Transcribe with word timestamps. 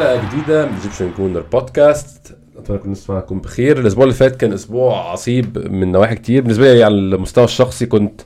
حلقة 0.00 0.28
جديدة 0.28 0.66
من 0.66 0.74
Egyptian 0.74 1.10
Gooner 1.16 1.40
Podcast 1.52 2.36
أتمنى 2.58 2.78
كل 2.78 2.84
الناس 2.84 3.10
بخير. 3.30 3.78
الأسبوع 3.78 4.04
اللي 4.04 4.14
فات 4.14 4.36
كان 4.36 4.52
أسبوع 4.52 5.10
عصيب 5.12 5.58
من 5.70 5.92
نواحي 5.92 6.14
كتير. 6.14 6.42
بالنسبة 6.42 6.74
لي 6.74 6.84
على 6.84 6.94
المستوى 6.94 7.44
الشخصي 7.44 7.86
كنت 7.86 8.20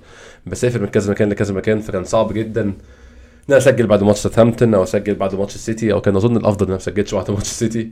بسافر 0.47 0.80
من 0.80 0.87
كذا 0.87 1.10
مكان 1.10 1.28
لكذا 1.28 1.55
مكان 1.55 1.80
فكان 1.80 2.05
صعب 2.05 2.33
جدا 2.33 2.62
إن 2.62 2.74
أنا 3.48 3.56
أسجل 3.59 3.87
بعد 3.87 4.02
ماتش 4.02 4.19
ساوثهامبتون 4.19 4.74
أو 4.74 4.83
أسجل 4.83 5.14
بعد 5.14 5.34
ماتش 5.34 5.55
السيتي 5.55 5.92
أو 5.92 6.00
كان 6.00 6.16
أظن 6.16 6.37
الأفضل 6.37 6.60
إن 6.60 6.73
أنا 6.73 6.73
ما 6.73 6.77
اسجلش 6.77 7.14
بعد 7.14 7.30
ماتش 7.30 7.42
السيتي 7.42 7.91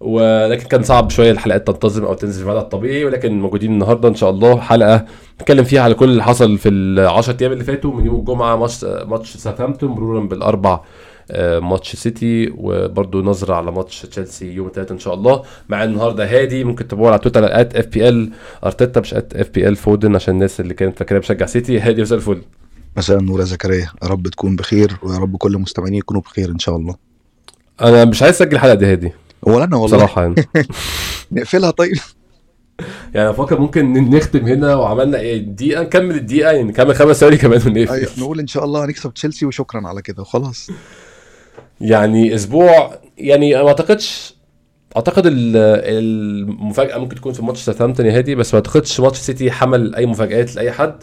ولكن 0.00 0.68
كان 0.68 0.82
صعب 0.82 1.10
شوية 1.10 1.30
الحلقات 1.30 1.66
تنتظم 1.66 2.04
أو 2.04 2.14
تنزل 2.14 2.44
في 2.44 2.50
الطبيعي 2.50 3.04
ولكن 3.04 3.40
موجودين 3.40 3.72
النهارده 3.72 4.08
إن 4.08 4.14
شاء 4.14 4.30
الله 4.30 4.60
حلقة 4.60 5.04
نتكلم 5.40 5.64
فيها 5.64 5.82
على 5.82 5.94
كل 5.94 6.08
اللي 6.08 6.22
حصل 6.22 6.58
في 6.58 6.68
ال 6.68 7.00
10 7.08 7.36
أيام 7.40 7.52
اللي 7.52 7.64
فاتوا 7.64 7.94
من 7.94 8.06
يوم 8.06 8.20
الجمعة 8.20 8.56
ماتش 8.56 8.84
ماتش 8.84 9.36
ساوثهامبتون 9.36 9.90
مرورا 9.90 10.20
بالأربع 10.20 10.80
ماتش 11.62 11.96
سيتي 11.96 12.52
وبرده 12.56 13.18
نظرة 13.18 13.54
على 13.54 13.72
ماتش 13.72 14.02
تشيلسي 14.02 14.52
يوم 14.52 14.66
الثلاثاء 14.66 14.92
إن 14.92 14.98
شاء 14.98 15.14
الله. 15.14 15.42
مع 15.68 15.84
النهارده 15.84 16.24
هادي 16.24 16.64
ممكن 16.64 16.88
تتابعوه 16.88 17.10
على 17.10 17.18
تويتر 17.18 17.60
at 17.60 17.76
FPL 17.76 18.30
أرتيتا 18.64 19.00
مش 19.00 19.14
at 19.14 19.36
FPL 19.36 19.76
فودن 19.76 20.14
عشان 20.14 20.34
الناس 20.34 20.60
اللي 20.60 20.74
كانت 20.74 20.98
فاكراه 20.98 21.18
بشجع 21.18 21.46
سيتي. 21.46 21.80
هادي 21.80 22.02
مساء 22.02 22.18
الفل. 22.18 22.42
مساء 22.96 23.18
النور 23.18 23.40
يا 23.40 23.44
زكريا. 23.44 23.88
يا 24.02 24.08
رب 24.08 24.28
تكون 24.28 24.56
بخير 24.56 24.96
ويا 25.02 25.18
رب 25.18 25.36
كل 25.36 25.54
المستمعين 25.54 25.94
يكونوا 25.94 26.22
بخير 26.22 26.50
إن 26.50 26.58
شاء 26.58 26.76
الله. 26.76 26.94
أنا 27.80 28.04
مش 28.04 28.22
عايز 28.22 28.34
أسجل 28.34 28.52
الحلقة 28.52 28.74
دي 28.74 28.86
هادي. 28.86 29.12
ولا 29.42 29.64
أنا 29.64 29.76
والله. 29.76 29.96
بصراحة 29.96 30.22
يعني. 30.22 30.34
نقفلها 31.32 31.70
طيب. 31.70 31.96
يعني 33.14 33.30
أفكر 33.30 33.60
ممكن 33.60 34.10
نختم 34.10 34.46
هنا 34.46 34.74
وعملنا 34.74 35.18
إيه 35.18 35.38
دقيقة 35.38 35.82
نكمل 35.82 36.14
الدقيقة 36.14 36.50
يعني 36.50 36.68
نكمل 36.68 36.94
خمس 36.94 37.16
ثواني 37.16 37.36
كمان 37.36 37.60
ونقفل. 37.66 37.92
أيوة 37.92 38.10
نقول 38.18 38.40
إن 38.40 38.46
شاء 38.46 38.64
الله 38.64 38.84
هنكسب 38.84 39.14
تشيلسي 39.14 39.46
وشكرا 39.46 39.88
على 39.88 40.02
كده 40.02 40.22
وخلاص. 40.22 40.70
يعني 41.80 42.34
أسبوع 42.34 42.94
يعني 43.18 43.54
ما 43.54 43.68
أعتقدش 43.68 44.34
أعتقد 44.96 45.26
ال- 45.26 45.56
المفاجأة 45.56 46.98
ممكن 46.98 47.16
تكون 47.16 47.32
في 47.32 47.42
ماتش 47.44 47.60
ساوثهامبتون 47.60 48.06
يا 48.06 48.16
هادي 48.18 48.34
بس 48.34 48.54
ما 48.54 48.58
أعتقدش 48.60 49.00
ماتش 49.00 49.18
سيتي 49.18 49.50
حمل 49.50 49.94
أي 49.94 50.06
مفاجآت 50.06 50.56
لأي 50.56 50.72
حد. 50.72 50.94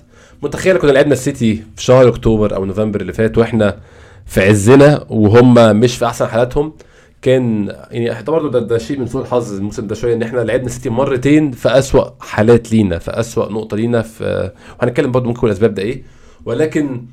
متخيل 0.44 0.78
كنا 0.78 0.92
لعبنا 0.92 1.14
السيتي 1.14 1.64
في 1.76 1.84
شهر 1.84 2.08
أكتوبر 2.08 2.56
أو 2.56 2.66
نوفمبر 2.66 3.02
اللي 3.02 3.14
فات 3.14 3.38
وإحنا 3.38 3.78
في 4.26 4.42
عزنا 4.42 5.06
وهم 5.10 5.80
مش 5.80 5.98
في 5.98 6.06
أحسن 6.06 6.28
حالاتهم 6.28 6.74
كان 7.22 7.76
يعني 7.92 8.16
حتى 8.16 8.32
برضه 8.32 8.52
ده, 8.52 8.60
ده 8.60 8.78
شيء 8.78 9.00
من 9.00 9.08
سوء 9.08 9.22
الحظ 9.22 9.54
الموسم 9.54 9.88
ده 9.88 9.96
شوية 9.96 10.14
إن 10.14 10.22
إحنا 10.24 10.40
لعبنا 10.42 10.66
السيتي 10.66 10.90
مرتين 10.90 11.52
في 11.52 11.70
أسوأ 11.70 12.06
حالات 12.20 12.72
لينا 12.72 13.00
في 13.00 13.12
أسوأ 13.12 13.52
نقطة 13.52 13.78
لينا 13.78 14.02
في 14.02 14.52
وهنتكلم 14.82 15.12
برضه 15.12 15.28
ممكن 15.28 15.48
الأسباب 15.48 15.74
ده 15.74 15.82
إيه 15.84 16.04
ولكن 16.46 17.06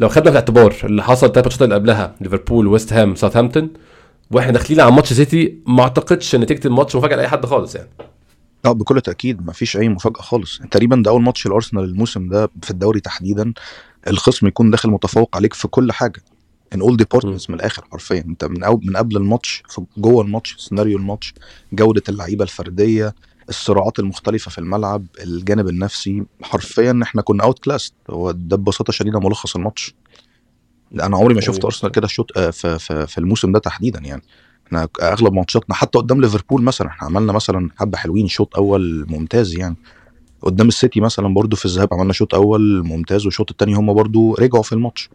لو 0.00 0.08
خدنا 0.08 0.24
في 0.24 0.30
الاعتبار 0.30 0.76
اللي 0.84 1.02
حصل 1.02 1.26
الثلاث 1.26 1.44
ماتشات 1.44 1.62
اللي 1.62 1.74
قبلها 1.74 2.14
ليفربول 2.20 2.66
ويست 2.66 2.92
هام 2.92 3.14
ساوثهامبتون 3.14 3.70
وإحنا 4.30 4.52
داخلين 4.52 4.80
على 4.80 4.90
ماتش 4.92 5.12
سيتي 5.12 5.58
ما 5.66 5.82
اعتقدش 5.82 6.34
ان 6.34 6.40
نتيجة 6.40 6.66
الماتش 6.66 6.96
مفاجأة 6.96 7.16
لأي 7.16 7.28
حد 7.28 7.46
خالص 7.46 7.74
يعني. 7.74 7.88
آه 8.64 8.72
بكل 8.72 9.00
تأكيد 9.00 9.46
ما 9.46 9.52
فيش 9.52 9.76
أي 9.76 9.88
مفاجأة 9.88 10.20
خالص. 10.22 10.60
تقريبا 10.70 11.02
ده 11.04 11.10
أول 11.10 11.22
ماتش 11.22 11.46
الارسنال 11.46 11.84
الموسم 11.84 12.28
ده 12.28 12.50
في 12.62 12.70
الدوري 12.70 13.00
تحديدا. 13.00 13.52
الخصم 14.08 14.46
يكون 14.46 14.70
داخل 14.70 14.90
متفوق 14.90 15.36
عليك 15.36 15.54
في 15.54 15.68
كل 15.68 15.92
حاجة. 15.92 16.22
in 16.74 16.80
all 16.80 16.96
departments 16.96 17.50
من 17.50 17.56
الآخر 17.56 17.84
حرفيا. 17.92 18.24
انت 18.28 18.44
من 18.44 18.64
أو 18.64 18.80
من 18.84 18.96
قبل 18.96 19.16
الماتش 19.16 19.62
في 19.68 19.82
جوه 19.96 20.24
الماتش 20.24 20.56
سيناريو 20.58 20.98
الماتش 20.98 21.34
جودة 21.72 22.02
اللعيبة 22.08 22.44
الفردية 22.44 23.14
الصراعات 23.50 23.98
المختلفة 23.98 24.50
في 24.50 24.58
الملعب 24.58 25.06
الجانب 25.24 25.68
النفسي 25.68 26.24
حرفيا 26.42 27.00
إحنا 27.02 27.22
كنا 27.22 27.44
outclassed 27.44 27.92
هو 28.10 28.30
ده 28.30 28.56
ببساطة 28.56 28.92
شديدة 28.92 29.20
ملخص 29.20 29.56
الماتش. 29.56 29.94
أنا 30.94 31.16
عمري 31.16 31.34
ما 31.34 31.40
شفت 31.40 31.54
أيوة. 31.54 31.64
أرسنال 31.66 31.92
كده 31.92 32.04
الشوط 32.04 32.38
في, 32.38 32.78
في, 32.78 33.06
في 33.06 33.18
الموسم 33.18 33.52
ده 33.52 33.58
تحديدا 33.58 34.00
يعني. 34.00 34.22
إحنا 34.66 34.88
أغلب 35.02 35.32
ماتشاتنا 35.32 35.74
حتى 35.74 35.98
قدام 35.98 36.20
ليفربول 36.20 36.62
مثلا 36.62 36.88
إحنا 36.88 37.06
عملنا 37.08 37.32
مثلا 37.32 37.70
حبة 37.76 37.98
حلوين 37.98 38.28
شوط 38.28 38.56
أول 38.56 39.06
ممتاز 39.08 39.58
يعني. 39.58 39.76
قدام 40.42 40.68
السيتي 40.68 41.00
مثلا 41.00 41.34
برضو 41.34 41.56
في 41.56 41.64
الذهاب 41.64 41.94
عملنا 41.94 42.12
شوط 42.12 42.34
أول 42.34 42.82
ممتاز 42.86 43.24
والشوط 43.24 43.50
الثاني 43.50 43.74
هم 43.74 43.94
برضو 43.94 44.34
رجعوا 44.34 44.62
في 44.62 44.72
الماتش. 44.72 45.10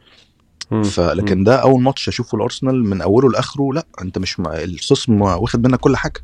فلكن 0.84 1.44
ده 1.44 1.56
أول 1.56 1.82
ماتش 1.82 2.08
أشوفه 2.08 2.36
الارسنال 2.36 2.84
من 2.84 3.02
أوله 3.02 3.30
لآخره 3.30 3.74
لأ 3.74 3.86
أنت 4.02 4.18
مش 4.18 4.36
الخصم 4.40 5.22
واخد 5.22 5.68
منك 5.68 5.80
كل 5.80 5.96
حاجة. 5.96 6.22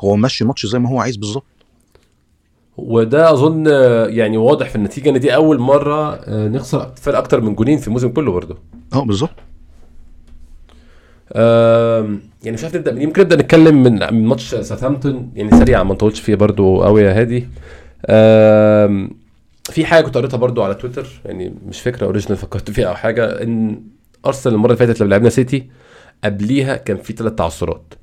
هو 0.00 0.16
ماشي 0.16 0.44
الماتش 0.44 0.66
زي 0.66 0.78
ما 0.78 0.88
هو 0.88 1.00
عايز 1.00 1.16
بالظبط. 1.16 1.44
وده 2.76 3.32
أظن 3.32 3.64
آه، 3.68 4.06
يعني 4.06 4.36
واضح 4.36 4.68
في 4.68 4.76
النتيجة 4.76 5.10
إن 5.10 5.20
دي 5.20 5.34
أول 5.34 5.58
مرة 5.58 6.14
آه، 6.14 6.48
نخسر 6.48 6.92
فرق 6.96 7.18
أكتر 7.18 7.40
من 7.40 7.54
جونين 7.54 7.78
في 7.78 7.88
الموسم 7.88 8.08
كله 8.08 8.32
برضه. 8.32 8.58
آه 8.94 9.04
بالظبط. 9.04 9.30
يعني 11.34 12.54
مش 12.54 12.64
عارف 12.64 12.76
نبدأ 12.76 12.92
منين. 12.92 13.06
ممكن 13.06 13.22
نبدأ 13.22 13.36
نتكلم 13.36 13.82
من 13.82 13.92
من 13.92 14.26
ماتش 14.26 14.54
ساوثهامبتون 14.54 15.32
يعني 15.34 15.50
سريعا 15.50 15.82
ما 15.82 15.94
نطولش 15.94 16.20
فيه 16.20 16.34
برضو 16.34 16.82
قوي 16.82 17.02
يا 17.02 17.20
هادي. 17.20 17.48
في 19.70 19.86
حاجة 19.86 20.04
كنت 20.04 20.16
قريتها 20.16 20.36
برضو 20.36 20.62
على 20.62 20.74
تويتر 20.74 21.06
يعني 21.24 21.54
مش 21.68 21.80
فكره 21.80 22.04
original 22.06 22.36
فكرت 22.36 22.70
فيها 22.70 22.88
أو 22.88 22.94
حاجة 22.94 23.42
إن 23.42 23.82
أرسنال 24.26 24.54
المرة 24.54 24.72
اللي 24.72 24.86
فاتت 24.86 25.00
لما 25.00 25.10
لعبنا 25.10 25.28
سيتي 25.28 25.66
قبليها 26.24 26.76
كان 26.76 26.96
في 26.96 27.12
ثلاث 27.12 27.32
تعثرات. 27.32 27.94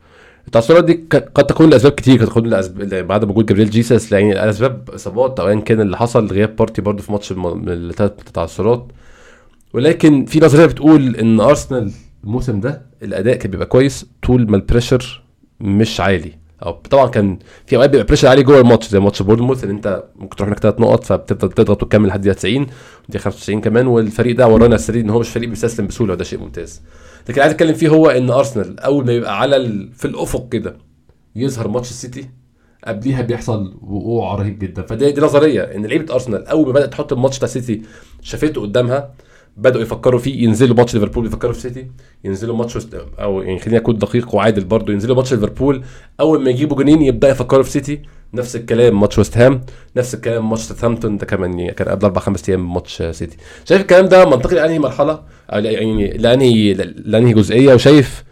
التعثرات 0.47 0.83
دي 0.83 1.05
قد 1.11 1.47
تكون 1.47 1.69
لأسباب 1.69 1.91
كتير 1.91 2.19
قد 2.21 2.27
تكون 2.27 2.47
لأسباب 2.47 3.07
بعدم 3.07 3.23
وجود 3.23 3.45
جابريل 3.45 3.69
جيسس 3.69 4.11
يعني 4.11 4.49
اسباب 4.49 4.89
اصابات 4.89 5.39
أو 5.39 5.47
ايا 5.47 5.59
كان 5.59 5.81
اللي 5.81 5.97
حصل 5.97 6.27
غياب 6.27 6.55
بارتي 6.55 6.81
برضو 6.81 7.03
في 7.03 7.11
ماتش 7.11 7.31
من 7.31 7.69
الثلاث 7.69 8.11
تعثرات 8.33 8.87
ولكن 9.73 10.25
في 10.25 10.39
نظرية 10.39 10.65
بتقول 10.65 11.15
إن 11.15 11.39
أرسنال 11.39 11.91
الموسم 12.23 12.59
ده 12.59 12.81
الأداء 13.03 13.35
كان 13.35 13.51
بيبقى 13.51 13.65
كويس 13.65 14.05
طول 14.23 14.49
ما 14.51 14.57
ال 14.57 14.65
pressure 14.65 15.23
مش 15.59 15.99
عالي. 16.01 16.31
أو 16.63 16.71
طبعا 16.89 17.07
كان 17.07 17.39
في 17.65 17.75
أوقات 17.75 17.89
بيبقى 17.89 18.05
pressure 18.05 18.27
عالي 18.27 18.43
جوه 18.43 18.59
الماتش 18.61 18.87
زي 18.87 18.99
ماتش 18.99 19.21
بورنموث 19.21 19.63
إن 19.63 19.69
أنت 19.69 20.03
ممكن 20.15 20.35
تروح 20.35 20.47
هناك 20.49 20.59
ثلاث 20.59 20.79
نقط 20.79 21.03
فبتفضل 21.03 21.49
تضغط 21.51 21.83
وتكمل 21.83 22.07
لحد 22.07 22.21
دقيقة 22.21 22.33
90 22.35 22.55
ودقيقه 23.09 23.23
95 23.23 23.61
كمان 23.61 23.87
والفريق 23.87 24.35
ده 24.35 24.47
ورانا 24.47 24.75
السيزون 24.75 24.95
ده 24.95 25.01
إن 25.03 25.09
هو 25.09 25.19
مش 25.19 25.29
فريق 25.29 25.49
بيستسلم 25.49 25.87
بسهولة 25.87 26.13
وده 26.13 26.23
شيء 26.23 26.39
ممتاز. 26.39 26.81
لكن 27.29 27.41
عايز 27.41 27.53
أتكلم 27.53 27.73
فيه 27.73 27.89
هو 27.89 28.09
إن 28.09 28.29
أرسنال 28.29 28.79
أول 28.79 29.05
ما 29.05 29.13
يبقى 29.13 29.39
على 29.39 29.55
ال... 29.55 29.93
في 29.93 30.05
الأفق 30.05 30.49
كده 30.49 30.77
يظهر 31.35 31.67
ماتش 31.67 31.89
السيتي 31.89 32.29
قبليها 32.87 33.21
بيحصل 33.21 33.77
وقوع 33.81 34.35
رهيب 34.35 34.59
جدا. 34.59 34.81
فدي 34.81 35.11
دي 35.11 35.21
نظرية 35.21 35.61
إن 35.61 35.85
لعيبة 35.85 36.13
أرسنال 36.13 36.47
أول 36.47 36.65
ما 36.67 36.71
بدأت 36.73 36.91
تحط 36.91 37.13
الماتش 37.13 37.37
بتاع 37.37 37.45
السيتي 37.45 37.81
شافته 38.21 38.61
قدامها 38.61 39.13
بدأوا 39.57 39.83
يفكروا 39.83 40.19
فيه 40.19 40.43
ينزلوا 40.43 40.75
ماتش 40.75 40.93
ليفربول 40.93 41.25
يفكروا 41.25 41.53
في 41.53 41.59
سيتي 41.59 41.87
ينزلوا 42.23 42.55
ماتش. 42.55 42.87
أو 43.19 43.41
يعني 43.41 43.59
خليني 43.59 43.77
أكون 43.77 43.97
دقيق 43.97 44.35
وعادل 44.35 44.63
برضو 44.63 44.91
ينزلوا 44.91 45.15
ماتش 45.15 45.33
ليفربول 45.33 45.83
أول 46.19 46.43
ما 46.43 46.49
يجيبوا 46.49 46.77
جونين 46.77 47.01
يبدا 47.01 47.29
يفكروا 47.29 47.63
في 47.63 47.71
سيتي. 47.71 48.01
نفس 48.33 48.55
الكلام 48.55 48.99
ماتش 48.99 49.17
ويست 49.17 49.37
هام 49.37 49.61
نفس 49.97 50.13
الكلام 50.13 50.49
ماتش 50.49 50.61
ساوثهامبتون 50.61 51.17
ده 51.17 51.25
كمان 51.25 51.59
يعني 51.59 51.73
كان 51.73 51.87
قبل 51.87 52.05
أربع 52.05 52.21
خمس 52.21 52.49
أيام 52.49 52.73
ماتش 52.73 53.03
سيتي. 53.03 53.37
شايف 53.65 53.81
الكلام 53.81 54.05
ده 54.05 54.25
منطقي 54.25 54.55
لأنهي 54.55 54.79
مرحلة؟ 54.79 55.21
أو 55.49 55.59
يعني 55.59 56.07
لانهي 56.17 56.73
لأنهي 56.73 57.33
جزئية؟ 57.33 57.73
وشايف 57.73 58.23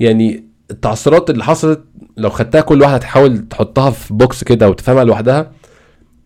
يعني 0.00 0.44
التعثرات 0.70 1.30
اللي 1.30 1.44
حصلت 1.44 1.84
لو 2.16 2.30
خدتها 2.30 2.60
كل 2.60 2.82
واحدة 2.82 2.98
تحاول 2.98 3.38
تحطها 3.48 3.90
في 3.90 4.14
box 4.14 4.44
كده 4.44 4.70
وتفهمها 4.70 5.04
لوحدها 5.04 5.52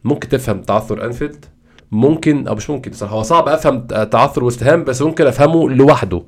ممكن 0.04 0.28
تفهم 0.28 0.62
تعثر 0.62 1.04
أنفيلد. 1.04 1.44
ممكن 1.92 2.48
أو 2.48 2.54
مش 2.54 2.70
ممكن. 2.70 2.92
صراحة 2.92 3.14
هو 3.14 3.22
صعب 3.22 3.48
أفهم 3.48 3.86
تعثر 3.86 4.44
ويست 4.44 4.62
هام 4.62 4.84
بس 4.84 5.02
ممكن 5.02 5.26
أفهمه 5.26 5.70
لوحده. 5.70 6.22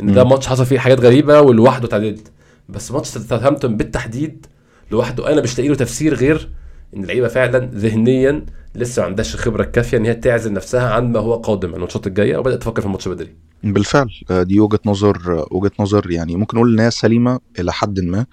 إن 0.00 0.12
ده. 0.14 0.24
ماتش 0.24 0.46
حصل 0.46 0.66
فيه 0.66 0.78
حاجات 0.78 1.00
غريبة 1.00 1.40
ولوحده 1.40 1.88
تعدلت 1.88 2.32
بس 2.68 2.92
ماتش 2.92 3.08
ساوثهامبتون 3.08 3.76
بالتحديد 3.76 4.46
لوحده 4.90 5.32
أنا 5.32 5.40
مش 5.42 5.58
لاقي 5.58 5.68
له 5.68 5.74
تفسير 5.74 6.14
غير 6.14 6.48
إن 6.96 7.02
اللعيبة 7.02 7.28
فعلا 7.28 7.70
ذهنيا 7.74 8.46
لسه 8.74 9.02
ما 9.02 9.06
عندهاش 9.08 9.34
الخبرة 9.34 9.62
الكافية 9.62 9.98
إن 9.98 10.04
هي 10.04 10.14
تعزل 10.14 10.52
نفسها 10.52 10.90
عن 10.90 11.12
ما 11.12 11.18
هو 11.18 11.34
قادم 11.34 11.74
الماتشات 11.74 12.06
الجاية 12.06 12.36
وبدأت 12.36 12.60
تفكر 12.60 12.80
في 12.80 12.86
الماتش 12.86 13.08
بدري. 13.08 13.34
بالفعل. 13.64 14.10
آه، 14.30 14.42
دي 14.42 14.60
وجهة 14.60 14.80
نظر 14.86 15.46
وجهة 15.50 15.72
نظر 15.80 16.10
يعني 16.10 16.36
ممكن 16.36 16.56
نقول 16.56 16.72
إن 16.72 16.80
هي 16.80 16.90
سليمة 16.90 17.40
إلى 17.60 17.72
حد 17.72 18.00
ما. 18.00 18.26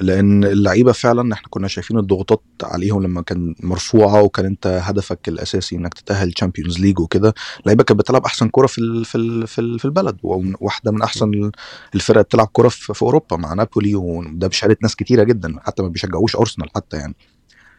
لأن 0.00 0.44
اللعيبة 0.44 0.92
فعلا 0.92 1.34
إحنا 1.34 1.48
كنا 1.50 1.68
شايفين 1.68 1.98
الضغوطات 1.98 2.42
عليهم 2.62 3.02
لما 3.02 3.22
كان 3.22 3.54
مرفوعة 3.62 4.22
وكان 4.22 4.46
أنت 4.46 4.66
هدفك 4.82 5.28
الأساسي 5.28 5.76
إنك 5.76 5.94
تتأهل 5.94 6.32
Champions 6.32 6.78
League 6.80 7.00
وكده. 7.00 7.34
اللعيبه 7.60 7.84
كانت 7.84 8.00
بتلعب 8.00 8.24
أحسن 8.24 8.48
كره 8.48 8.66
في 8.66 8.78
ال- 8.78 9.04
في 9.04 9.14
ال- 9.18 9.46
في 9.46 9.60
ال- 9.60 9.78
في 9.78 9.84
البلد 9.84 10.16
وواحدة 10.22 10.90
من 10.92 11.02
أحسن 11.02 11.50
الفرق 11.94 12.20
بتلعب 12.20 12.48
كره 12.52 12.68
في 12.68 12.94
في 12.94 13.02
أوروبا 13.02 13.36
مع 13.36 13.54
نابولي 13.54 13.94
وده 13.94 14.46
بشهاده 14.48 14.76
ناس 14.82 14.96
كتيرة 14.96 15.22
جدا 15.22 15.54
حتى 15.62 15.82
ما 15.82 15.88
بيشجعوش 15.88 16.36
أرسنال 16.36 16.68
حتى 16.74 16.96
يعني. 16.96 17.14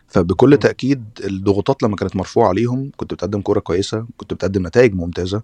فبكل 0.08 0.58
تأكيد 0.58 1.04
الضغوطات 1.24 1.84
لما 1.84 1.96
كانت 1.96 2.16
مرفوعة 2.16 2.48
عليهم 2.50 2.92
كنت 2.98 3.14
بتقدم 3.14 3.42
كورة 3.42 3.60
كويسة 3.60 4.06
كنت 4.18 4.34
بتقدم 4.34 4.68
نتائج 4.68 4.94
ممتازة. 4.94 5.42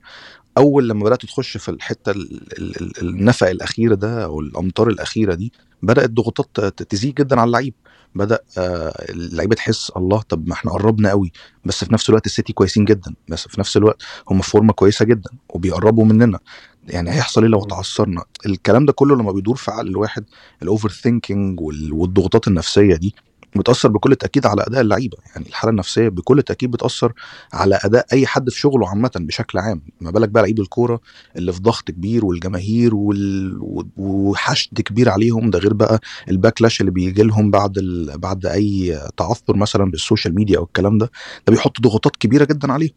أول 0.58 0.90
لما 0.90 1.04
بدأت 1.04 1.26
تخش 1.26 1.58
في 1.58 1.70
الحتة 1.70 2.12
ال- 2.12 2.42
ال- 2.60 2.82
ال- 2.82 3.10
النفق 3.10 3.48
الاخير 3.50 3.94
ده 3.94 4.24
أو 4.24 4.40
الأمتار 4.40 4.90
الأخيرة 4.90 5.34
دي 5.34 5.54
بدأت 5.84 6.10
ضغوطات 6.10 6.84
تزيد 6.84 7.14
جدا 7.16 7.40
على 7.40 7.48
اللعيبة. 7.48 7.74
بدأ 8.16 8.40
آه، 8.58 9.06
اللعيبة 9.10 9.56
تحس 9.56 9.92
الله 9.98 10.22
طب 10.22 10.48
ما 10.48 10.54
إحنا 10.54 10.72
قربنا 10.72 11.10
قوي. 11.10 11.32
بس 11.66 11.84
في 11.84 11.94
نفس 11.94 12.10
الوقت 12.10 12.26
السيتي 12.26 12.54
كويسين 12.54 12.86
جدا. 12.86 13.14
بس 13.30 13.48
في 13.48 13.60
نفس 13.60 13.78
الوقت 13.78 14.02
هم 14.30 14.42
في 14.42 14.50
فورمة 14.50 14.74
كويسة 14.74 15.06
جدا 15.06 15.30
وبيقربوا 15.50 16.06
مننا. 16.06 16.40
يعني 16.88 17.12
هيحصل 17.12 17.42
إيه 17.42 17.50
لو 17.50 17.64
تعثرنا 17.66 18.24
الكلام 18.46 18.86
ده 18.86 18.94
كله 18.94 19.16
لما 19.16 19.32
بيدور 19.32 19.56
في 19.56 19.72
عقل 19.72 19.88
الواحد 19.88 20.26
ال 20.62 20.90
overthinking 20.90 21.60
والضغوطات 21.94 22.48
النفسية 22.48 22.96
دي 22.96 23.16
بتأثر 23.56 23.90
بكل 23.90 24.16
تأكيد 24.16 24.46
على 24.46 24.64
أداء 24.68 24.82
اللعيبة. 24.82 25.18
يعني 25.36 25.48
الحالة 25.48 25.72
النفسية 25.72 26.10
بكل 26.10 26.42
تأكيد 26.42 26.72
بتأثر 26.72 27.14
على 27.54 27.80
أداء 27.84 28.06
أي 28.14 28.28
حد 28.28 28.50
في 28.50 28.60
شغله 28.60 28.90
عامة 28.90 29.12
بشكل 29.16 29.58
عام. 29.60 29.82
ما 30.02 30.12
بالك 30.12 30.30
بقى 30.30 30.44
لعيب 30.44 30.60
الكورة 30.60 31.00
اللي 31.36 31.54
في 31.54 31.62
ضغط 31.62 31.92
كبير 31.92 32.26
والجماهير 32.26 32.96
وال... 32.96 33.58
وحشد 33.98 34.82
كبير 34.82 35.10
عليهم. 35.10 35.50
ده 35.50 35.60
غير 35.60 35.74
بقى 35.74 36.00
ال 36.30 36.36
backlash 36.36 36.82
اللي 36.82 36.92
بيجي 36.92 37.24
لهم 37.24 37.52
بعد 37.52 37.78
ال... 37.78 38.18
بعد 38.18 38.46
أي 38.46 39.00
تعثر 39.18 39.56
مثلا 39.58 39.92
بال 39.92 40.03
social 40.03 40.36
media 40.36 40.58
أو 40.58 40.64
الكلام 40.64 40.98
ده. 40.98 41.12
ده 41.48 41.54
بيحط 41.54 41.82
ضغوطات 41.82 42.16
كبيرة 42.16 42.46
جدا 42.46 42.74
عليهم. 42.74 42.94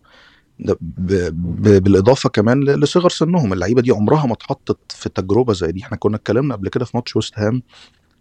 ده 0.60 0.78
ب... 0.80 1.12
ب... 1.62 1.82
بالإضافة 1.82 2.28
كمان 2.28 2.64
لصغر 2.64 3.10
سنهم. 3.10 3.52
اللعيبة 3.52 3.82
دي 3.82 3.90
عمرها 3.90 4.26
ما 4.26 4.32
اتحطت 4.32 4.78
في 4.92 5.08
تجربة 5.08 5.52
زي 5.52 5.72
دي. 5.72 5.82
إحنا 5.82 5.96
كنا 5.96 6.16
اتكلمنا 6.16 6.54
قبل 6.54 6.68
كده 6.68 6.84
في 6.84 6.96
ماتش 6.96 7.16
ويست 7.16 7.38
هام 7.38 7.62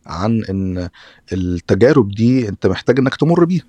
عن 0.05 0.43
إن 0.49 0.89
التجارب 1.33 2.11
دي 2.11 2.49
أنت 2.49 2.67
محتاج 2.67 2.99
إنك 2.99 3.15
تمر 3.15 3.45
بيها. 3.45 3.63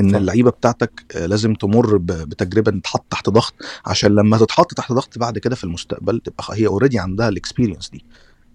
إن 0.00 0.14
اللعيبة 0.14 0.50
بتاعتك 0.50 1.16
لازم 1.16 1.54
تمر 1.54 1.96
بتجربة 1.96 2.70
تتحط 2.70 3.04
تحت 3.10 3.30
ضغط 3.30 3.54
عشان 3.86 4.14
لما 4.14 4.38
تتحط 4.38 4.74
تحت 4.74 4.92
ضغط 4.92 5.18
بعد 5.18 5.38
كده 5.38 5.56
في 5.56 5.64
المستقبل 5.64 6.20
تبقى 6.20 6.44
هي 6.52 6.66
already 6.66 6.98
عندها 6.98 7.28
ال 7.28 7.34
experience 7.34 7.90
دي. 7.90 8.04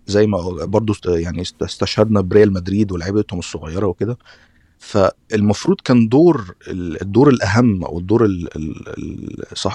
زي 0.07 0.27
ما 0.27 0.38
برضو 0.65 0.94
يعني 1.06 1.42
استشهدنا 1.42 2.21
بريال 2.21 2.53
مدريد 2.53 2.92
ولاعيبتهم 2.92 3.39
الصغيرة 3.39 3.86
وكده. 3.88 4.18
فالمفروض 4.80 5.81
كان 5.81 6.07
دور 6.07 6.56
الدور 6.68 7.30
الأهم 7.30 7.83
أو 7.83 8.00
الدور 8.00 8.27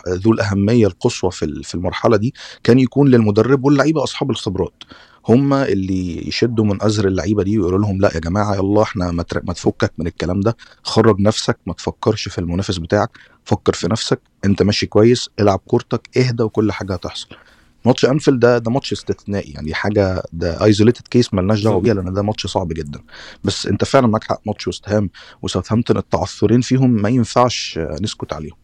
ذو 0.08 0.32
الأهمية 0.32 0.87
القصوى 0.87 1.31
في 1.31 1.75
المرحلة 1.75 2.16
دي 2.16 2.34
كان 2.64 2.78
يكون 2.78 3.08
للمدرب 3.08 3.64
واللعيبة 3.64 4.02
أصحاب 4.02 4.31
الخبرات 4.31 4.75
هم 5.28 5.55
اللي 5.55 6.28
يشدوا 6.28 6.64
من 6.64 6.82
أزر 6.82 7.08
اللعيبة 7.08 7.43
دي 7.43 7.58
ويقولوا 7.58 7.78
لهم 7.78 8.00
لا 8.00 8.14
يا 8.14 8.20
جماعة 8.20 8.55
يلا 8.55 8.82
إحنا 8.82 9.11
فكك 9.10 9.92
من 9.99 10.06
الكلام 10.06 10.40
ده. 10.40 10.56
خرج 10.82 11.20
نفسك 11.20 11.58
ما 11.67 11.72
تفكرش 11.72 12.28
في 12.28 12.38
المنافس 12.38 12.78
بتاعك. 12.78 13.11
فكر 13.44 13.72
في 13.72 13.88
نفسك. 13.88 14.20
انت 14.44 14.62
ماشي 14.62 14.87
كويس. 14.87 15.31
العب 15.40 15.61
كورتك. 15.67 16.08
اهدى 16.17 16.43
وكل 16.43 16.72
حاجة 16.72 16.93
هتحصل. 16.93 17.28
ماتش 17.84 18.05
أنفيلد 18.05 18.40
ده 18.40 18.58
ده 18.58 18.70
ماتش 18.70 18.93
استثنائي. 18.93 19.52
يعني 19.52 19.75
حاجة 19.75 20.22
ده 20.32 20.64
isolated 20.64 21.08
case 21.08 21.34
مالناش 21.34 21.62
دعوة 21.64 21.81
بيها 21.81 21.94
لأن 21.94 22.12
ده 22.12 22.23
ماتش 22.23 22.46
صعب 22.46 22.69
جدا. 22.69 23.00
بس 23.44 23.66
انت 23.66 23.84
فعلا 23.84 24.06
معاك 24.06 24.25
حق. 24.25 24.40
ماتش 24.46 24.69
وست 24.69 24.88
هام 24.88 25.11
وساوثهامبتون 25.43 25.96
التعثرين 25.96 26.61
فيهم 26.61 26.90
ما 26.90 27.08
ينفعش 27.08 27.78
نسكت 28.00 28.32
عليهم. 28.32 28.56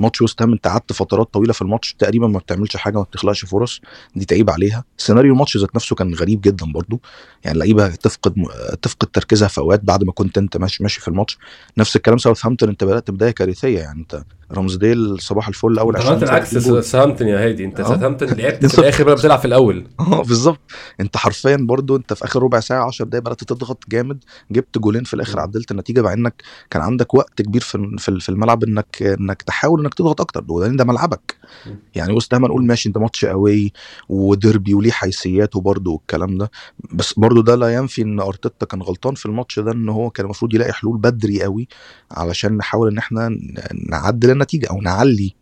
ماتش 0.00 0.22
وست 0.22 0.42
هام 0.42 0.52
انت 0.52 0.66
قعدت 0.66 0.92
فترات 0.92 1.34
طويلة 1.34 1.52
في 1.52 1.62
الماتش 1.62 1.94
تقريبا 1.94 2.26
ما 2.26 2.38
بتعملش 2.38 2.76
حاجة 2.76 2.96
ما 2.96 3.02
بتخلقش 3.02 3.44
فرص 3.44 3.80
دي 4.16 4.24
تعيب 4.24 4.50
عليها. 4.50 4.84
سيناريو 4.96 5.32
الماتش 5.32 5.56
ذات 5.56 5.76
نفسه 5.76 5.96
كان 5.96 6.14
غريب 6.14 6.40
جدا 6.40 6.66
برضو. 6.72 7.00
يعني 7.44 7.54
اللعيبة 7.54 7.88
تفقد 7.88 8.34
تفقد 8.82 9.08
تركيزها 9.08 9.48
في 9.48 9.58
أوقات 9.58 9.84
بعد 9.84 10.04
ما 10.04 10.12
كنت 10.12 10.38
أنت 10.38 10.56
ماشي 10.56 10.82
ماشي 10.82 11.00
في 11.00 11.08
الماتش. 11.08 11.38
نفس 11.78 11.96
الكلام 11.96 12.18
ساوثهامبتون 12.18 12.68
انت 12.68 12.84
بدأت 12.84 13.10
بدايه 13.10 13.30
كارثية 13.30 13.78
يعني 13.78 14.00
انت 14.00 14.22
رمزديل 14.54 15.20
صباح 15.20 15.48
الفل 15.48 15.78
أول 15.78 15.96
20 15.96 16.12
عملت 16.12 16.22
العكس 16.22 16.56
ساوثهامبتون 16.58 17.28
يا 17.28 17.44
هادي. 17.48 17.64
أنت 17.64 17.82
ساوثهامبتون 17.82 18.28
لعبت 18.28 18.66
في 18.74 18.78
الآخر 18.78 19.04
بقى 19.04 19.14
بتلعب 19.14 19.38
في 19.38 19.44
الأول. 19.44 19.86
آه 20.00 20.22
بالظبط. 20.22 20.60
أنت 21.00 21.16
حرفيا 21.16 21.56
برضو 21.56 21.96
أنت 21.96 22.12
في 22.12 22.24
آخر 22.24 22.42
ربع 22.42 22.60
ساعة 22.60 22.86
10 22.86 23.04
دقايق 23.04 23.24
بدأت 23.24 23.44
تضغط 23.44 23.84
جامد 23.88 24.24
جبت 24.50 24.78
جولين 24.78 25.04
في 25.04 25.14
الآخر 25.14 25.40
عدلت 25.40 25.70
النتيجة 25.70 26.02
مع 26.02 26.12
إنك 26.12 26.42
كان 26.70 26.82
عندك 26.82 27.14
وقت 27.14 27.42
كبير 27.42 27.60
في 27.60 27.96
في 28.20 28.28
الملعب 28.28 28.64
انك 28.64 29.02
إنك 29.02 29.42
تحاول 29.42 29.80
إنك 29.80 29.94
تضغط 29.94 30.20
أكتر. 30.20 30.44
وبعدين 30.48 30.76
ده 30.76 30.84
ملعبك. 30.84 31.36
يعني 31.94 32.12
وسط 32.12 32.34
ما 32.34 32.48
نقول 32.48 32.66
ماشي 32.66 32.88
أنت 32.88 32.98
ماتش 32.98 33.24
قوي 33.24 33.72
وديربي 34.08 34.74
وليه 34.74 34.90
حيثياته 34.90 35.60
برضه 35.60 35.90
والكلام 35.90 36.38
ده. 36.38 36.50
بس 36.92 37.12
برضه 37.18 37.42
ده 37.42 37.54
لا 37.54 37.74
ينفي 37.74 38.02
إن 38.02 38.20
أرتيتا 38.20 38.66
كان 38.66 38.82
غلطان 38.82 39.14
في 39.14 39.26
الماتش 39.26 39.58
ده 39.58 39.72
إن 39.72 39.88
هو 39.88 40.10
كان 40.10 40.24
المفروض 40.24 40.54
يلاقي 40.54 40.72
حلول 40.72 40.98
بدري 40.98 41.42
قوي 41.42 41.68
علشان 42.10 42.56
نحاول 42.56 42.88
إن 42.88 42.98
إحنا 42.98 43.38
نعدل 43.88 44.30
النتيجه 44.40 44.66
أو 44.70 44.80
نعلي 44.80 45.34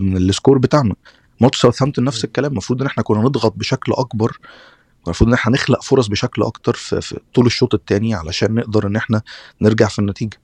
من 0.00 0.16
ال 0.16 0.23
score 0.23 0.58
بتاعنا. 0.58 0.94
ماتش 1.40 1.60
ساوثهامبتون 1.60 2.04
نفس 2.04 2.24
الكلام 2.24 2.52
المفروض 2.52 2.80
إن 2.80 2.86
إحنا 2.86 3.02
كنا 3.02 3.20
نضغط 3.20 3.54
بشكل 3.56 3.92
أكبر 3.92 4.38
المفروض 5.06 5.28
إن 5.28 5.34
إحنا 5.34 5.52
نخلق 5.52 5.82
فرص 5.82 6.06
بشكل 6.06 6.42
أكتر 6.42 6.74
في, 6.74 7.00
في 7.00 7.20
طول 7.34 7.46
الشوط 7.46 7.74
الثاني 7.74 8.14
علشان 8.14 8.54
نقدر 8.54 8.86
إن 8.86 8.96
إحنا 8.96 9.22
نرجع 9.60 9.88
في 9.88 9.98
النتيجة. 9.98 10.40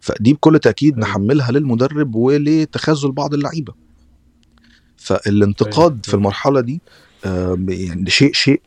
فدي 0.00 0.32
بكل 0.32 0.58
تأكيد 0.58 0.98
نحملها 0.98 1.52
للمدرب 1.52 2.14
ولتخاذل 2.14 3.12
بعض 3.12 3.34
اللعيبة. 3.34 3.74
فالانتقاد 4.96 6.06
في 6.06 6.14
المرحلة 6.14 6.60
دي 6.60 6.80
يعني 7.68 8.10
شيء 8.10 8.32
شيء 8.32 8.60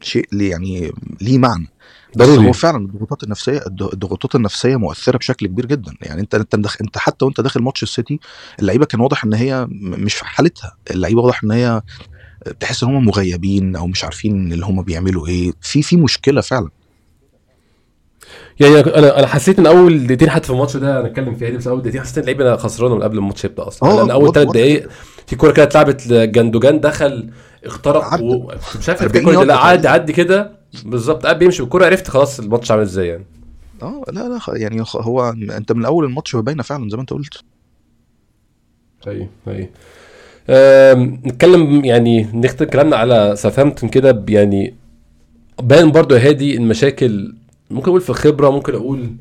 شيء 0.00 0.26
يعني 0.32 0.92
ليه 1.20 1.38
معنى. 1.38 1.68
ضروري. 2.16 2.48
هو 2.48 2.52
فعلا 2.52 2.76
الضغوطات 2.76 3.22
النفسية 3.22 3.60
الضغوطات 3.66 4.34
النفسية 4.34 4.76
مؤثرة 4.76 5.18
بشكل 5.18 5.46
كبير 5.46 5.66
جدا. 5.66 5.92
يعني 6.02 6.20
أنت 6.20 6.34
أنت. 6.34 6.54
أنت 6.80 6.98
حتى 6.98 7.24
وأنت 7.24 7.40
داخل 7.40 7.62
ماتش 7.62 7.82
السيتي 7.82 8.20
اللعيبة 8.60 8.86
كان 8.86 9.00
واضح 9.00 9.24
إن 9.24 9.34
هي 9.34 9.66
مش 9.70 10.14
في 10.14 10.24
حالتها. 10.24 10.76
اللعيبة 10.90 11.22
واضح 11.22 11.44
إن 11.44 11.50
هي 11.50 11.82
تحس 12.60 12.82
إن 12.82 12.88
هم 12.88 13.04
مغيبين 13.04 13.76
أو 13.76 13.86
مش 13.86 14.04
عارفين 14.04 14.52
اللي 14.52 14.66
هم 14.66 14.82
بيعملوا 14.82 15.26
إيه. 15.26 15.52
في 15.60 15.82
في 15.82 15.96
مشكلة 15.96 16.40
فعلا. 16.40 16.68
يعني 18.60 18.80
أنا 18.80 19.18
أنا 19.18 19.26
حسيت 19.26 19.58
إن 19.58 19.66
أول 19.66 20.06
دقيقتين 20.06 20.30
حتى 20.30 20.46
في 20.46 20.52
الماتش 20.52 20.76
ده 20.76 21.00
أنا 21.00 21.06
أتكلم 21.06 21.34
فيها 21.34 21.50
دي 21.50 21.56
بس 21.56 21.66
أول 21.66 21.80
دقيقتين 21.80 22.00
حسيت 22.00 22.18
إن 22.18 22.20
اللعيبة 22.22 22.56
خسرانة 22.56 22.94
من 22.94 23.02
قبل 23.02 23.18
الماتش 23.18 23.44
يبدأ 23.44 23.68
أصلا. 23.68 23.96
لأن 23.96 24.10
أول 24.10 24.32
ثلاث 24.32 24.48
دقائق 24.48 24.88
في 25.26 25.36
كورة 25.36 25.52
كده 25.52 25.62
اتلعبت 25.62 26.12
جندوجان 26.12 26.80
دخل 26.80 27.30
اخترق 27.64 28.20
ومش 28.22 28.88
عارف 28.88 29.02
الكوره 29.16 29.44
لا 29.44 29.56
عادي 29.56 29.88
عدي 29.88 30.12
كده. 30.12 30.55
بالظبط 30.84 31.22
قاعد 31.22 31.38
بيمشي 31.38 31.62
بالكوره 31.62 31.86
عرفت 31.86 32.08
خلاص 32.08 32.40
الماتش 32.40 32.70
عامل 32.70 32.82
إزاي 32.82 33.08
يعني. 33.08 33.24
آه 33.82 34.04
لا 34.12 34.28
لا 34.28 34.40
يعني 34.48 34.84
هو 34.96 35.34
أنت 35.50 35.72
من 35.72 35.84
أول 35.84 36.04
الماتش 36.04 36.36
باينه 36.36 36.62
فعلا 36.62 36.88
زي 36.88 36.96
ما 36.96 37.00
أنت 37.00 37.12
قلت. 37.12 37.42
أيوه 39.06 39.28
أيوه. 39.48 39.68
نتكلم 41.26 41.84
يعني 41.84 42.22
نختم 42.34 42.64
كلامنا 42.64 42.96
على 42.96 43.36
ساوثهامبتون 43.36 43.88
كده 43.88 44.24
يعني 44.28 44.74
باين 45.62 45.92
برضو 45.92 46.14
يا 46.14 46.28
هادي 46.28 46.56
المشاكل 46.56 47.34
ممكن 47.70 47.88
أقول 47.88 48.00
في 48.00 48.10
الخبرة 48.10 48.50
ممكن 48.50 48.74
أقول 48.74 49.16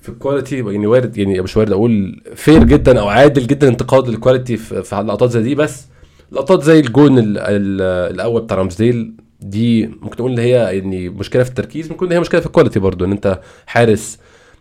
في 0.00 0.08
ال 0.08 0.14
quality 0.14 0.56
يعني 0.56 0.86
وارد 0.86 1.18
يعني 1.18 1.40
مش 1.40 1.56
وارد 1.56 1.72
أقول 1.72 2.22
fair 2.34 2.64
جدا 2.64 3.00
أو 3.00 3.08
عادل 3.08 3.46
جدا 3.46 3.68
انتقاد 3.68 4.08
ال 4.08 4.14
quality 4.14 4.56
في, 4.56 4.82
في 4.82 4.96
لقطات 4.96 5.30
زي 5.30 5.42
دي 5.42 5.54
بس 5.54 5.86
لقطات 6.32 6.62
زي 6.62 6.80
الجون 6.80 7.18
ال 7.18 7.38
ال 7.38 7.80
الأول 8.14 8.42
بتاع 8.42 8.56
رامزديل 8.56 9.12
دي 9.42 9.86
ممكن 9.86 10.16
نقول 10.18 10.32
إن 10.32 10.38
هي 10.38 10.50
يعني 10.50 11.08
مشكلة 11.08 11.42
في 11.42 11.48
التركيز 11.48 11.90
ممكن 11.90 12.06
إن 12.06 12.12
هي 12.12 12.20
مشكلة 12.20 12.40
في 12.40 12.46
ال 12.46 12.50
quality 12.50 12.78
برضو 12.80 13.04
إن 13.04 13.12
أنت 13.12 13.40
حارس 13.66 14.18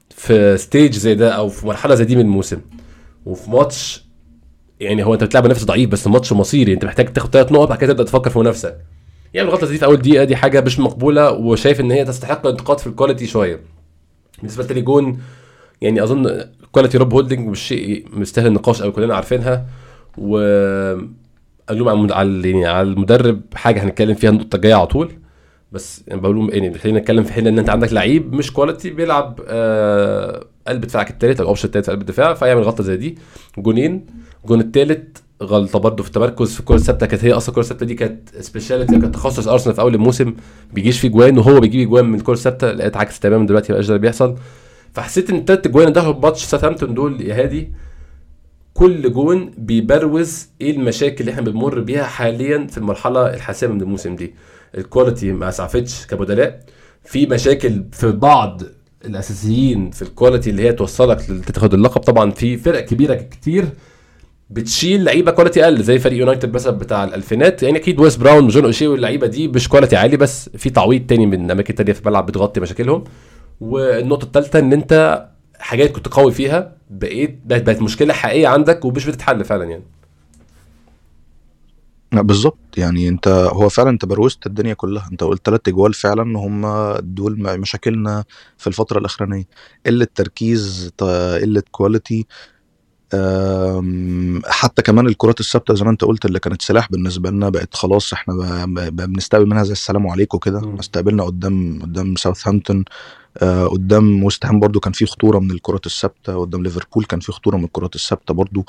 في 0.09 0.57
stage 0.57 0.93
زي 0.93 1.15
ده 1.15 1.29
أو 1.31 1.49
في 1.49 1.67
مرحلة 1.67 1.95
زي 1.95 2.05
دي 2.05 2.15
من 2.15 2.21
الموسم. 2.21 2.61
وفي 3.25 3.51
ماتش 3.51 4.05
يعني 4.79 5.03
هو 5.05 5.13
أنت 5.13 5.23
بتلعب 5.23 5.43
بنفس 5.43 5.63
ضعيف 5.63 5.89
بس 5.89 6.07
ماتش 6.07 6.33
مصيري 6.33 6.73
أنت 6.73 6.85
محتاج 6.85 7.13
تاخد 7.13 7.29
ثلاث 7.33 7.51
نقط 7.51 7.67
بعد 7.69 7.77
كده 7.77 7.93
تبدأ 7.93 8.03
تفكر 8.03 8.29
في 8.29 8.39
منافسه 8.39 8.75
يعني 9.33 9.47
الغلطه 9.47 9.67
دي 9.67 9.77
في 9.77 9.85
أول 9.85 9.97
دقيقة 9.97 10.23
دي 10.23 10.35
حاجة 10.35 10.61
مش 10.61 10.79
مقبولة 10.79 11.31
وشايف 11.31 11.79
إن 11.79 11.91
هي 11.91 12.05
تستحق 12.05 12.45
الانتقاد 12.45 12.79
في 12.79 12.87
ال 12.87 12.92
quality 12.92 13.27
شوية. 13.27 13.59
بالنسبة 14.37 14.63
لتاني 14.63 14.81
جون 14.81 15.19
يعني 15.81 16.03
أظن 16.03 16.45
quality 16.71 16.97
روب 16.97 17.13
هولدنج 17.13 17.47
مش 17.47 17.59
شيء 17.59 18.05
مستاهل 18.13 18.47
النقاش 18.47 18.81
أو 18.81 18.91
كلنا 18.91 19.15
عارفينها. 19.15 19.65
و 20.17 20.37
اللوم 21.69 22.13
على 22.13 22.49
يعني 22.51 22.65
على 22.67 22.87
المدرب 22.87 23.41
حاجة 23.55 23.83
هنتكلم 23.83 24.15
فيها 24.15 24.29
النقطة 24.29 24.55
الجاية 24.55 24.73
على 24.73 24.87
طول. 24.87 25.11
بس 25.71 26.03
يعني 26.07 26.21
بقول 26.21 26.49
يعني 26.53 26.77
خلينا 26.77 26.99
نتكلم 26.99 27.23
في 27.23 27.33
حين 27.33 27.47
إن 27.47 27.59
أنت 27.59 27.69
عندك 27.69 27.93
لعيب 27.93 28.33
مش 28.33 28.53
quality 28.53 28.89
بيلعب 28.89 29.39
آه 29.47 30.45
قلب 30.67 30.81
دفاعك 30.81 31.09
الثالث 31.09 31.37
أو 31.39 31.43
ال 31.43 31.46
option 31.46 31.65
الثالث 31.67 31.85
في 31.85 31.91
قلب 31.91 32.01
الدفاع 32.01 32.33
فيعمل 32.33 32.61
غلطة 32.63 32.83
زي 32.83 32.97
دي. 32.97 33.17
جونين 33.57 34.05
الجون 34.43 34.59
الثالث 34.59 35.17
غلطة 35.43 35.79
برضه 35.79 36.03
في 36.03 36.09
التمركز 36.09 36.53
في 36.53 36.59
الكره 36.59 36.75
الثابته 36.75 37.05
كانت 37.05 37.25
هي 37.25 37.31
أصلا 37.33 37.49
الكره 37.49 37.61
الثابته 37.61 37.85
دي 37.85 37.95
كانت 37.95 38.29
speciality 38.39 38.99
كانت 38.99 39.15
تخصص 39.15 39.47
ارسنال 39.47 39.75
في 39.75 39.81
أول 39.81 39.95
الموسم 39.95 40.33
بيجيش 40.73 40.99
فيه 40.99 41.07
جوان 41.07 41.37
وهو 41.37 41.59
بيجيب 41.59 41.89
جوان 41.89 42.05
من 42.05 42.15
الكره 42.19 42.33
الثابته 42.33 42.71
لقيت 42.71 42.97
عكس 42.97 43.19
تماما 43.19 43.45
دلوقتي 43.45 43.71
مبقاش 43.73 43.87
ده 43.87 43.97
بيحصل. 43.97 44.35
فحسيت 44.93 45.29
إن 45.29 45.35
الثلاث 45.35 45.67
جوان 45.67 45.87
اللي 45.87 45.95
دخلوا 45.99 46.13
في 46.13 46.19
ماتش 46.19 46.43
ساوثهامبتون 46.43 46.93
دول 46.93 47.21
يا 47.21 47.43
هادي. 47.43 47.71
كل 48.79 49.13
جون 49.13 49.51
بيبروز 49.57 50.47
إيه 50.61 50.71
المشاكل 50.71 51.19
اللي 51.19 51.31
إحنا 51.31 51.41
بنمر 51.41 51.79
بيها 51.79 52.03
حاليا 52.03 52.67
في 52.67 52.77
المرحلة 52.77 53.33
الحاسمة 53.33 53.73
من 53.73 53.81
الموسم 53.81 54.15
دي. 54.15 54.33
ال 54.77 54.84
quality 54.84 55.31
ما 55.31 55.49
أسعفتش 55.49 56.05
كبدلاء. 56.05 56.59
في 57.03 57.25
مشاكل 57.25 57.83
في 57.91 58.11
بعض 58.11 58.61
الأساسيين 59.05 59.91
في 59.91 60.01
ال 60.01 60.07
quality 60.07 60.49
اللي 60.49 60.61
هي 60.61 60.73
توصلك 60.73 61.21
تاخد 61.53 61.73
اللقب. 61.73 62.01
طبعا 62.01 62.31
في 62.31 62.57
فرق 62.57 62.79
كبيرة 62.85 63.13
كتير 63.13 63.65
بتشيل 64.49 65.03
لعيبة 65.03 65.31
quality 65.31 65.63
أقل 65.63 65.83
زي 65.83 65.99
فريق 65.99 66.19
يونايتد 66.19 66.53
مثلا 66.53 66.77
بتاع 66.77 67.03
الألفينات. 67.03 67.63
يعني 67.63 67.77
أكيد 67.77 67.99
ويس 67.99 68.15
براون 68.15 68.45
وجون 68.45 68.65
أوشي 68.65 68.87
واللعيبة 68.87 69.27
دي 69.27 69.47
مش 69.47 69.69
quality 69.69 69.95
عالي 69.95 70.17
بس 70.17 70.49
في 70.49 70.69
تعويض 70.69 71.05
تاني 71.07 71.25
من 71.25 71.51
اماكن 71.51 71.75
تانية 71.75 71.93
في 71.93 72.01
الملعب 72.01 72.25
بتغطي 72.25 72.59
مشاكلهم. 72.59 73.03
والنقطة 73.61 74.25
الثالثه 74.25 74.59
إن 74.59 74.73
أنت 74.73 75.25
حاجات 75.59 75.91
كنت 75.91 76.07
قوي 76.07 76.31
فيها 76.31 76.78
بقيت 76.89 77.39
بقت, 77.45 77.81
مشكلة 77.81 78.13
حقيقية 78.13 78.47
عندك 78.47 78.85
ومش 78.85 79.05
بتتحل 79.05 79.45
فعلا 79.45 79.65
يعني. 79.65 79.83
بالظبط. 82.11 82.57
يعني 82.77 83.09
انت 83.09 83.27
هو 83.27 83.69
فعلا 83.69 83.89
انت 83.89 84.05
بروزت 84.05 84.45
الدنيا 84.45 84.73
كلها. 84.73 85.09
انت 85.11 85.23
قلت 85.23 85.45
ثلاث 85.45 85.61
اجوال 85.67 85.93
فعلا 85.93 86.39
هم 86.39 86.65
دول 86.99 87.59
مشاكلنا 87.59 88.23
في 88.57 88.67
الفترة 88.67 88.99
الأخرانية. 88.99 89.43
قلة 89.85 90.07
تركيز 90.15 90.91
قلة 91.41 91.63
quality 91.71 92.27
حتى 94.45 94.81
كمان 94.81 95.07
الكرات 95.07 95.39
الثابتة 95.39 95.73
زي 95.73 95.83
ما 95.83 95.91
انت 95.91 96.03
قلت 96.03 96.25
اللي 96.25 96.39
كانت 96.39 96.61
سلاح 96.61 96.91
بالنسبة 96.91 97.29
لنا 97.29 97.49
بقت 97.49 97.75
خلاص 97.75 98.13
إحنا 98.13 98.65
بنستقبل 98.89 99.45
منها 99.45 99.63
زي 99.63 99.71
السلام 99.71 100.07
عليكم 100.07 100.37
كده. 100.37 100.75
استقبلنا 100.79 101.23
قدام 101.23 101.79
قدام 101.81 102.15
ساوثهامبتون 102.15 102.85
قدام 103.71 104.23
ويست 104.23 104.45
هام 104.45 104.59
برضو 104.59 104.79
كان 104.79 104.93
في 104.93 105.05
خطورة 105.05 105.39
من 105.39 105.51
الكرات 105.51 105.85
الثابتة 105.85 106.35
قدام 106.41 106.63
ليفربول 106.63 107.05
كان 107.05 107.19
في 107.19 107.31
خطورة 107.31 107.57
من 107.57 107.63
الكرات 107.63 107.95
الثابتة 107.95 108.33
برضو. 108.33 108.65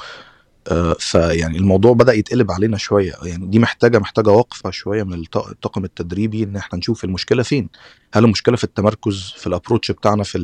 آه، 0.68 0.96
فيعني 0.98 1.58
الموضوع 1.58 1.92
بدأ 1.92 2.12
يتقلب 2.12 2.50
علينا 2.50 2.76
شوية. 2.76 3.12
يعني 3.22 3.46
دي 3.46 3.58
محتاجة 3.58 3.98
محتاجة 3.98 4.30
وقفة 4.30 4.70
شوية 4.70 5.02
من 5.02 5.14
الط- 5.14 5.36
الطاقم 5.48 5.84
التدريبي 5.84 6.42
إن 6.44 6.56
إحنا 6.56 6.78
نشوف 6.78 7.04
المشكلة 7.04 7.42
فين. 7.42 7.68
هل 8.14 8.24
المشكلة 8.24 8.56
في 8.56 8.64
التمركز 8.64 9.34
في 9.36 9.46
ال 9.46 9.51
approach 9.51 9.90
بتاعنا 9.90 10.22
في 10.22 10.38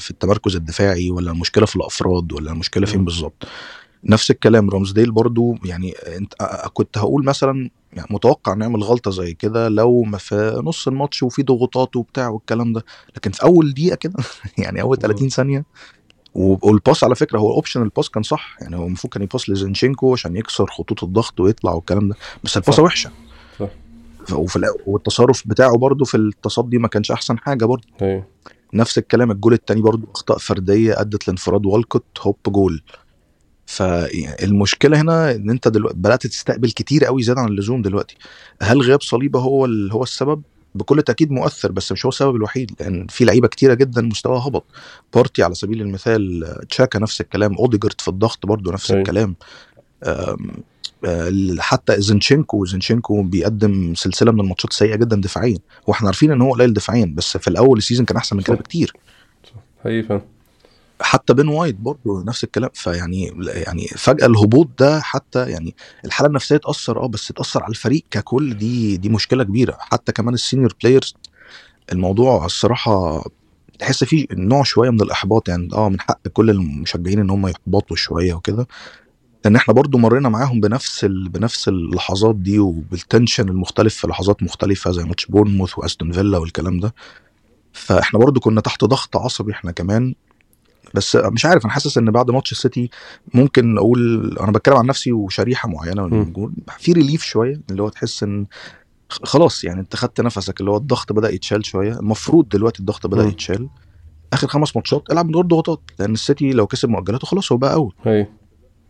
في 0.00 0.10
التمركز 0.10 0.56
الدفاعي 0.56 1.10
ولا 1.10 1.30
المشكلة 1.30 1.66
في 1.66 1.76
الأفراد 1.76 2.32
ولا 2.32 2.52
المشكلة 2.52 2.86
فين. 2.86 3.04
بالظبط؟ 3.04 3.44
نفس 4.04 4.30
الكلام. 4.30 4.70
رامزديل 4.70 5.10
برضو 5.10 5.56
يعني 5.64 5.92
انت 5.92 6.34
كنت 6.72 6.98
هقول 6.98 7.24
مثلا 7.24 7.70
يعني 7.92 8.08
متوقع 8.10 8.54
نعمل 8.54 8.82
غلطة 8.82 9.10
زي 9.10 9.34
كده 9.34 9.68
لو 9.68 10.02
ما 10.02 10.18
في 10.18 10.60
نص 10.64 10.88
الماتش 10.88 11.22
وفي 11.22 11.42
ضغوطات 11.42 11.96
وبتاع 11.96 12.28
والكلام 12.28 12.72
ده. 12.72 12.84
لكن 13.16 13.30
في 13.30 13.42
أول 13.42 13.74
دقيقة 13.74 13.96
كده 13.96 14.14
يعني 14.58 14.80
أول 14.80 14.98
30 14.98 15.28
ثانية 15.28 15.64
وال 16.34 16.57
pass 16.57 17.04
على 17.04 17.14
فكرة 17.14 17.38
هو 17.38 17.54
option 17.54 17.82
ال 17.82 17.88
pass 17.88 18.10
كان 18.10 18.22
صح. 18.22 18.56
يعني 18.60 18.76
هو 18.76 18.86
المفروض 18.86 19.12
كان 19.12 19.22
يباص 19.22 19.50
لزنشينكو 19.50 20.12
عشان 20.12 20.36
يكسر 20.36 20.66
خطوط 20.66 21.04
الضغط 21.04 21.40
ويطلع 21.40 21.72
والكلام 21.72 22.08
ده. 22.08 22.16
بس 22.44 22.56
الباصه. 22.56 22.82
وحشة. 22.82 23.10
صح. 23.58 23.68
وفي 24.32 24.66
والتصرف 24.86 25.42
بتاعه 25.46 25.76
برضو 25.76 26.04
في 26.04 26.16
التصدي 26.16 26.78
ما 26.78 26.88
كانش 26.88 27.10
أحسن 27.10 27.38
حاجة 27.38 27.64
برضو. 27.64 27.86
أيوه. 28.02 28.26
نفس 28.74 28.98
الكلام 28.98 29.30
الجول 29.30 29.52
التاني 29.52 29.80
برضو 29.80 30.06
أخطاء 30.14 30.38
فردية 30.38 31.00
أدت 31.00 31.28
لانفراد 31.28 31.66
والكوت 31.66 32.04
هوب 32.20 32.36
جول. 32.48 32.82
فالمشكلة 33.68 35.00
هنا 35.00 35.30
إن 35.30 35.50
أنت 35.50 35.68
دلوقتي 35.68 35.96
بدأت 35.98 36.26
تستقبل 36.26 36.70
كتير 36.70 37.04
قوي 37.04 37.22
زيادة 37.22 37.40
عن 37.40 37.48
اللزوم 37.48 37.82
دلوقتي. 37.82 38.16
هل 38.62 38.80
غياب 38.80 39.02
صليبه 39.02 39.40
هو 39.40 39.64
ال- 39.64 39.92
هو 39.92 40.02
السبب؟ 40.02 40.42
بكل 40.74 41.02
تأكيد 41.02 41.30
مؤثر 41.30 41.72
بس 41.72 41.92
مش 41.92 42.06
هو 42.06 42.08
السبب 42.08 42.36
الوحيد 42.36 42.70
لأن 42.80 43.06
في 43.10 43.24
لعيبة 43.24 43.48
كتيرة 43.48 43.74
جدا 43.74 44.02
مستواها 44.02 44.48
هبط. 44.48 44.64
بارتي 45.14 45.42
على 45.42 45.54
سبيل 45.54 45.80
المثال 45.80 46.44
تشاكا 46.70 46.98
نفس 46.98 47.20
الكلام 47.20 47.54
أوديجارد 47.54 48.00
في 48.00 48.08
الضغط 48.08 48.46
برضو 48.46 48.70
نفس 48.72 48.90
أيوة. 48.90 49.02
الكلام. 49.02 49.34
آم، 50.04 50.50
آه، 51.04 51.54
حتى 51.58 52.00
زنشينكو 52.00 52.64
زنشينكو 52.64 53.22
بيقدم 53.22 53.94
سلسلة 53.94 54.32
من 54.32 54.40
الماتشات 54.40 54.72
سيئة 54.72 54.96
جدا 54.96 55.16
دفاعيا. 55.16 55.58
وإحنا 55.86 56.08
عارفين 56.08 56.30
إن 56.32 56.42
هو 56.42 56.52
قليل 56.52 56.72
دفاعيا 56.72 57.12
بس 57.14 57.36
في 57.36 57.48
الأول 57.48 57.78
ال 57.78 57.82
season 57.82 58.06
كان 58.06 58.16
أحسن 58.16 58.36
من 58.36 58.42
كده. 58.42 58.56
بكتير. 58.56 58.92
حقيقي 59.84 60.22
حتى 61.00 61.34
بن 61.34 61.48
وايت 61.48 61.76
برضه 61.76 62.24
نفس 62.26 62.44
الكلام. 62.44 62.70
فيعني 62.74 63.32
يعني 63.46 63.86
فجأة 63.88 64.26
الهبوط 64.26 64.68
ده 64.78 65.00
حتى 65.00 65.50
يعني 65.50 65.74
الحالة 66.04 66.28
النفسية 66.28 66.56
تأثر 66.56 67.02
آه 67.04 67.08
بس 67.08 67.28
تأثر 67.28 67.62
على 67.62 67.70
الفريق 67.70 68.04
ككل. 68.10 68.54
دي 68.58 68.96
دي 68.96 69.08
مشكلة 69.08 69.44
كبيرة. 69.44 69.76
حتى 69.80 70.12
كمان 70.12 70.34
ال 70.34 70.40
senior 70.40 70.74
players 70.82 71.14
الموضوع 71.92 72.44
الصراحة 72.46 73.24
تحس 73.78 74.04
فيه 74.04 74.26
نوع 74.32 74.62
شوية 74.62 74.90
من 74.90 75.00
الإحباط. 75.02 75.48
يعني 75.48 75.68
آه 75.72 75.88
من 75.88 76.00
حق 76.00 76.28
كل 76.28 76.50
المشجعين 76.50 77.18
إن 77.20 77.30
هم 77.30 77.46
يحبطوا 77.46 77.96
شوية 77.96 78.34
وكده. 78.34 78.66
لأن 79.44 79.56
إحنا 79.56 79.74
برضو 79.74 79.98
مرينا 79.98 80.28
معاهم 80.28 80.60
بنفس 80.60 81.04
ال... 81.04 81.28
بنفس 81.28 81.68
اللحظات 81.68 82.36
دي 82.36 82.58
وبال 82.58 82.85
tension 82.85 83.48
المختلف 83.48 83.94
في 83.94 84.06
لحظات 84.06 84.42
مختلفة 84.42 84.90
زي 84.90 85.04
ماتش 85.04 85.26
بورنموث 85.26 85.78
وأستون 85.78 86.12
فيلا 86.12 86.38
والكلام 86.38 86.80
ده. 86.80 86.94
فإحنا 87.72 88.18
برضو 88.18 88.40
كنا 88.40 88.60
تحت 88.60 88.84
ضغط 88.84 89.16
عصبي 89.16 89.52
إحنا 89.52 89.72
كمان. 89.72 90.14
بس 90.94 91.16
مش 91.16 91.46
عارف 91.46 91.64
أنا 91.64 91.72
حاسس 91.72 91.98
إن 91.98 92.10
بعد 92.10 92.30
ماتش 92.30 92.52
السيتي 92.52 92.90
ممكن 93.34 93.78
أقول 93.78 94.36
أنا 94.40 94.52
بتكلم 94.52 94.76
عن 94.76 94.86
نفسي 94.86 95.12
وشريحة 95.12 95.68
معينة 95.68 96.06
من. 96.06 96.22
الجمهور 96.22 96.52
في 96.78 96.92
ريليف 96.92 97.22
شوية 97.22 97.60
اللي 97.70 97.82
هو 97.82 97.88
تحس 97.88 98.22
إن 98.22 98.46
خلاص 99.10 99.64
يعني 99.64 99.80
أنت 99.80 99.96
خدت 99.96 100.20
نفسك 100.20 100.60
اللي 100.60 100.70
هو 100.70 100.76
الضغط 100.76 101.12
بدأ 101.12 101.30
يتشال 101.34 101.66
شوية 101.66 101.92
المفروض 101.98 102.48
دلوقتي 102.48 102.80
الضغط 102.80 103.06
بدأ 103.06 103.22
مم. 103.22 103.28
يتشال 103.28 103.68
آخر 104.32 104.46
خمس 104.48 104.76
ماتشات 104.76 105.02
العب 105.12 105.26
من 105.26 105.34
غير 105.34 105.44
ضغوطات 105.44 105.80
لأن 105.98 106.12
السيتي 106.12 106.50
لو 106.50 106.66
كسب 106.66 106.88
مؤجلاته 106.88 107.26
خلاص 107.26 107.52
هو 107.52 107.58
بقى 107.58 107.74
أول 107.74 107.94
أيوه 108.06 108.26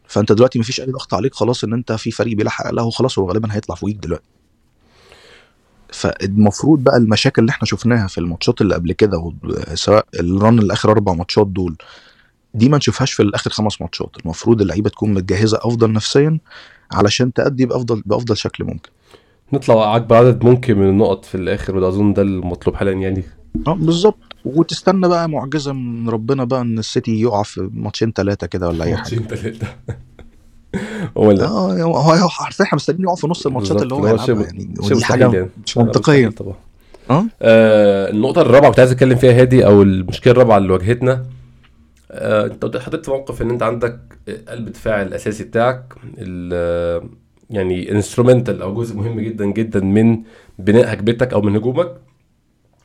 فأنت 0.06 0.32
دلوقتي 0.32 0.58
مفيش 0.58 0.80
أي 0.80 0.86
ضغط 0.86 1.14
عليك 1.14 1.34
خلاص 1.34 1.64
إن 1.64 1.72
أنت 1.72 1.92
في 1.92 2.10
فريق 2.10 2.36
بيلحق 2.36 2.70
له 2.70 2.90
خلاص 2.90 3.18
هو 3.18 3.28
غالبا 3.28 3.54
هيطلع 3.54 3.74
فوقيك 3.74 3.96
دلوقتي 3.96 4.28
فالمفروض 5.92 6.84
بقى 6.84 6.96
المشاكل 6.96 7.42
اللي 7.42 7.50
إحنا 7.50 7.66
شفناها 7.66 8.06
في 8.06 8.18
الماتشات 8.18 8.60
اللي 8.60 8.74
قبل 8.74 8.92
كده 8.92 9.32
سواء 9.74 10.06
الرن 10.20 10.58
الآخر 10.58 10.90
أربع 10.90 11.12
ماتشات 11.12 11.46
دول 11.46 11.76
دي 12.54 12.68
ما 12.68 12.76
نشوفهاش 12.76 13.12
في 13.12 13.22
الآخر 13.22 13.50
خمس 13.50 13.80
ماتشات. 13.80 14.10
المفروض 14.24 14.60
اللعيبة 14.60 14.90
تكون 14.90 15.14
متجهزة 15.14 15.58
أفضل 15.62 15.92
نفسيا 15.92 16.38
علشان 16.92 17.32
تأدي 17.32 17.66
بافضل 17.66 18.02
بأفضل 18.06 18.36
شكل 18.36 18.64
ممكن. 18.64 18.90
نطلع 19.52 19.96
اكبر 19.96 20.16
عدد 20.16 20.44
ممكن 20.44 20.78
من 20.78 20.88
النقط 20.88 21.24
في 21.24 21.34
الآخر 21.34 21.76
وده 21.76 21.88
أظن 21.88 22.12
ده 22.12 22.22
المطلوب 22.22 22.76
حاليا 22.76 22.92
يعني. 22.92 23.22
آه 23.66 23.72
بالظبط. 23.74 24.18
وتستنى 24.44 25.08
بقى 25.08 25.28
معجزة 25.28 25.72
من 25.72 26.08
ربنا 26.08 26.44
بقى 26.44 26.60
إن 26.60 26.78
السيتي 26.78 27.20
يقع 27.20 27.42
في 27.42 27.70
ماتشين 27.72 28.12
ثلاثة 28.12 28.46
كده 28.46 28.68
ولا 28.68 28.84
أي 28.84 28.96
حاجة. 28.96 29.16
ماتشين 29.20 29.26
تلاتة. 29.28 29.66
هو 31.18 31.32
لا 31.32 31.44
آه 31.44 31.82
هو 31.82 32.28
عارفين 32.40 32.66
إحنا 32.66 32.76
مستنيين 32.76 33.02
يقع 33.02 33.14
في 33.14 33.26
نص 33.26 33.46
الماتشات 33.46 33.82
اللي 33.82 33.94
هو 33.94 34.06
هيلعبها 34.06 34.44
يعني 34.44 34.74
مستحيل 34.78 35.04
حاجة 35.04 35.32
يعني. 35.34 35.50
مش 35.66 35.76
منطقية. 35.78 36.28
طبعا. 36.28 36.54
آه؟ 37.10 37.24
آه 37.42 38.10
النقطة 38.10 38.40
الرابعة 38.42 38.70
كنت 38.70 38.78
عايز 38.78 38.92
أتكلم 38.92 39.16
فيها 39.16 39.40
هادي 39.40 39.66
أو 39.66 39.82
المشكلة 39.82 40.32
الرابعة 40.32 40.58
اللي 40.58 40.72
واجهتنا. 40.72 41.24
آه 42.10 42.46
أنت 42.46 42.76
حطيت 42.76 43.04
في 43.04 43.10
موقف 43.10 43.42
إن 43.42 43.50
أنت 43.50 43.62
عندك 43.62 44.00
قلب 44.48 44.66
الدفاع 44.66 45.02
الأساسي 45.02 45.44
بتاعك. 45.44 45.94
يعني 47.50 47.92
انسترومنتال 47.92 48.62
أو 48.62 48.74
جزء 48.74 48.96
مهم 48.96 49.20
جدا 49.20 49.46
جدا 49.46 49.80
من 49.80 50.18
بناء 50.58 50.92
هجمتك 50.92 51.32
أو 51.32 51.42
من 51.42 51.56
هجومك. 51.56 51.94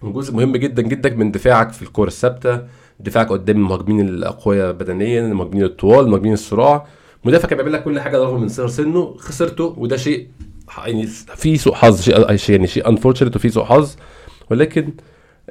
وجزء 0.01 0.33
مهم 0.33 0.57
جدا 0.57 0.81
جدا 0.81 1.15
من 1.15 1.31
دفاعك 1.31 1.71
في 1.71 1.81
الكرة 1.81 2.07
الثابتة. 2.07 2.61
دفاعك 2.99 3.29
قدام 3.29 3.57
المهاجمين 3.57 4.07
الأقوياء 4.07 4.71
بدنيا 4.71 5.27
المهاجمين 5.27 5.63
الطوال 5.63 6.05
المهاجمين 6.05 6.33
الصراع. 6.33 6.85
مدافع 7.25 7.47
كان 7.47 7.57
بيعمل 7.57 7.73
لك 7.73 7.83
كل 7.83 7.99
حاجة 7.99 8.17
رغم 8.17 8.41
من 8.41 8.47
صغر 8.47 8.67
سنه 8.67 9.15
خسرته 9.17 9.75
وده 9.77 9.97
شيء 9.97 10.27
يعني 10.77 11.07
في 11.07 11.57
سوء 11.57 11.73
حظ 11.73 12.01
شيء 12.01 12.55
يعني 12.55 12.67
شيء 12.67 12.89
unfortunate 12.89 13.35
وفي 13.35 13.49
سوء 13.49 13.63
حظ. 13.63 13.95
ولكن 14.51 14.93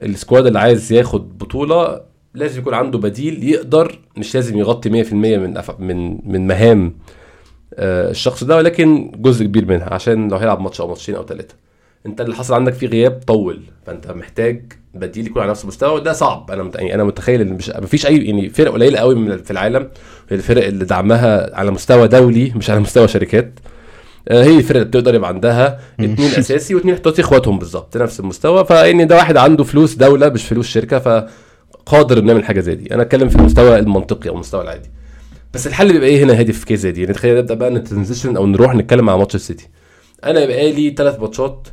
ال 0.02 0.09
squad 0.09 0.46
اللي 0.46 0.58
عايز 0.58 0.92
ياخد 0.92 1.38
بطولة 1.38 2.00
لازم 2.34 2.60
يكون 2.60 2.74
عنده 2.74 2.98
بديل 2.98 3.44
يقدر 3.44 3.98
مش 4.16 4.34
لازم 4.34 4.58
يغطي 4.58 5.04
100% 5.04 5.12
من 5.12 5.54
من 5.78 6.18
من 6.32 6.46
مهام 6.46 6.94
آه، 7.74 8.10
الشخص 8.10 8.44
ده 8.44 8.56
ولكن 8.56 9.12
جزء 9.16 9.44
كبير 9.44 9.66
منها 9.66 9.94
عشان 9.94 10.28
لو 10.28 10.36
هيلعب 10.36 10.60
ماتش 10.60 10.80
أو 10.80 10.88
ماتشين 10.88 11.14
أو 11.14 11.26
ثلاثة 11.26 11.54
أنت 12.06 12.20
اللي 12.20 12.34
حصل 12.34 12.54
عندك 12.54 12.72
فيه 12.72 12.86
غياب 12.86 13.20
طول 13.26 13.60
فأنت 13.86 14.10
محتاج 14.10 14.72
بديل 14.94 15.26
يكون 15.26 15.42
على 15.42 15.50
نفس 15.50 15.62
المستوى 15.62 15.94
وده 15.94 16.12
صعب. 16.12 16.50
أنا 16.50 16.62
مت... 16.62 16.74
يعني 16.74 16.94
أنا 16.94 17.04
متخيل 17.04 17.40
إن 17.40 17.52
مش 17.52 17.70
مفيش 17.70 18.06
أي 18.06 18.16
يعني 18.16 18.48
فرق 18.48 18.72
قليلة 18.72 18.98
قوي 18.98 19.14
من 19.14 19.38
في 19.42 19.50
العالم. 19.50 19.88
الفرق 20.32 20.66
اللي 20.66 20.84
دعمها 20.84 21.56
على 21.56 21.70
مستوى 21.70 22.08
دولي 22.08 22.52
مش 22.56 22.70
على 22.70 22.80
مستوى 22.80 23.08
شركات. 23.08 23.60
آه، 24.28 24.44
هي 24.44 24.58
الفرق 24.58 24.76
اللي 24.76 24.88
بتقدر 24.88 25.14
يبقى 25.14 25.28
عندها 25.28 25.80
اتنين 26.00 26.30
أساسي 26.38 26.74
واتنين 26.74 26.94
احتياطي 26.94 27.22
إخواتهم 27.22 27.58
بالظبط 27.58 27.96
نفس 27.96 28.20
المستوى. 28.20 28.64
فيعني 28.64 29.04
ده 29.04 29.16
واحد 29.16 29.36
عنده 29.36 29.64
فلوس 29.64 29.94
دولة 29.94 30.28
مش 30.28 30.44
فلوس 30.44 30.66
شركة 30.66 30.98
فقادر 30.98 32.18
إنه 32.18 32.32
يعمل 32.32 32.44
حاجة 32.44 32.60
زي 32.60 32.74
دي. 32.74 32.94
أنا 32.94 33.02
أتكلم 33.02 33.28
في 33.28 33.36
المستوى 33.36 33.78
المنطقي 33.78 34.28
أو 34.28 34.34
المستوى 34.34 34.62
العادي. 34.62 34.90
بس 35.54 35.66
الحل 35.66 35.92
بيبقى 35.92 36.08
إيه 36.08 36.24
هنا 36.24 36.38
هادي 36.38 36.52
في 36.52 36.66
case 36.66 36.80
زي 36.80 36.92
دي؟ 36.92 37.00
يعني 37.00 37.14
تخيل 37.14 37.38
نبدأ 37.38 37.54
بقى 37.54 37.70
ن 37.70 37.76
transition 37.76 38.36
أو 38.36 38.46
نروح 38.46 38.74
نتكلم 38.74 39.10
على 39.10 39.18
ماتش 39.18 39.34
السيتي. 39.34 39.68
أنا 40.24 40.40
يبقى 40.40 40.72
لي 40.72 40.94
ثلاث 40.98 41.20
ماتشات 41.20 41.68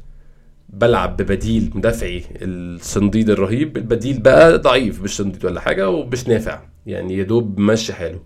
بلعب 0.73 1.17
ببديل 1.17 1.71
مدافعي 1.75 2.23
الصنديد 2.41 3.29
الرهيب. 3.29 3.77
البديل 3.77 4.19
بقى 4.19 4.57
ضعيف 4.57 5.01
مش 5.03 5.17
صنديد 5.17 5.45
ولا 5.45 5.61
حاجة 5.61 5.89
ومش 5.89 6.27
نافع 6.27 6.61
يعني 6.85 7.17
يا 7.17 7.23
دوب 7.23 7.59
ماشي 7.59 7.93
حاله. 7.93 8.19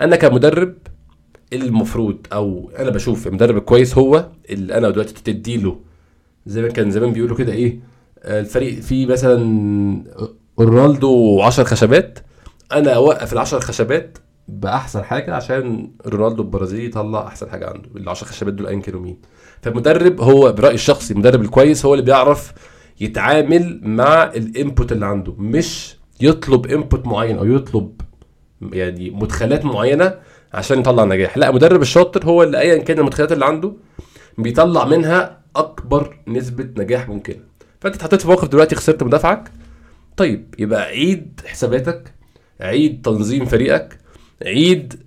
أنا 0.00 0.16
كمدرب 0.16 0.74
المفروض 1.52 2.26
أو 2.32 2.70
أنا 2.78 2.90
بشوف 2.90 3.26
المدرب 3.26 3.56
الكويس 3.56 3.98
هو 3.98 4.28
اللي 4.50 4.78
أنا 4.78 4.90
دلوقتي 4.90 5.14
تديله 5.32 5.80
زي 6.46 6.62
ما 6.62 6.68
كان 6.68 6.90
زمان 6.90 7.12
بيقولوا 7.12 7.36
كده 7.36 7.52
إيه 7.52 7.80
الفريق 8.24 8.80
فيه 8.80 9.06
مثلا 9.06 9.38
رونالدو 10.60 11.40
10 11.42 11.64
خشبات. 11.64 12.18
أنا 12.72 12.92
أوقف 12.94 13.32
ال 13.32 13.38
10 13.38 13.60
خشبات 13.60 14.18
بأحسن 14.48 15.02
حاجة 15.04 15.34
عشان 15.34 15.90
رونالدو 16.06 16.42
البرازيلي 16.42 16.84
يطلع 16.84 17.26
أحسن 17.26 17.50
حاجة 17.50 17.66
عنده. 17.66 17.88
ال 17.96 18.08
10 18.08 18.26
خشبات 18.26 18.54
دول 18.54 18.66
ايا 18.66 18.80
كانوا 18.80 19.00
مين؟ 19.00 19.18
فالمدرب 19.62 20.20
هو 20.20 20.52
برأيي 20.52 20.74
الشخصي 20.74 21.14
المدرب 21.14 21.42
الكويس 21.42 21.84
هو 21.86 21.94
اللي 21.94 22.04
بيعرف 22.04 22.52
يتعامل 23.00 23.80
مع 23.82 24.24
الإنبوت 24.24 24.92
اللي 24.92 25.06
عنده 25.06 25.34
مش 25.38 25.96
يطلب 26.20 26.66
إنبوت 26.66 27.06
معين 27.06 27.38
أو 27.38 27.44
يطلب 27.44 28.00
يعني 28.72 29.10
مدخلات 29.10 29.64
معينة 29.64 30.14
عشان 30.52 30.78
يطلع 30.80 31.04
نجاح. 31.04 31.38
لا 31.38 31.48
المدرب 31.48 31.82
الشاطر 31.82 32.24
هو 32.24 32.42
اللي 32.42 32.58
ايا 32.60 32.76
كان 32.78 32.98
المدخلات 32.98 33.32
اللي 33.32 33.44
عنده 33.44 33.72
بيطلع 34.38 34.84
منها 34.84 35.38
أكبر 35.56 36.18
نسبة 36.28 36.82
نجاح 36.82 37.08
ممكنة. 37.08 37.40
فأنت 37.80 37.94
اتحطيت 37.94 38.20
في 38.22 38.28
موقف 38.28 38.48
دلوقتي 38.48 38.74
خسرت 38.74 39.02
مدافعك. 39.02 39.50
طيب 40.16 40.54
يبقى 40.58 40.82
عيد 40.82 41.40
حساباتك 41.46 42.14
عيد 42.60 43.02
تنظيم 43.02 43.44
فريقك 43.44 43.98
عيد 44.46 45.02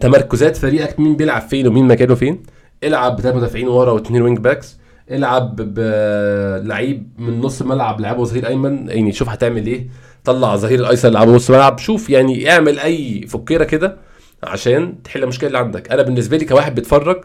تمركزات 0.00 0.56
فريقك 0.56 1.00
مين 1.00 1.16
بيلعب 1.16 1.42
فين 1.42 1.66
ومين 1.66 1.86
مكانه 1.86 2.14
فين؟ 2.14 2.42
العب 2.84 3.16
بثلاث 3.16 3.34
مدافعين 3.34 3.68
ورا 3.68 3.92
واثنين 3.92 4.22
و 4.22 4.25
wing 4.25 4.38
backs 4.38 4.78
العب 5.10 5.56
بلعيب 5.56 7.40
نص 7.40 7.62
ملعب 7.62 8.00
لعبه 8.00 8.24
ظهير 8.24 8.46
أيمن. 8.48 8.88
يعني 8.88 9.12
شوف 9.12 9.28
هتعمل 9.28 9.66
إيه. 9.66 9.86
طلع 10.24 10.56
ظهير 10.56 10.80
الأيسر 10.80 11.08
لعبه 11.08 11.32
نص 11.32 11.50
ملعب. 11.50 11.78
شوف 11.78 12.10
يعني 12.10 12.50
اعمل 12.50 12.78
أي 12.78 13.26
فكيرة 13.26 13.64
كده 13.64 13.96
عشان 14.42 15.02
تحل 15.02 15.22
المشكلة 15.22 15.46
اللي 15.46 15.58
عندك. 15.58 15.92
أنا 15.92 16.02
بالنسبة 16.02 16.36
لي 16.36 16.44
كواحد 16.44 16.74
بيتفرج 16.74 17.24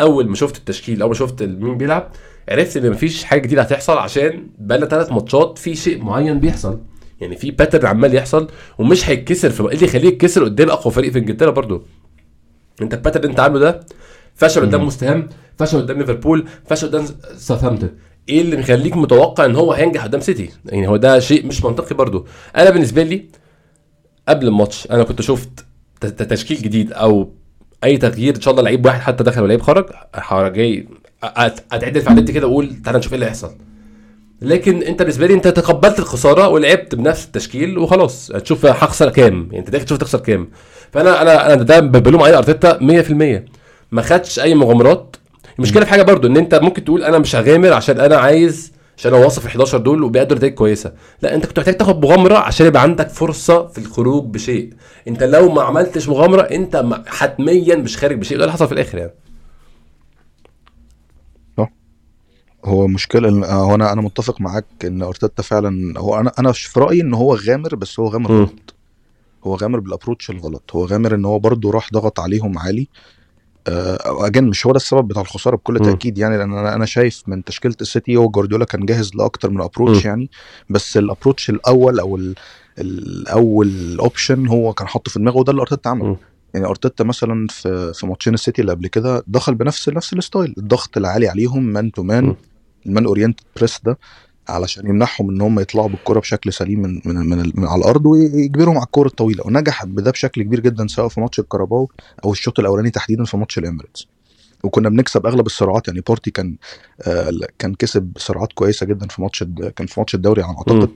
أول 0.00 0.28
ما 0.28 0.34
شفت 0.34 0.56
التشكيل 0.56 1.00
أول 1.02 1.10
ما 1.10 1.14
شفت 1.14 1.42
مين 1.42 1.78
بيلعب 1.78 2.10
عرفت 2.48 2.76
إن 2.76 2.90
مفيش 2.90 3.24
حاجة 3.24 3.40
جديدة 3.40 3.62
هتحصل 3.62 3.98
عشان 3.98 4.46
بقى 4.58 4.88
ثلاث 4.88 5.12
ماتشات 5.12 5.58
في 5.58 5.74
شيء 5.74 6.04
معين 6.04 6.40
بيحصل. 6.40 6.80
يعني 7.20 7.36
في 7.36 7.50
pattern 7.50 7.86
عمال 7.86 8.14
يحصل 8.14 8.48
ومش 8.78 9.08
هيتكسر 9.08 9.50
في 9.50 9.62
إيه 9.62 9.68
اللي 9.74 9.84
يخليه 9.84 10.08
يتكسر 10.08 10.44
قدام 10.44 10.70
أقوى 10.70 10.92
فريق 10.92 11.12
في 11.12 11.18
إنجلترا 11.18 11.50
برضو؟ 11.50 11.82
أنت 12.82 12.94
ال 12.94 12.98
pattern 12.98 13.22
اللي 13.22 13.30
أنت 13.30 13.40
عامله 13.40 13.60
ده 13.60 13.80
فشل 14.34 14.60
قدام 14.60 14.86
ويستهام 14.86 15.28
فشل 15.58 15.78
قدام 15.78 15.98
ليفربول 15.98 16.44
فشل 16.66 16.86
قدام 16.88 17.06
ساوثهامبتون. 17.36 17.90
إيه 18.28 18.40
اللي 18.40 18.56
مخليك 18.56 18.96
متوقع 18.96 19.44
إن 19.44 19.56
هو 19.56 19.72
هينجح 19.72 20.04
قدام 20.04 20.20
سيتي؟ 20.20 20.50
يعني 20.66 20.88
هو 20.88 20.96
ده 20.96 21.18
شيء 21.20 21.46
مش 21.46 21.64
منطقي 21.64 21.94
برضو 21.94 22.26
أنا 22.56 22.70
بالنسبة 22.70 23.02
لي 23.02 23.24
قبل 24.28 24.46
الماتش 24.48 24.88
أنا 24.90 25.04
كنت 25.04 25.22
شفت 25.22 25.64
تشكيل 26.00 26.56
جديد 26.56 26.92
أو 26.92 27.30
أي 27.84 27.96
تغيير 27.96 28.36
إن 28.36 28.40
شاء 28.40 28.52
الله 28.52 28.62
لعيب 28.62 28.86
واحد 28.86 29.00
حتى 29.00 29.24
دخل 29.24 29.42
ولعيب 29.42 29.62
خرج 29.62 29.86
جاي 30.52 30.88
أتعدل 31.72 32.00
في 32.00 32.10
عدلتي 32.10 32.32
كده 32.32 32.46
واقول 32.46 32.82
تعالى 32.84 32.98
نشوف 32.98 33.12
إيه 33.12 33.14
اللي 33.14 33.26
هيحصل. 33.26 33.54
لكن 34.42 34.82
أنت 34.82 34.98
بالنسبة 35.02 35.26
لي 35.26 35.34
أنت 35.34 35.48
تقبلت 35.48 35.98
الخسارة 35.98 36.48
ولعبت 36.48 36.94
بنفس 36.94 37.24
التشكيل 37.24 37.78
وخلاص. 37.78 38.30
هتشوف 38.32 38.66
هخسر 38.66 39.10
كام؟ 39.10 39.42
يعني 39.46 39.58
أنت 39.58 39.70
داخل 39.70 39.84
تشوف 39.84 39.98
تخسر 39.98 40.20
كام؟ 40.20 40.48
فأنا 40.92 41.22
أنا 41.22 41.52
أنا 41.54 41.62
ده 41.62 41.80
بلوم 41.80 42.22
عليه 42.22 42.38
أرتيتا 42.38 42.78
100% 42.78 43.54
ما 43.94 44.02
خدش 44.02 44.38
أي 44.40 44.54
مغامرات. 44.54 45.16
المشكلة 45.58 45.84
في 45.84 45.90
حاجة 45.90 46.02
برضو 46.02 46.28
إن 46.28 46.36
أنت 46.36 46.54
ممكن 46.54 46.84
تقول 46.84 47.04
أنا 47.04 47.18
مش 47.18 47.36
هغامر 47.36 47.72
عشان 47.72 48.00
أنا 48.00 48.16
عايز 48.16 48.72
عشان 48.96 49.14
أنا 49.14 49.24
واصف 49.24 49.44
ال 49.44 49.50
11 49.50 49.78
دول 49.78 50.02
وبيقدروا 50.02 50.38
نتائج 50.38 50.54
كويسة. 50.54 50.92
لا 51.22 51.34
أنت 51.34 51.46
كنت 51.46 51.58
محتاج 51.58 51.76
تاخد 51.76 52.04
مغامرة 52.04 52.36
عشان 52.36 52.66
يبقى 52.66 52.82
عندك 52.82 53.08
فرصة 53.08 53.66
في 53.66 53.78
الخروج 53.78 54.24
بشيء. 54.24 54.72
أنت 55.08 55.22
لو 55.22 55.52
ما 55.52 55.62
عملتش 55.62 56.08
مغامرة 56.08 56.42
أنت 56.42 56.84
حتميا 57.06 57.76
مش 57.76 57.96
خارج 57.96 58.18
بشيء. 58.18 58.38
ده 58.38 58.44
اللي 58.44 58.52
حصل 58.52 58.66
في 58.66 58.74
الآخر 58.74 58.98
يعني. 58.98 59.12
هو 62.64 62.86
مشكلة 62.86 63.28
هو 63.52 63.74
أنا 63.74 63.92
أنا 63.92 64.00
متفق 64.00 64.40
معاك 64.40 64.64
إن 64.84 65.02
أرتيتا 65.02 65.42
فعلا 65.42 66.00
هو 66.00 66.20
أنا 66.20 66.32
أنا 66.38 66.52
في 66.52 66.80
رأيي 66.80 67.00
إن 67.00 67.14
هو 67.14 67.34
غامر 67.34 67.74
بس 67.74 68.00
هو 68.00 68.08
غامر 68.08 68.32
غلط. 68.32 68.74
هو 69.44 69.54
غامر 69.54 69.80
بال 69.80 69.90
approach 69.90 70.30
الغلط. 70.30 70.70
هو 70.74 70.84
غامر 70.84 71.14
إن 71.14 71.24
هو 71.24 71.38
برضه 71.38 71.70
راح 71.70 71.88
ضغط 71.92 72.20
عليهم 72.20 72.58
عالي. 72.58 72.88
again 73.68 74.44
مش 74.44 74.66
هو 74.66 74.72
ده 74.72 74.76
السبب 74.76 75.08
بتاع 75.08 75.22
الخسارة 75.22 75.56
بكل 75.56 75.78
تأكيد 75.78 76.18
يعني 76.18 76.36
لأن 76.38 76.52
أنا 76.52 76.74
أنا 76.74 76.86
شايف 76.86 77.22
من 77.26 77.44
تشكيلة 77.44 77.74
السيتي 77.80 78.16
هو 78.16 78.28
جوارديولا 78.28 78.64
كان 78.64 78.86
جاهز 78.86 79.14
لأكتر 79.14 79.50
من 79.50 79.60
approach 79.60 80.04
يعني 80.04 80.30
بس 80.70 80.96
ال 80.96 81.02
approach 81.02 81.50
الأول 81.50 82.00
أو 82.00 82.18
الأول 82.78 83.98
option 84.00 84.46
هو 84.46 84.72
كان 84.72 84.88
حاطه 84.88 85.10
في 85.10 85.18
دماغه 85.18 85.36
وده 85.36 85.50
اللي 85.50 85.62
أرتيتا 85.62 85.88
عمله. 85.88 86.16
يعني 86.54 86.66
أرتيتا 86.66 87.04
مثلا 87.04 87.46
في 87.50 87.92
في 87.94 88.06
ماتشين 88.06 88.34
السيتي 88.34 88.62
اللي 88.62 88.72
قبل 88.72 88.86
كده 88.86 89.24
دخل 89.26 89.54
بنفس 89.54 89.88
نفس 89.88 90.12
ال 90.12 90.19
style 90.19 90.54
الضغط 90.58 90.96
العالي 90.96 91.28
عليهم 91.28 91.62
man 91.64 91.92
to 91.92 92.02
man 92.02 92.34
ال 92.86 92.91
man 92.91 93.04
oriented 93.06 93.44
press 93.56 93.80
ده. 93.84 93.98
علشان 94.48 94.86
يمنعهم 94.86 95.30
إن 95.30 95.40
هم 95.40 95.60
يطلعوا 95.60 95.88
بالكرة 95.88 96.20
بشكل 96.20 96.52
سليم 96.52 96.82
من 96.82 97.00
من, 97.04 97.16
من, 97.16 97.52
من 97.54 97.66
على 97.66 97.78
الأرض 97.78 98.06
ويجبرهم 98.06 98.76
على 98.76 98.86
الكرة 98.86 99.06
الطويلة. 99.06 99.46
ونجح 99.46 99.84
بده 99.84 100.10
بشكل 100.10 100.42
كبير 100.42 100.60
جدا 100.60 100.86
سواء 100.86 101.08
في 101.08 101.20
ماتش 101.20 101.38
الكاراباو 101.38 101.90
أو 102.24 102.32
الشوط 102.32 102.60
الأولاني 102.60 102.90
تحديدا 102.90 103.24
في 103.24 103.36
ماتش 103.36 103.58
الإميريتس. 103.58 104.06
وكنا 104.64 104.88
بنكسب 104.88 105.26
أغلب 105.26 105.46
الصراعات 105.46 105.88
يعني 105.88 106.00
بارتي 106.00 106.30
كان 106.30 106.56
آه 107.02 107.30
كان 107.58 107.74
كسب 107.74 108.12
صراعات 108.16 108.52
كويسة 108.52 108.86
جدا 108.86 109.06
في 109.08 109.22
ماتش 109.22 109.44
كان 109.76 109.86
في 109.86 110.00
ماتش 110.00 110.14
الدوري 110.14 110.42
على 110.42 110.56
اعتقد 110.56 110.90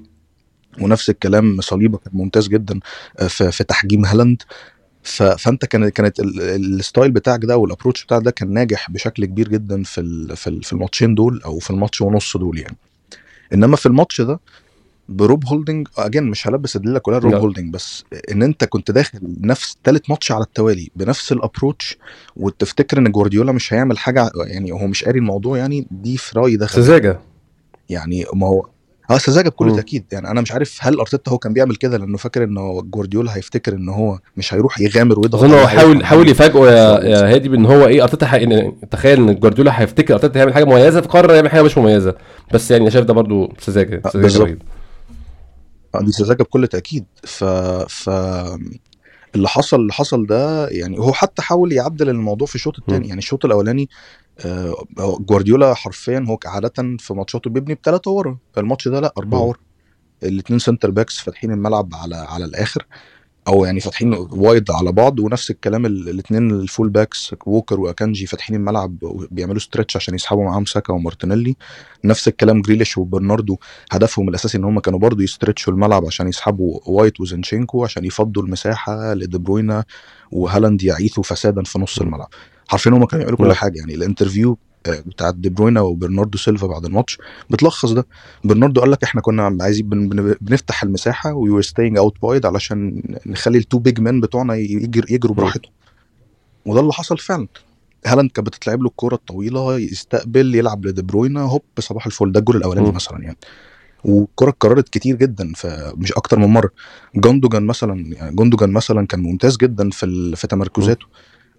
ونفس 0.80 1.10
الكلام 1.10 1.60
صليبة 1.60 1.98
كان 1.98 2.12
ممتاز 2.16 2.48
جدا 2.48 2.80
في, 3.28 3.52
في 3.52 3.64
تحجيم 3.64 4.04
هالاند. 4.04 4.42
فأنت 5.02 5.64
كانت 5.64 5.96
كانت 5.96 6.20
ال 6.20 6.35
style 6.35 7.10
بتاعك 7.10 7.44
ده 7.44 7.56
وال 7.56 7.66
approach 7.66 8.04
بتاعك 8.04 8.22
ده 8.22 8.30
كان 8.30 8.52
ناجح 8.52 8.90
بشكل 8.90 9.24
كبير 9.24 9.48
جدا 9.48 9.82
في 9.82 10.36
في 10.36 10.72
الماتشين 10.72 11.14
دول 11.14 11.42
أو 11.44 11.58
في 11.58 11.70
الماتش 11.70 12.00
ونص 12.00 12.36
دول 12.36 12.58
يعني. 12.58 12.76
إنما 13.54 13.76
في 13.76 13.86
الماتش 13.86 14.20
ده 14.20 14.40
ب 15.08 15.17
روب 15.17 15.44
هولدنج 15.46 15.88
again 15.98 16.22
مش 16.24 16.48
هلبس 16.48 16.76
الليلة 16.76 16.98
كلها 16.98 17.18
روب 17.18 17.32
هولدنج 17.40 17.72
بس 17.72 18.04
إن 18.32 18.42
أنت 18.42 18.64
كنت 18.64 18.90
داخل 18.90 19.18
نفس 19.40 19.76
ثالث 19.84 20.10
ماتش 20.10 20.32
على 20.32 20.44
التوالي 20.44 20.90
بنفس 20.96 21.32
ال 21.32 21.39
approach 21.39 21.98
وتفتكر 22.36 22.98
إن 22.98 23.12
جوارديولا 23.12 23.52
مش 23.52 23.72
هيعمل 23.72 23.98
حاجة 23.98 24.30
يعني 24.46 24.72
هو 24.72 24.86
مش 24.86 25.04
قاري 25.04 25.18
الموضوع 25.18 25.58
يعني 25.58 25.86
دي 25.90 26.16
في 26.16 26.38
رأيي 26.38 26.56
ده 26.56 26.66
سذاجه 26.66 27.20
يعني 27.88 28.24
ما 28.34 28.46
هو 28.46 28.66
آه 29.10 29.18
سذاجه 29.18 29.48
بكل 29.48 29.76
تاكيد 29.76 30.04
يعني 30.12 30.30
أنا 30.30 30.40
مش 30.40 30.52
عارف 30.52 30.78
هل 30.80 30.98
أرتيتا 30.98 31.30
هو 31.30 31.38
كان 31.38 31.52
بيعمل 31.52 31.76
كده 31.76 31.96
لأنه 31.96 32.16
فاكر 32.16 32.44
ان 32.44 32.54
جوارديولا 32.90 33.36
هيفتكر 33.36 33.74
إن 33.74 33.88
هو 33.88 34.18
مش 34.36 34.54
هيروح 34.54 34.80
يغامر 34.80 35.20
ويضغط 35.20 35.44
أظن 35.44 35.54
هو 35.54 35.66
حاول 35.66 36.04
حاول 36.04 36.28
يفاجئه 36.28 36.70
يا, 36.70 37.04
يا 37.04 37.34
هادي 37.34 37.48
بإن 37.48 37.66
هو 37.66 37.86
إيه 37.86 38.02
أرتيتا 38.02 38.26
حي... 38.26 38.72
تخيل 38.90 39.28
إن 39.28 39.34
جوارديولا 39.34 39.80
هيفتكر 39.80 40.14
أرتيتا 40.14 40.38
هيعمل 40.38 40.54
حاجة 40.54 40.64
مميزة 40.64 41.00
فقرر 41.00 41.34
يعمل 41.34 41.50
حاجة 41.50 41.62
مش 41.62 41.78
مميزة. 41.78 42.14
بس 42.54 42.70
يعني 42.70 42.90
شايف 42.90 43.04
ده 43.04 43.14
برضو 43.14 43.52
سذاجه 43.60 44.02
سذاجه 44.12 44.58
دي 46.00 46.12
سذاجه 46.12 46.42
بكل 46.42 46.66
تأكيد. 46.66 47.04
ف 47.24 47.44
ف 47.88 48.10
اللي 49.34 49.48
حصل 49.48 49.80
اللي 49.80 49.92
حصل 49.92 50.26
ده 50.26 50.68
يعني 50.68 50.98
هو 50.98 51.12
حتى 51.12 51.42
حاول 51.42 51.72
يعدل 51.72 52.08
الموضوع 52.08 52.46
في 52.46 52.54
الشوط 52.54 52.78
الثاني 52.78 53.08
يعني 53.08 53.18
الشوط 53.18 53.44
الأولاني 53.44 53.88
جوارديولا 54.98 55.74
حرفيا 55.74 56.24
هو 56.28 56.38
عاده 56.46 56.96
في 56.98 57.14
ماتشاته 57.14 57.50
بيبني 57.50 57.74
بثلاثه 57.74 58.10
ورا. 58.10 58.38
الماتش 58.58 58.88
ده 58.88 59.00
لا 59.00 59.12
أربعة 59.18 59.40
ورا. 59.40 59.58
الاثنين 60.22 60.58
centre 60.58 60.90
backs 60.90 61.18
فاتحين 61.18 61.52
الملعب 61.52 61.94
على 61.94 62.16
على 62.16 62.44
الآخر. 62.44 62.86
أو 63.48 63.64
يعني 63.64 63.80
فاتحين 63.80 64.14
wide 64.30 64.70
على 64.70 64.92
بعض 64.92 65.20
ونفس 65.20 65.50
الكلام 65.50 65.86
الاثنين 65.86 66.50
ال 66.50 66.58
full 66.58 66.88
backs 66.88 67.34
ووكر 67.46 67.80
وأكانجي 67.80 68.26
فاتحين 68.26 68.56
الملعب 68.56 68.98
بيعملوا 69.30 69.58
stretch 69.58 69.96
عشان 69.96 70.14
يسحبوا 70.14 70.44
معاهم 70.44 70.64
ساكا 70.64 70.92
ومارتينيلي. 70.92 71.56
نفس 72.04 72.28
الكلام 72.28 72.62
جريليش 72.62 72.98
وبرناردو. 72.98 73.56
هدفهم 73.90 74.28
الأساسي 74.28 74.58
إن 74.58 74.64
هم 74.64 74.80
كانوا 74.80 74.98
برضو 74.98 75.22
ي 75.22 75.28
stretch 75.28 75.66
وا 75.66 75.72
الملعب 75.72 76.06
عشان 76.06 76.28
يسحبوا 76.28 76.80
وايت 76.86 77.20
وزنشينكو 77.20 77.84
عشان 77.84 78.04
يفضوا 78.04 78.42
المساحة 78.42 79.14
لدي 79.14 79.38
بروينا 79.38 79.84
وهالاند 80.32 80.82
يعيثوا 80.82 81.22
فسادا 81.22 81.62
في 81.62 81.78
نص 81.78 82.00
الملعب. 82.00 82.28
حرفيا 82.68 82.90
هم 82.90 83.04
كانوا 83.04 83.24
يعملوا 83.24 83.38
كل 83.38 83.52
حاجة. 83.52 83.78
يعني 83.78 83.94
ال 83.94 84.01
interview 84.01 84.58
بتاعت 84.88 85.34
دي 85.34 85.48
بروينا 85.48 85.80
وبرناردو 85.80 86.38
سيلفا 86.38 86.66
بعد 86.66 86.84
الماتش 86.84 87.18
بتلخص 87.50 87.90
ده. 87.90 88.06
برناردو 88.44 88.80
قال 88.80 88.90
لك 88.90 89.04
إحنا 89.04 89.20
كنا 89.20 89.56
عايزين 89.60 89.88
بنفتح 90.40 90.82
المساحة 90.82 91.32
we 91.32 91.50
were 91.50 91.62
staying 91.62 91.98
out 91.98 92.16
wide 92.22 92.46
علشان 92.46 93.02
نخلي 93.26 93.58
ال 93.58 93.63
two 93.63 93.78
big 93.78 94.00
men 94.00 94.20
بتوعنا 94.20 94.54
يجر 94.54 95.04
يجروا 95.10 95.34
براحتهم. 95.34 95.72
وده 96.66 96.80
اللي 96.80 96.92
حصل 96.92 97.18
فعلا. 97.18 97.48
هالاند 98.06 98.30
كانت 98.30 98.46
بتتلعب 98.48 98.80
له 98.82 98.88
الكوره 98.88 99.14
الطويلة 99.14 99.78
يستقبل 99.78 100.54
يلعب 100.54 100.86
لدي 100.86 101.02
بروينا 101.02 101.40
هوب 101.40 101.62
صباح 101.78 102.06
الفل. 102.06 102.32
ده 102.32 102.40
الجول 102.40 102.56
الأولاني 102.56 102.92
مثلا 102.92 103.22
يعني. 103.22 103.38
والكرة 104.04 104.48
اتكررت 104.48 104.88
كتير 104.88 105.16
جدا 105.16 105.52
فمش 105.56 106.12
أكتر 106.12 106.38
من 106.38 106.46
مرة. 106.46 106.70
جوندوجان 107.14 107.66
مثلا 107.66 108.14
يعني 108.14 108.34
جوندوجان 108.34 108.70
مثلا 108.70 109.06
كان 109.06 109.20
ممتاز 109.20 109.56
جدا 109.56 109.90
في 109.90 110.36
في 110.36 110.46
تمركزاته. 110.46 111.06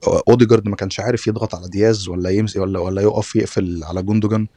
أوديجارد 0.07 0.67
ما 0.67 0.75
كانش 0.75 0.99
عارف 0.99 1.27
يضغط 1.27 1.55
على 1.55 1.67
دياز 1.69 2.07
ولا 2.09 2.29
يمسي 2.29 2.59
ولا 2.59 2.79
ولا 2.79 3.01
يقف 3.01 3.35
يقفل 3.35 3.81
على 3.83 4.01
جوندوجان 4.03 4.47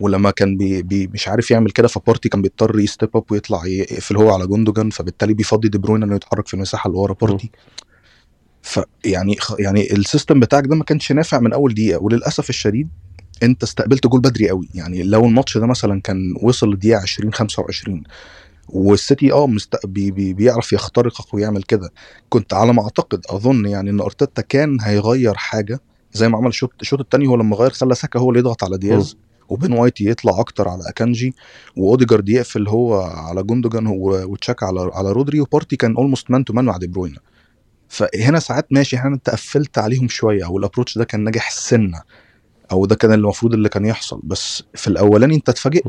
ولما 0.00 0.30
كان 0.30 0.56
بي 0.56 0.82
بي 0.82 1.06
مش 1.06 1.28
عارف 1.28 1.50
يعمل 1.50 1.70
كده 1.70 1.88
فبارتي 1.88 2.28
كان 2.28 2.42
بيضطر 2.42 2.78
ي 2.80 2.87
step 2.87 3.16
up 3.16 3.24
ويطلع 3.30 3.66
يقفل 3.66 4.16
هو 4.16 4.30
على 4.30 4.46
جوندوجان 4.46 4.90
فبالتالي 4.90 5.34
بيفضي 5.34 5.68
دي 5.68 5.78
بروين 5.78 6.02
إنه 6.02 6.14
يتحرك 6.14 6.48
في 6.48 6.54
المساحة 6.54 6.88
اللي 6.88 6.98
ورا 6.98 7.14
بارتي 7.14 7.50
فيعني 8.62 9.36
يعني 9.58 9.92
ال 9.92 9.99
system 9.99 10.40
بتاعك 10.40 10.66
ده 10.66 10.76
ما 10.76 10.84
كانش 10.84 11.12
نافع 11.12 11.40
من 11.40 11.52
أول 11.52 11.74
دقيقة 11.74 12.02
وللأسف 12.02 12.48
الشديد 12.50 12.88
أنت 13.42 13.62
استقبلت 13.62 14.06
جول 14.06 14.20
بدري 14.20 14.48
قوي. 14.48 14.68
يعني 14.74 15.02
لو 15.02 15.24
الماتش 15.26 15.58
ده 15.58 15.66
مثلا 15.66 16.00
كان 16.00 16.34
وصل 16.42 16.70
لدقيقة 16.72 17.00
20 17.02 17.32
25 17.32 18.02
والسيتي 18.72 19.32
آه 19.32 19.46
مست... 19.46 19.86
بي... 19.86 20.10
بي... 20.10 20.32
بيعرف 20.32 20.72
يخترقك 20.72 21.34
ويعمل 21.34 21.62
كده. 21.62 21.90
كنت 22.28 22.54
على 22.54 22.72
ما 22.72 22.82
أعتقد 22.82 23.20
أظن 23.30 23.66
يعني 23.66 23.90
إن 23.90 24.00
أرتيتا 24.00 24.42
كان 24.42 24.78
هيغير 24.80 25.34
حاجة 25.34 25.80
زي 26.12 26.28
ما 26.28 26.38
عمل 26.38 26.48
الشوط 26.48 26.70
الشوط 26.80 27.00
الثاني 27.00 27.26
هو 27.26 27.36
لما 27.36 27.56
غير 27.56 27.70
خلى 27.70 27.94
ساكا 27.94 28.18
هو 28.20 28.28
اللي 28.30 28.40
يضغط 28.40 28.64
على 28.64 28.78
دياز 28.78 29.16
وبين 29.48 29.72
وايت 29.72 30.00
يطلع 30.00 30.40
أكتر 30.40 30.68
على 30.68 30.82
أكانجي 30.88 31.34
وأوديجارد 31.76 32.28
يقفل 32.28 32.68
هو 32.68 33.00
على 33.02 33.42
جوندوجان 33.42 33.86
و- 33.86 34.24
وتشاكا 34.32 34.66
على 34.66 34.90
على 34.94 35.12
رودري 35.12 35.40
وبارتي 35.40 35.76
كان 35.76 35.96
almost 35.96 36.30
man 36.30 36.44
to 36.44 36.52
man 36.52 36.64
مع 36.64 36.76
دي 36.76 36.86
بروين 36.86 37.16
فهنا 37.88 38.38
ساعات 38.38 38.66
ماشي 38.70 38.96
هنا 38.96 39.14
أنت 39.14 39.30
قفلت 39.30 39.78
عليهم 39.78 40.08
شوية 40.08 40.46
أو 40.46 40.58
ال 40.58 40.62
approach 40.62 40.98
ده 40.98 41.04
كان 41.04 41.24
ناجح 41.24 41.50
سنة 41.50 42.02
أو 42.72 42.86
ده 42.86 42.94
كان 42.94 43.12
المفروض 43.12 43.54
اللي 43.54 43.68
كان 43.68 43.84
يحصل. 43.86 44.20
بس 44.24 44.62
في 44.74 44.88
الأولاني 44.88 45.34
أنت 45.34 45.48
اتفاجئت. 45.48 45.86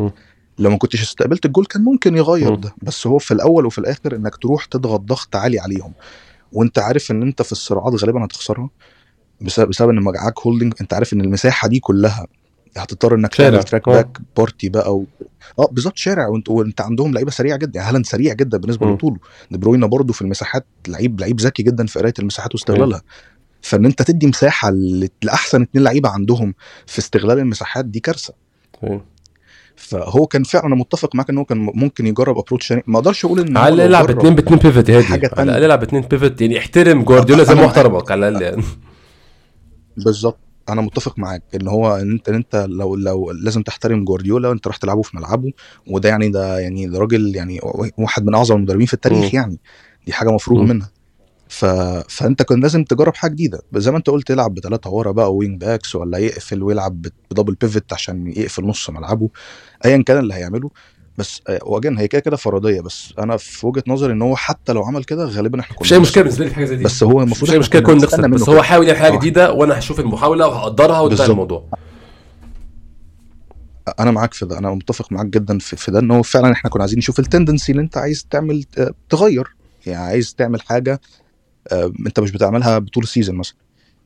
لو 0.61 0.69
ما 0.69 0.77
كنتش 0.77 1.01
استقبلت 1.01 1.45
الجول 1.45 1.65
كان 1.65 1.81
ممكن 1.83 2.17
يغير. 2.17 2.55
ده 2.55 2.75
بس 2.81 3.07
هو 3.07 3.17
في 3.17 3.33
الأول 3.33 3.65
وفي 3.65 3.77
الآخر 3.77 4.15
إنك 4.15 4.35
تروح 4.35 4.65
تضغط 4.65 4.99
ضغط 4.99 5.35
عالي 5.35 5.59
عليهم 5.59 5.93
وأنت 6.53 6.79
عارف 6.79 7.11
إن 7.11 7.21
أنت 7.21 7.41
في 7.41 7.51
الصراعات 7.51 7.93
غالبا 8.03 8.25
هتخسرها 8.25 8.69
بسبب, 9.41 9.69
بسبب 9.69 9.89
إن 9.89 9.99
معاك 9.99 10.39
هولدنج 10.39 10.73
أنت 10.81 10.93
عارف 10.93 11.13
إن 11.13 11.21
المساحة 11.21 11.67
دي 11.67 11.79
كلها 11.79 12.27
هتضطر 12.77 13.15
إنك. 13.15 13.35
تعمل 13.35 13.63
track. 13.63 13.89
back 13.89 14.17
بارتي 14.37 14.69
بقى 14.69 14.95
و... 14.95 15.05
آه 15.59 15.67
بالظبط 15.71 15.97
شارع 15.97 16.27
وانت 16.27 16.49
وأنت 16.49 16.81
عندهم 16.81 17.13
لعيبة 17.13 17.31
سريعة 17.31 17.57
جدا 17.57 17.89
هالاند 17.89 18.05
سريع 18.05 18.33
جدا 18.33 18.57
بالنسبة. 18.57 18.85
لطوله 18.95 19.17
دي 19.51 19.57
بروينا 19.57 19.87
برضه 19.87 20.13
في 20.13 20.21
المساحات 20.21 20.65
لعيب 20.87 21.19
لعيب 21.19 21.39
ذكي 21.39 21.63
جدا 21.63 21.85
في 21.85 21.99
قراية 21.99 22.13
المساحات 22.19 22.55
واستغلالها 22.55 23.01
فإن 23.61 23.85
أنت 23.85 24.01
تدي 24.01 24.27
مساحة 24.27 24.71
لأحسن 25.23 25.61
اتنين 25.61 25.83
لعيبة 25.83 26.09
عندهم 26.09 26.53
في 26.87 26.99
استغلال 26.99 27.39
المساحات 27.39 27.85
دي 27.85 27.99
كارثة. 27.99 28.33
فهو 29.75 30.27
كان 30.27 30.43
فعلا 30.43 30.65
أنا 30.65 30.75
متفق 30.75 31.15
معاك 31.15 31.29
إن 31.29 31.37
هو 31.37 31.45
كان 31.45 31.57
ممكن 31.57 32.07
يجرب 32.07 32.37
ابروتش 32.37 32.73
ما 32.87 32.97
أقدرش 32.99 33.25
أقول 33.25 33.39
ان 33.39 33.57
على 33.57 33.87
جرب 33.87 34.09
اتنين 34.09 34.35
باتنين 34.35 34.59
بيفت 34.59 34.89
هادي 34.89 35.27
على. 35.27 35.43
الاقل 35.43 35.65
العب 35.65 35.83
اتنين 35.83 36.01
بيفت 36.01 36.41
يعني 36.41 36.57
احترم 36.59 37.03
جوارديولا 37.03 37.43
زي 37.43 37.55
ما. 37.55 37.65
احترمك 37.65 38.11
على 38.11 38.27
الأقل 38.29 38.43
يعني 38.43 38.63
بالظبط 39.97 40.39
أنا 40.69 40.81
متفق 40.81 41.19
معاك 41.19 41.43
إن 41.55 41.67
هو 41.67 41.95
إن 41.95 42.11
أنت 42.11 42.29
إن 42.29 42.35
أنت 42.35 42.65
لو 42.69 42.95
لو 42.95 43.31
لازم 43.31 43.61
تحترم 43.61 44.05
جوارديولا 44.05 44.51
أنت 44.51 44.67
راح 44.67 44.77
تلعبه 44.77 45.01
في 45.01 45.17
ملعبه 45.17 45.51
وده 45.87 46.09
يعني 46.09 46.29
ده 46.29 46.59
يعني 46.59 46.87
ده 46.87 46.99
راجل 46.99 47.35
يعني 47.35 47.59
واحد 47.97 48.25
من 48.25 48.35
أعظم 48.35 48.55
المدربين 48.55 48.85
في 48.85 48.93
التاريخ 48.93 49.23
مم. 49.23 49.29
يعني 49.33 49.57
دي 50.05 50.13
حاجة 50.13 50.29
مفروغ. 50.29 50.61
منها 50.63 50.89
ف... 51.51 51.65
فانت 52.09 52.41
كان 52.41 52.59
لازم 52.61 52.83
تجرب 52.83 53.15
حاجة 53.15 53.31
جديدة 53.31 53.61
زي 53.75 53.91
ما 53.91 53.97
انت 53.97 54.09
قلت 54.09 54.29
يلعب 54.29 54.53
بثلاثه 54.53 54.89
ورا 54.89 55.11
بقى 55.11 55.35
و 55.35 55.40
wing 55.40 55.61
backs 55.61 55.95
ولا 55.95 56.17
يقفل 56.17 56.63
ويلعب 56.63 57.01
ب 57.31 57.34
double 57.34 57.53
pivot 57.61 57.93
عشان 57.93 58.27
يقفل 58.27 58.65
نص 58.65 58.89
ملعبه 58.89 59.29
ايا 59.85 60.03
كان 60.03 60.17
اللي 60.17 60.33
هيعمله 60.33 60.69
بس 61.17 61.41
آه، 61.47 61.59
و 61.63 61.69
again 61.69 61.97
هي 61.97 62.07
كده 62.07 62.21
كده 62.21 62.37
فرضية 62.37 62.81
بس 62.81 63.13
أنا 63.19 63.37
في 63.37 63.67
وجهة 63.67 63.83
نظري 63.87 64.13
إن 64.13 64.21
هو 64.21 64.35
حتى 64.35 64.73
لو 64.73 64.83
عمل 64.83 65.03
كده 65.03 65.25
غالبا 65.25 65.59
إحنا 65.59 65.75
كنا 65.75 65.85
مش 65.85 65.93
اي 65.93 65.99
مشكلة. 65.99 66.23
بالنسبة 66.23 66.43
لي 66.43 66.49
في 66.49 66.55
حاجة 66.55 66.65
زي 66.65 66.75
دي 66.75 66.83
بس 66.83 67.03
هو 67.03 67.17
مش 67.19 67.23
المفروض 67.23 67.49
اي 67.49 67.55
إحنا 67.55 67.59
مشكلة 67.59 67.81
كنا 67.81 67.95
نخسر 67.95 68.27
بس. 68.27 68.49
هو 68.49 68.61
حاول 68.63 68.87
يعمل 68.87 68.99
حاجة 68.99 69.13
آه. 69.13 69.17
جديدة 69.19 69.51
وأنا 69.53 69.79
هشوف 69.79 69.99
المحاولة 69.99 70.47
وهقدرها 70.47 70.99
وانتهى. 70.99 71.27
الموضوع 71.27 71.63
أنا 73.99 74.11
معاك 74.11 74.33
في 74.33 74.45
ده 74.45 74.57
أنا 74.57 74.71
متفق 74.73 75.11
معاك 75.11 75.25
جدا 75.25 75.57
في, 75.59 75.75
في 75.75 75.91
ده 75.91 75.99
إن 75.99 76.11
هو 76.11 76.23
فعلا 76.23 76.51
إحنا 76.51 76.69
كنا 76.69 76.81
عايزين 76.83 76.97
نشوف 76.99 77.19
ال 77.19 77.25
tendency 77.25 77.71
اللي 77.71 77.81
أنت 77.81 77.97
عايز 77.97 78.25
تعمل 78.29 78.65
آه، 78.77 78.91
تغير 79.09 79.55
يعني 79.85 80.03
عايز 80.05 80.35
تعمل 80.35 80.61
حاجة 80.61 81.01
انت 82.07 82.19
مش 82.19 82.31
بتعملها 82.31 82.79
بطول 82.79 83.03
ال 83.03 83.08
season 83.08 83.35
مثلا 83.35 83.55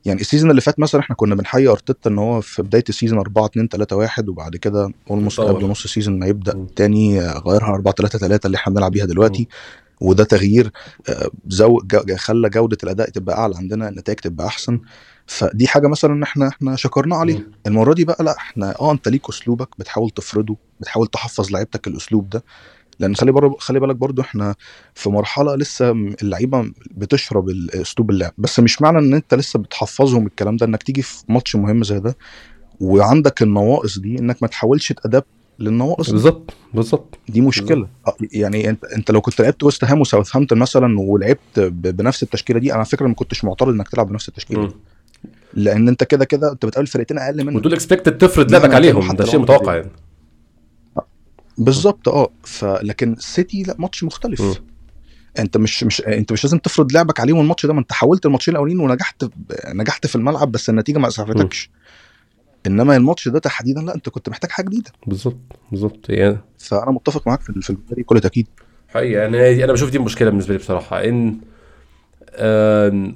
يعني 0.04 0.20
ال 0.20 0.24
season 0.24 0.50
اللي 0.50 0.60
فات 0.60 0.80
مثلا 0.80 1.00
إحنا 1.00 1.16
كنا 1.16 1.34
بنحيي 1.34 1.68
أرتيتا 1.68 2.10
إن 2.10 2.18
هو 2.18 2.40
في 2.40 2.62
بداية 2.62 2.84
ال 2.88 2.92
season 2.92 3.18
4 3.18 3.46
2 3.46 3.68
3 3.68 3.96
1 3.96 4.28
وبعد 4.28 4.56
كده 4.56 4.92
almost. 5.10 5.40
قبل 5.40 5.66
نص 5.66 5.84
ال 5.84 5.89
season 5.89 6.18
ما 6.18 6.26
يبدأ 6.26 6.56
مم. 6.56 6.66
تاني 6.66 7.20
آه، 7.20 7.38
غيرها 7.38 7.74
4 7.74 7.94
3 7.94 8.18
3 8.18 8.46
اللي 8.46 8.56
إحنا 8.56 8.72
بنلعب 8.74 8.92
بيها 8.92 9.04
دلوقتي 9.06 9.48
وده 10.00 10.24
تغيير 10.24 10.70
آه، 11.08 11.30
so 11.48 11.80
خلى 12.16 12.48
جودة 12.48 12.78
الأداء 12.84 13.10
تبقى 13.10 13.38
أعلى 13.38 13.56
عندنا 13.56 13.88
النتائج 13.88 14.18
تبقى 14.18 14.46
أحسن 14.46 14.80
فدي 15.26 15.66
حاجة 15.66 15.86
مثلا 15.86 16.24
إحنا 16.24 16.48
إحنا 16.48 16.76
شكرنا 16.76 17.16
عليها. 17.16 17.42
المرة 17.66 17.94
دي 17.94 18.04
بقى 18.04 18.24
لا 18.24 18.36
إحنا 18.36 18.74
آه 18.80 18.92
أنت 18.92 19.08
ليك 19.08 19.28
أسلوبك 19.28 19.68
بتحاول 19.78 20.10
تفرضه 20.10 20.56
بتحاول 20.80 21.06
تحفظ 21.06 21.50
لعيبتك 21.50 21.86
الأسلوب 21.86 22.30
ده 22.30 22.44
لأن 22.98 23.16
خلي 23.16 23.32
بر... 23.32 23.54
خلي 23.58 23.80
بالك 23.80 23.96
برضو 23.96 24.22
إحنا 24.22 24.54
في 24.94 25.10
مرحلة 25.10 25.54
لسه 25.56 25.92
م- 25.92 26.14
اللعيبة 26.22 26.72
بتشرب 26.90 27.48
أسلوب 27.74 28.10
اللعب. 28.10 28.32
بس 28.38 28.60
مش 28.60 28.82
معنى 28.82 28.98
إن 28.98 29.14
أنت 29.14 29.34
لسه 29.34 29.58
بتحفظهم 29.58 30.26
الكلام 30.26 30.56
ده 30.56 30.66
إنك 30.66 30.82
تيجي 30.82 31.02
في 31.02 31.24
ماتش 31.28 31.56
مهم 31.56 31.82
زي 31.84 32.00
ده 32.00 32.16
وعندك 32.80 33.42
النواقص 33.42 33.98
دي 33.98 34.18
إنك 34.18 34.36
ما 34.42 34.48
تحاولش 34.48 34.92
تأدبت 34.92 35.26
للنواقص. 35.58 36.10
بالظبط 36.10 36.54
بالظبط. 36.74 37.18
دي 37.28 37.40
مشكلة. 37.40 37.88
آه، 38.06 38.16
يعني 38.32 38.70
انت 38.70 38.84
أنت 38.84 39.10
لو 39.10 39.20
كنت 39.20 39.40
لعبت 39.40 39.62
ويست 39.62 39.84
هام 39.84 40.00
وساوثهامبتون 40.00 40.58
مثلا 40.58 41.00
ولعبت. 41.00 41.58
بنفس 41.58 42.22
التشكيلة 42.22 42.58
دي 42.60 42.66
أنا 42.70 42.76
على 42.76 42.84
فكرة 42.84 43.06
ما 43.06 43.14
كنتش 43.14 43.44
معترض 43.44 43.74
إنك 43.74 43.88
تلعب 43.88 44.08
بنفس 44.08 44.28
التشكيلة. 44.28 44.66
دي. 44.66 44.74
لأن 45.54 45.88
أنت 45.88 46.04
كده 46.04 46.24
كده 46.24 46.52
أنت 46.52 46.66
بتقابل 46.66 46.86
فرقتين 46.86 47.18
أقل 47.18 47.44
منك. 47.44 47.56
ودول 47.56 47.72
expected 47.72 48.18
تفرض 48.18 48.52
لعبك 48.52 48.74
عليهم. 48.74 49.12
ده 49.16 49.24
شيء 49.24 49.40
متوقع 49.40 49.74
يعني. 49.76 49.90
بالظبط 51.58 52.08
آه. 52.08 52.30
فلكن 52.42 53.12
السيتي 53.12 53.62
لا 53.62 53.76
ماتش 53.78 54.04
مختلف. 54.04 54.40
مم. 54.40 54.54
انت 55.38 55.56
مش 55.56 55.84
مش 55.84 56.00
انت 56.00 56.32
مش 56.32 56.44
لازم 56.44 56.58
تفرض 56.58 56.92
لعبك 56.92 57.20
عليهم 57.20 57.40
الماتش 57.40 57.66
ده 57.66 57.72
ما 57.72 57.80
انت 57.80 57.92
حاولت 57.92 58.26
الماتشين 58.26 58.54
الأولين 58.54 58.80
ونجحت 58.80 59.24
نجحت 59.68 60.06
في 60.06 60.16
الملعب 60.16 60.52
بس 60.52 60.70
النتيجة 60.70 60.98
ما 60.98 61.08
أسعفتكش. 61.08 61.70
إنما 62.66 62.96
الماتش 62.96 63.28
ده 63.28 63.38
تحديدا 63.38 63.80
لا 63.80 63.94
أنت 63.94 64.08
كنت 64.08 64.28
محتاج 64.28 64.50
حاجة 64.50 64.66
جديدة. 64.66 64.90
بالظبط 65.06 65.36
بالظبط 65.70 66.10
يعني 66.10 66.38
فأنا 66.58 66.90
متفق 66.90 67.26
معاك 67.26 67.40
في 67.40 67.52
في 67.52 67.70
الجزئية 67.70 67.94
دي 67.96 68.02
كل 68.02 68.20
تأكيد. 68.20 68.46
حقيقة 68.88 69.26
أنا 69.26 69.50
أنا 69.64 69.72
بشوف 69.72 69.90
دي 69.90 69.98
المشكلة 69.98 70.30
بالنسبة 70.30 70.52
لي 70.52 70.58
بصراحة 70.58 71.04
إن 71.04 71.40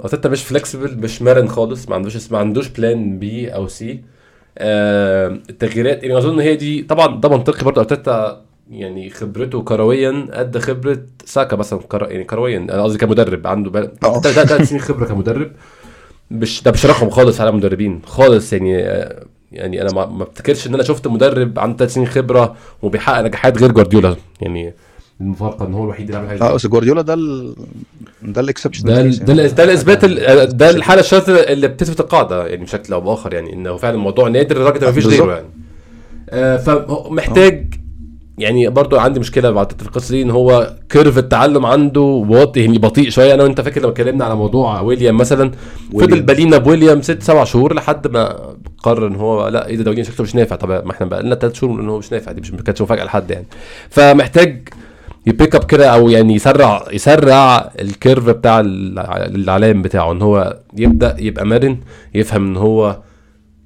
أرتيتا 0.05 0.29
مش 0.29 0.43
flexible 0.43 0.99
مش 0.99 1.23
مرن 1.23 1.49
خالص 1.49 1.89
ما 1.89 1.95
عندوش 1.95 2.33
ما 2.33 2.39
عندوش 2.39 2.69
plan 2.69 3.19
B 3.19 3.55
أو 3.55 3.69
C 3.69 4.01
التغييرات. 4.59 6.03
يعني 6.03 6.19
أظن 6.19 6.41
هي 6.41 6.57
دي 6.57 6.83
طبعا 6.83 7.21
ده 7.21 7.29
منطقي 7.29 7.65
برضه 7.65 7.81
أرتيتا 7.81 8.43
يعني 8.71 9.11
خبرته 9.11 9.63
كرويا 9.63 10.29
قد 10.33 10.59
خبرة 10.59 10.99
ساكا 11.25 11.57
مثلا 11.57 11.79
كرو 11.79 12.07
يعني 12.07 12.25
كرويا. 12.25 12.59
أنا 12.59 12.83
قصدي 12.83 12.99
كمدرب 12.99 13.47
عنده 13.47 13.71
بل... 13.71 13.91
ثلاث 14.23 14.69
سنين 14.69 14.81
خبرة 14.81 15.05
كمدرب. 15.07 15.53
مش 16.31 16.63
ده 16.63 16.71
مش 16.71 16.87
رقم 16.87 17.11
خالص 17.11 17.41
على 17.41 17.53
مدربين 17.53 18.01
خالص 18.07 18.53
يعني 18.53 18.85
آه، 18.85 19.25
يعني 19.53 19.83
أنا 19.83 19.93
ما 19.93 20.07
ما 20.07 20.23
أفتكرش 20.23 20.67
إن 20.67 20.75
أنا 20.75 20.83
شفت 20.83 21.07
مدرب 21.07 21.59
عنده 21.59 21.77
ثلاث 21.77 21.95
سنين 21.95 22.07
خبرة 22.07 22.57
وبيحقق 22.83 23.21
نجاحات 23.21 23.59
غير 23.59 23.73
جوارديولا. 23.73 24.17
يعني 24.41 24.75
المفارقة 25.21 25.67
إن 25.67 25.75
هو 25.75 25.85
الوحيد 25.85 26.07
اللي 26.07 26.19
عمل 26.19 26.29
حاجة 26.29 26.43
آه. 26.45 26.55
بس 26.55 26.67
جوارديولا 26.67 27.03
ده 27.03 27.15
ال... 27.15 27.55
ده 28.23 28.41
ال 28.41 28.45
exception 28.45 28.85
ده 28.85 29.01
ال- 29.01 29.25
ده 29.25 29.33
ال- 29.33 29.55
ده 29.55 29.65
الاثبات 29.65 30.05
ال- 30.05 30.57
ده 30.57 30.71
الحالة 30.71 31.01
الشاذه 31.01 31.31
اللي 31.53 31.69
بتثبت 31.69 32.01
القاعدة 32.01 32.47
يعني 32.47 32.65
بشكل 32.65 32.93
أو 32.93 33.01
بآخر 33.01 33.35
يعني 33.35 33.53
إنه 33.53 33.77
فعلا 33.77 33.95
الموضوع 33.95 34.29
نادر 34.29 34.59
لدرجة 34.61 34.85
ما 34.85 34.93
فيش. 34.93 35.07
غيره 35.07 35.33
يعني 35.35 35.47
آه، 36.31 36.57
فمحتاج 36.57 37.75
يعني 38.39 38.69
برضو 38.69 38.99
عندي 38.99 39.21
مشكلة 39.21 39.51
بعد 39.51 39.73
في 39.81 39.87
القصة 39.89 40.13
دي 40.13 40.23
إن 40.23 40.31
هو 40.31 40.77
curve 40.89 41.19
التعلم 41.19 41.67
عنده 41.67 42.01
واطي 42.01 42.61
يعني 42.61 42.79
بطيء 42.79 43.11
شوية 43.11 43.35
أنا 43.35 43.43
وأنت 43.43 43.61
فاكر 43.61 43.81
لما 43.81 43.91
اتكلمنا 43.91 44.25
على 44.25 44.35
موضوع 44.37 44.81
ويليام 44.81 45.17
مثلا 45.17 45.51
فضل 45.93 46.03
ويليام. 46.03 46.21
بقالنا 46.27 46.59
بويليام 46.59 47.03
ست 47.03 47.23
سبع 47.23 47.45
شهور 47.45 47.75
لحد 47.75 48.07
ما 48.07 48.37
قرر 48.83 49.07
إن 49.07 49.15
هو 49.17 49.49
لا 49.49 49.67
إيه 49.67 49.77
ده 49.77 49.93
ده 49.93 50.03
شكله 50.03 50.23
مش 50.23 50.35
نافع 50.35 50.57
طب 50.57 50.69
ما 50.71 50.91
إحنا 50.91 51.07
بقى 51.07 51.23
لنا 51.23 51.35
ثلاث 51.35 51.55
شهور 51.55 51.81
إن 51.81 51.89
هو 51.89 51.99
مش 51.99 52.13
نافع 52.13 52.33
دي 52.33 52.41
مش 52.41 52.51
ما 52.53 52.63
كانتش 52.63 52.83
مفاجأة 52.83 53.05
لحد 53.05 53.31
يعني 53.31 53.47
فمحتاج 53.91 54.69
ي 55.27 55.32
pick 55.32 55.55
up 55.55 55.65
كده 55.65 55.87
أو 55.95 56.09
يعني 56.09 56.35
يسرع 56.35 56.85
يسرع 56.93 57.71
ال 57.81 57.88
curve 57.88 58.25
بتاع 58.29 58.61
الع- 58.61 59.17
العلام 59.27 59.83
بتاعه 59.83 60.13
ان 60.13 60.23
هو 60.23 60.57
يبدأ 60.77 61.17
يبقى 61.19 61.47
مرن 61.47 61.77
يفهم 62.15 62.47
ان 62.47 62.57
هو 62.57 62.99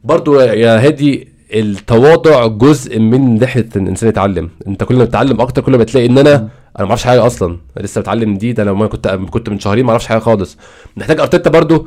برضو 0.04 0.40
يا 0.40 0.86
هادي 0.86 1.28
التواضع 1.54 2.46
جزء 2.46 2.98
من 2.98 3.42
رحلة 3.42 3.64
إن 3.76 3.82
الإنسان 3.82 4.08
يتعلم. 4.08 4.50
أنت 4.66 4.84
كل 4.84 4.96
ما 4.96 5.04
تتعلم 5.04 5.40
أكتر 5.40 5.62
كل 5.62 5.78
ما 5.78 5.84
تلاقي 5.84 6.06
إن 6.06 6.18
أنا 6.18 6.34
أنا 6.34 6.48
ما 6.84 6.88
أعرفش 6.88 7.04
حاجة 7.04 7.26
أصلا. 7.26 7.58
لسه 7.80 8.00
بتعلم 8.00 8.34
جديد. 8.34 8.60
أنا 8.60 8.70
لما 8.70 8.86
كنت 8.86 9.08
كنت 9.08 9.48
من 9.48 9.58
شهرين 9.58 9.84
ما 9.84 9.90
أعرفش 9.90 10.06
حاجة 10.06 10.18
خالص. 10.18 10.58
محتاج 10.96 11.20
أرتيتا 11.20 11.50
برضو 11.50 11.86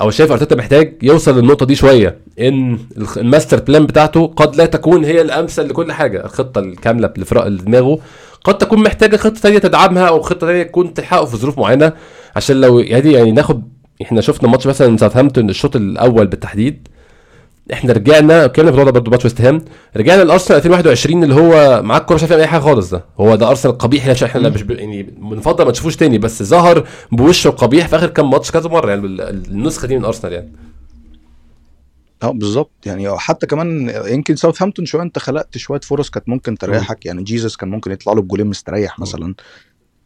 أو 0.00 0.10
شايف 0.10 0.32
أرتيتا 0.32 0.56
محتاج 0.56 0.94
يوصل 1.02 1.38
للنقطة 1.38 1.66
دي 1.66 1.74
شوية. 1.74 2.18
إن 2.40 2.78
ال 3.16 3.22
master 3.22 3.60
plan 3.60 3.86
بتاعته 3.86 4.26
قد 4.26 4.56
لا 4.56 4.66
تكون 4.66 5.04
هي 5.04 5.20
الأمثل 5.20 5.68
لكل 5.68 5.92
حاجة. 5.92 6.24
الخطة 6.24 6.58
الكاملة 6.58 7.10
لفرق 7.18 7.44
اللي 7.46 7.62
دماغه 7.62 7.98
قد 8.44 8.58
تكون 8.58 8.82
محتاجة 8.82 9.16
خطة 9.16 9.40
تانية 9.40 9.58
تدعمها 9.58 10.08
أو 10.08 10.20
خطة 10.22 10.46
تانية 10.46 10.62
تكون 10.62 10.94
تلحقه 10.94 11.24
في 11.24 11.36
ظروف 11.36 11.58
معينة. 11.58 11.92
عشان 12.36 12.60
لو 12.60 12.78
يعني 12.80 13.12
يعني 13.12 13.32
ناخد 13.32 13.62
إحنا 14.02 14.20
شفنا 14.20 14.48
ماتش 14.48 14.66
مثلا 14.66 14.96
ساوثهامبتون 14.96 15.50
الشوط 15.50 15.76
الأول 15.76 16.26
بالتحديد. 16.26 16.88
إحنا 17.72 17.92
رجعنا 17.92 18.44
اتكلمنا 18.44 18.70
في 18.72 18.74
الموضوع 18.74 18.84
ده 18.92 19.00
برضه 19.00 19.10
ماتش 19.10 19.24
ويست 19.24 19.40
هام 19.40 19.64
رجعنا 19.96 20.22
لأرسنال 20.22 20.56
2021 20.58 21.22
اللي 21.24 21.34
هو 21.34 21.82
معاك 21.82 22.00
الكورة 22.00 22.16
مش 22.16 22.22
عارف 22.22 22.32
أي 22.32 22.46
حاجة 22.46 22.60
خالص 22.60 22.90
ده. 22.90 23.04
هو 23.20 23.34
ده 23.34 23.48
أرسنال 23.50 23.72
القبيح 23.74 24.06
اللي 24.06 24.24
إحنا 24.26 24.48
مش 24.48 24.64
يعني 24.70 25.02
بنفضل 25.02 25.64
ما 25.64 25.70
تشوفوش 25.70 25.96
تاني 25.96 26.18
بس 26.18 26.42
ظهر 26.42 26.84
بوشه 27.12 27.48
القبيح 27.48 27.88
في 27.88 27.96
آخر 27.96 28.06
كام 28.06 28.30
ماتش 28.30 28.50
كذا 28.50 28.68
مرة. 28.68 28.90
يعني 28.90 29.06
ال- 29.06 29.20
النسخة 29.50 29.86
دي 29.88 29.98
من 29.98 30.04
أرسنال 30.04 30.32
يعني. 30.32 30.52
آه 32.22 32.30
بالظبط. 32.30 32.70
يعني 32.86 33.18
حتى 33.18 33.46
كمان 33.46 33.92
يمكن 34.06 34.36
ساوثهامبتون 34.36 34.86
شوية 34.86 35.02
انت 35.02 35.18
خلقت 35.18 35.58
شوية 35.58 35.80
فرص 35.80 36.10
كانت 36.10 36.28
ممكن 36.28 36.58
تريحك. 36.58 37.06
يعني 37.06 37.22
جيزس 37.22 37.56
كان 37.56 37.70
ممكن 37.70 37.92
يطلع 37.92 38.12
له 38.12 38.22
بجولين 38.22 38.46
مستريح 38.46 38.98
مثلا. 38.98 39.34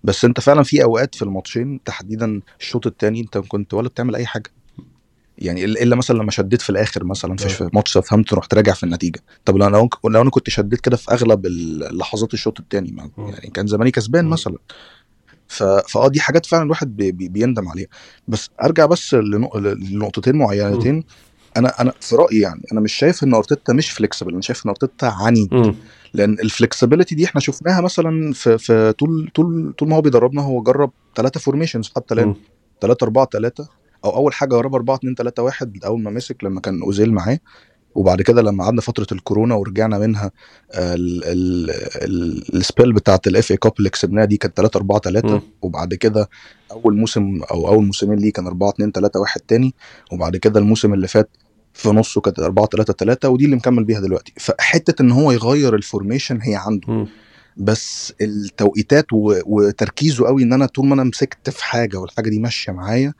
بس 0.04 0.24
انت 0.24 0.40
فعلا 0.40 0.62
في 0.62 0.82
أوقات 0.82 1.14
في 1.14 1.22
الماتشين 1.22 1.82
تحديدا 1.84 2.40
الشوط 2.60 2.86
الثاني 2.86 3.20
انت 3.20 3.38
كنت 3.38 3.74
ولا 3.74 3.88
بتعمل 3.88 4.14
أي 4.14 4.26
حاجة. 4.26 4.50
يعني 5.38 5.64
إلا 5.64 5.96
مثلا 5.96 6.18
لما 6.18 6.30
شديت 6.30 6.62
في 6.62 6.70
الآخر 6.70 7.04
مثلا 7.04 7.36
في 7.36 7.70
ماتش 7.72 7.92
ساوثهامبتون 7.92 8.38
رحت 8.38 8.54
راجع 8.54 8.72
في 8.72 8.82
النتيجة. 8.82 9.20
طب 9.44 9.56
لو 9.56 9.66
أنا 9.66 9.88
لو 10.04 10.22
أنا 10.22 10.30
كنت 10.30 10.50
شديت 10.50 10.80
كده 10.80 10.96
في 10.96 11.12
أغلب 11.12 11.46
اللحظات 11.46 12.34
الشوط 12.34 12.60
الثاني. 12.60 12.96
يعني 13.18 13.50
كان 13.54 13.66
زماني 13.66 13.90
كسبان. 13.90 14.24
مثلا. 14.24 14.56
فاه 15.88 16.08
دي 16.08 16.20
حاجات 16.20 16.46
فعلا 16.46 16.62
الواحد 16.62 16.96
بي... 16.96 17.12
بي... 17.12 17.28
بيندم 17.28 17.68
عليها. 17.68 17.88
بس 18.28 18.50
أرجع 18.62 18.86
بس 18.86 19.14
لنق... 19.14 19.56
لنقطتين 19.56 20.36
معينتين. 20.36 21.04
أنا 21.56 21.80
أنا 21.80 21.92
في 22.00 22.16
رأيي 22.16 22.40
يعني 22.40 22.62
أنا 22.72 22.80
مش 22.80 22.92
شايف 22.92 23.24
إن 23.24 23.34
أرتيتا 23.34 23.72
مش 23.72 23.90
flexible 23.90 24.32
أنا 24.32 24.40
شايف 24.40 24.66
إن 24.66 24.70
أرتيتا 24.70 25.06
عنيد 25.06 25.54
مم. 25.54 25.74
لأن 26.14 26.32
ال 26.32 26.39
flexibility 26.39 27.14
دي 27.14 27.24
إحنا 27.24 27.40
شفناها 27.40 27.80
مثلا 27.80 28.32
في, 28.32 28.58
في 28.58 28.92
طول 28.92 29.30
طول 29.34 29.74
طول 29.78 29.88
ما 29.88 29.96
هو 29.96 30.00
بيدربنا 30.00 30.42
هو 30.42 30.62
جرب 30.62 30.90
ثلاثة 31.16 31.40
formations 31.40 31.92
حتى 31.96 32.14
الآن 32.14 32.26
مم. 32.28 32.34
3 32.80 33.04
4 33.04 33.28
3 33.32 33.68
أو 34.04 34.10
أول 34.16 34.32
حاجة 34.34 34.48
جرب 34.48 34.74
4 34.74 34.96
2 34.96 35.14
3 35.14 35.42
1 35.42 35.78
أول 35.84 36.02
ما 36.02 36.10
مسك 36.10 36.44
لما 36.44 36.60
كان 36.60 36.82
أوزيل 36.82 37.12
معاه 37.12 37.38
وبعد 37.94 38.22
كده 38.22 38.42
لما 38.42 38.64
قعدنا 38.64 38.80
فترة 38.80 39.06
الكورونا 39.12 39.54
ورجعنا 39.54 39.98
منها 39.98 40.30
ال- 40.74 41.24
ال- 41.24 41.70
ال- 42.04 42.56
السبيل 42.56 42.92
بتاعت 42.92 43.26
ال 43.26 43.50
FA 43.50 43.56
Cup 43.56 43.72
اللي 43.78 43.90
كسبناها 43.90 44.24
دي 44.24 44.36
كانت 44.36 44.56
3 44.56 44.76
4 44.76 44.98
3 45.00 45.28
مم. 45.28 45.40
وبعد 45.62 45.94
كده 45.94 46.28
أول 46.72 46.96
موسم 46.96 47.40
أو 47.50 47.68
أول 47.68 47.84
موسمين 47.84 48.18
ليه 48.18 48.32
كان 48.32 48.46
4 48.46 48.70
2 48.70 48.92
3 48.92 49.20
1 49.20 49.40
تاني 49.40 49.74
وبعد 50.12 50.36
كده 50.36 50.60
الموسم 50.60 50.94
اللي 50.94 51.08
فات 51.08 51.30
في 51.76 51.88
نصه 51.88 52.20
كانت 52.20 52.38
4 52.38 52.66
3 52.66 52.92
3 52.92 53.28
ودي 53.28 53.44
اللي 53.44 53.56
مكمل 53.56 53.84
بيها 53.84 54.00
دلوقتي. 54.00 54.32
فحتة 54.36 55.02
إن 55.02 55.10
هو 55.10 55.32
يغير 55.32 55.74
ال 55.74 55.81
formation 55.81 56.40
هي 56.42 56.54
عنده. 56.54 56.92
مم. 56.92 57.08
بس 57.56 58.12
التوقيتات. 58.20 59.06
وتركيزه 59.12 60.26
قوي 60.26 60.42
إن 60.42 60.52
أنا 60.52 60.66
طول 60.66 60.86
ما 60.86 60.94
أنا 60.94 61.04
مسكت 61.04 61.50
في 61.50 61.64
حاجة 61.64 61.96
والحاجة 61.96 62.28
دي 62.28 62.38
ماشية 62.38 62.72
معايا 62.72 63.14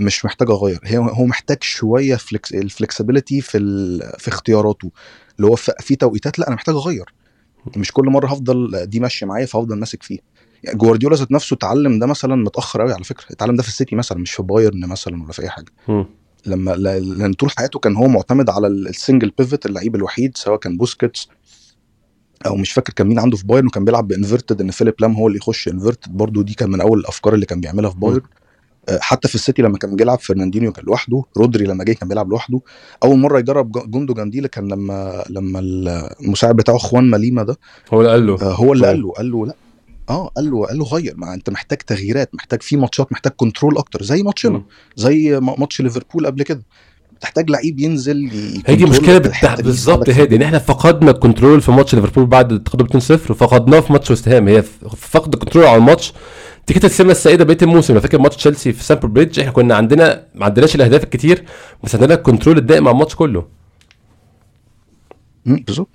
مش 0.00 0.24
محتاج 0.24 0.50
أغير. 0.50 0.80
هي 0.84 0.98
هو 0.98 1.26
محتاج 1.26 1.62
شوية 1.62 2.16
flex 2.16 2.52
ال 2.54 2.61
flexibility 2.61 3.40
في 3.40 3.58
ال... 3.58 4.00
في 4.18 4.28
اختياراته. 4.28 4.90
اللي 5.36 5.50
هو 5.50 5.56
في... 5.56 5.96
توقيتات 5.96 6.38
لا 6.38 6.46
أنا 6.48 6.54
محتاج 6.54 6.74
أغير. 6.74 7.14
مش 7.76 7.92
كل 7.92 8.06
مرة 8.06 8.26
هفضل 8.26 8.86
دي 8.86 9.00
ماشية 9.00 9.26
معايا 9.26 9.46
فهفضل 9.46 9.78
ماسك 9.78 10.02
فيها. 10.02 10.20
يعني 10.64 10.78
جوارديولا 10.78 11.16
ذات 11.16 11.32
نفسه 11.32 11.54
اتعلم 11.54 11.98
ده 11.98 12.06
مثلا 12.06 12.34
متأخر 12.36 12.80
قوي 12.82 12.92
على 12.92 13.04
فكرة. 13.04 13.26
اتعلم 13.30 13.56
ده 13.56 13.62
في 13.62 13.68
السيتي 13.68 13.96
مثلا 13.96 14.18
مش 14.18 14.30
في 14.32 14.42
بايرن 14.42 14.86
مثلا 14.88 15.22
ولا 15.22 15.32
في 15.32 15.42
أي 15.42 15.48
حاجة. 15.48 15.72
لما 16.48 16.70
لا- 16.70 16.98
لأن 16.98 17.32
طول 17.32 17.50
حياته 17.50 17.78
كان 17.78 17.96
هو 17.96 18.08
معتمد 18.08 18.50
على 18.50 18.66
ال- 18.66 18.88
ال 18.88 18.94
single 18.94 19.32
pivot 19.38 19.66
اللعيب 19.66 19.96
الوحيد 19.96 20.36
سواء 20.36 20.58
كان 20.58 20.76
بوسكيتس 20.76 21.28
أو 22.46 22.56
مش 22.56 22.72
فاكر 22.72 22.92
كان 22.92 23.06
مين 23.06 23.18
عنده 23.18 23.36
في 23.36 23.46
بايرن 23.46 23.66
وكان 23.66 23.84
بيلعب 23.84 24.08
ب 24.08 24.14
inverted 24.14 24.60
إن 24.60 24.70
فيليب 24.70 24.94
لام 25.00 25.12
هو 25.14 25.26
اللي 25.26 25.38
يخش 25.38 25.68
inverted 25.68 26.12
برضو 26.16 26.42
دي 26.42 26.54
كان 26.54 26.70
من 26.70 26.80
أول 26.80 26.98
الأفكار 26.98 27.34
اللي 27.34 27.46
كان 27.46 27.60
بيعملها 27.60 27.90
في 27.90 27.96
بايرن. 27.98 28.20
آه، 28.88 28.98
حتى 29.02 29.28
في 29.28 29.34
السيتي 29.34 29.62
لما 29.62 29.78
كان 29.78 29.96
بيلعب 29.96 30.18
فرناندينيو 30.18 30.72
كان 30.72 30.84
لوحده. 30.84 31.22
رودري 31.36 31.64
لما 31.64 31.84
جه 31.84 31.92
كان 31.92 32.08
بيلعب 32.08 32.28
لوحده. 32.30 32.60
أول 33.04 33.18
مرة 33.18 33.38
يجرب 33.38 33.72
ج- 33.72 33.90
جوندوجان 33.90 34.30
دي 34.30 34.48
كان 34.48 34.68
لما 34.68 35.24
لما 35.30 35.58
المساعد 36.20 36.56
بتاعه 36.56 36.78
خوانما 36.78 37.04
ليو 37.10 37.42
ده. 37.42 37.56
هو 37.92 38.00
اللي 38.00 38.10
قال 38.10 38.26
له. 38.26 38.34
آه، 38.42 38.52
هو 38.54 38.72
اللي. 38.72 38.86
قال 38.86 39.02
له 39.02 39.12
قال 39.12 39.30
له 39.30 39.46
لأ. 39.46 39.54
آه 40.10 40.28
قال 40.36 40.50
له 40.50 40.66
قال 40.66 40.78
له 40.78 40.84
غير 40.84 41.14
ما 41.16 41.34
أنت 41.34 41.50
محتاج 41.50 41.78
تغييرات 41.78 42.34
محتاج 42.34 42.62
في 42.62 42.76
ماتشات 42.76 43.12
محتاج 43.12 43.32
control 43.36 43.78
أكتر 43.78 44.02
زي 44.02 44.22
ماتشنا. 44.22 44.62
زي 44.96 45.40
ما- 45.40 45.54
ماتش 45.58 45.80
ليفربول 45.80 46.26
قبل 46.26 46.42
كده. 46.42 46.62
تحتاج 47.20 47.50
لعيب 47.50 47.80
ينزل 47.80 48.30
هي 48.66 48.76
دي 48.76 48.84
مشكله 48.84 49.18
بالظبط 49.58 50.08
هادي 50.08 50.36
إن 50.36 50.42
إحنا 50.42 50.58
فقدنا 50.58 51.10
ال 51.10 51.16
control 51.16 51.60
في 51.60 51.70
ماتش 51.72 51.94
ليفربول 51.94 52.26
بعد 52.26 52.52
التقدم 52.52 52.86
2-0 52.86 53.30
وفقدناه 53.30 53.80
في 53.80 53.92
ماتش 53.92 54.10
وست 54.10 54.28
هام. 54.28 54.48
هي 54.48 54.62
فقد 54.96 55.32
ال 55.34 55.38
control 55.38 55.64
على 55.66 55.76
الماتش. 55.76 56.12
دي 56.68 56.74
كانت 56.74 56.84
السمه 56.84 57.10
السائده 57.10 57.44
بقية 57.44 57.58
الموسم 57.62 57.94
لو 57.94 58.00
فاكر 58.00 58.18
ماتش 58.18 58.36
تشيلسي 58.36 58.72
في 58.72 58.84
ستامفورد 58.84 59.08
بريدج 59.08 59.40
إحنا 59.40 59.52
كنا 59.52 59.74
عندنا 59.76 60.26
ما 60.34 60.44
عندناش 60.44 60.74
الأهداف 60.74 61.04
الكتير 61.04 61.44
بس 61.84 61.94
عندنا 61.94 62.14
ال 62.14 62.19
control 62.19 62.58
الدائم 62.58 62.88
على 62.88 62.94
الماتش 62.94 63.14
كله. 63.14 63.46
بالظبط. 65.46 65.88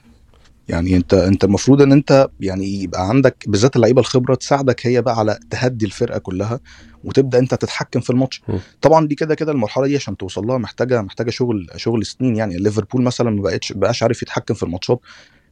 يعني 0.69 0.95
انت 0.95 1.13
انت 1.13 1.43
المفروض 1.43 1.82
ان 1.82 1.91
انت 1.91 2.28
يعني 2.39 2.84
يبقى 2.84 3.10
عندك 3.10 3.43
بالذات 3.47 3.76
اللعيبة 3.76 4.02
الخبرة 4.02 4.36
تساعدك 4.36 4.88
هي 4.88 5.02
بقى 5.02 5.19
على 5.19 5.39
تهدي 5.49 5.86
الفرقة 5.86 6.19
كلها 6.19 6.60
وتبدأ 7.04 7.39
انت 7.39 7.54
تتحكم 7.56 7.99
في 7.99 8.10
الماتش 8.10 8.41
م. 8.47 8.58
طبعا 8.82 9.08
دي 9.08 9.15
كده 9.15 9.36
كده 9.36 9.52
المرحلة 9.52 9.88
دي 9.88 9.95
عشان 9.95 10.17
توصل 10.17 10.47
لها 10.47 10.58
محتاجة 10.58 11.02
محتاجة 11.02 11.30
شغل 11.30 11.67
شغل 11.76 12.06
سنين 12.06 12.36
يعني 12.36 12.58
ليفربول 12.58 13.02
مثلا 13.02 13.30
ما 13.30 13.41
بقتش 13.41 13.73
بقاش 13.73 14.04
عارف 14.04 14.21
يتحكم 14.21 14.54
في 14.54 14.63
الماتشات 14.63 14.99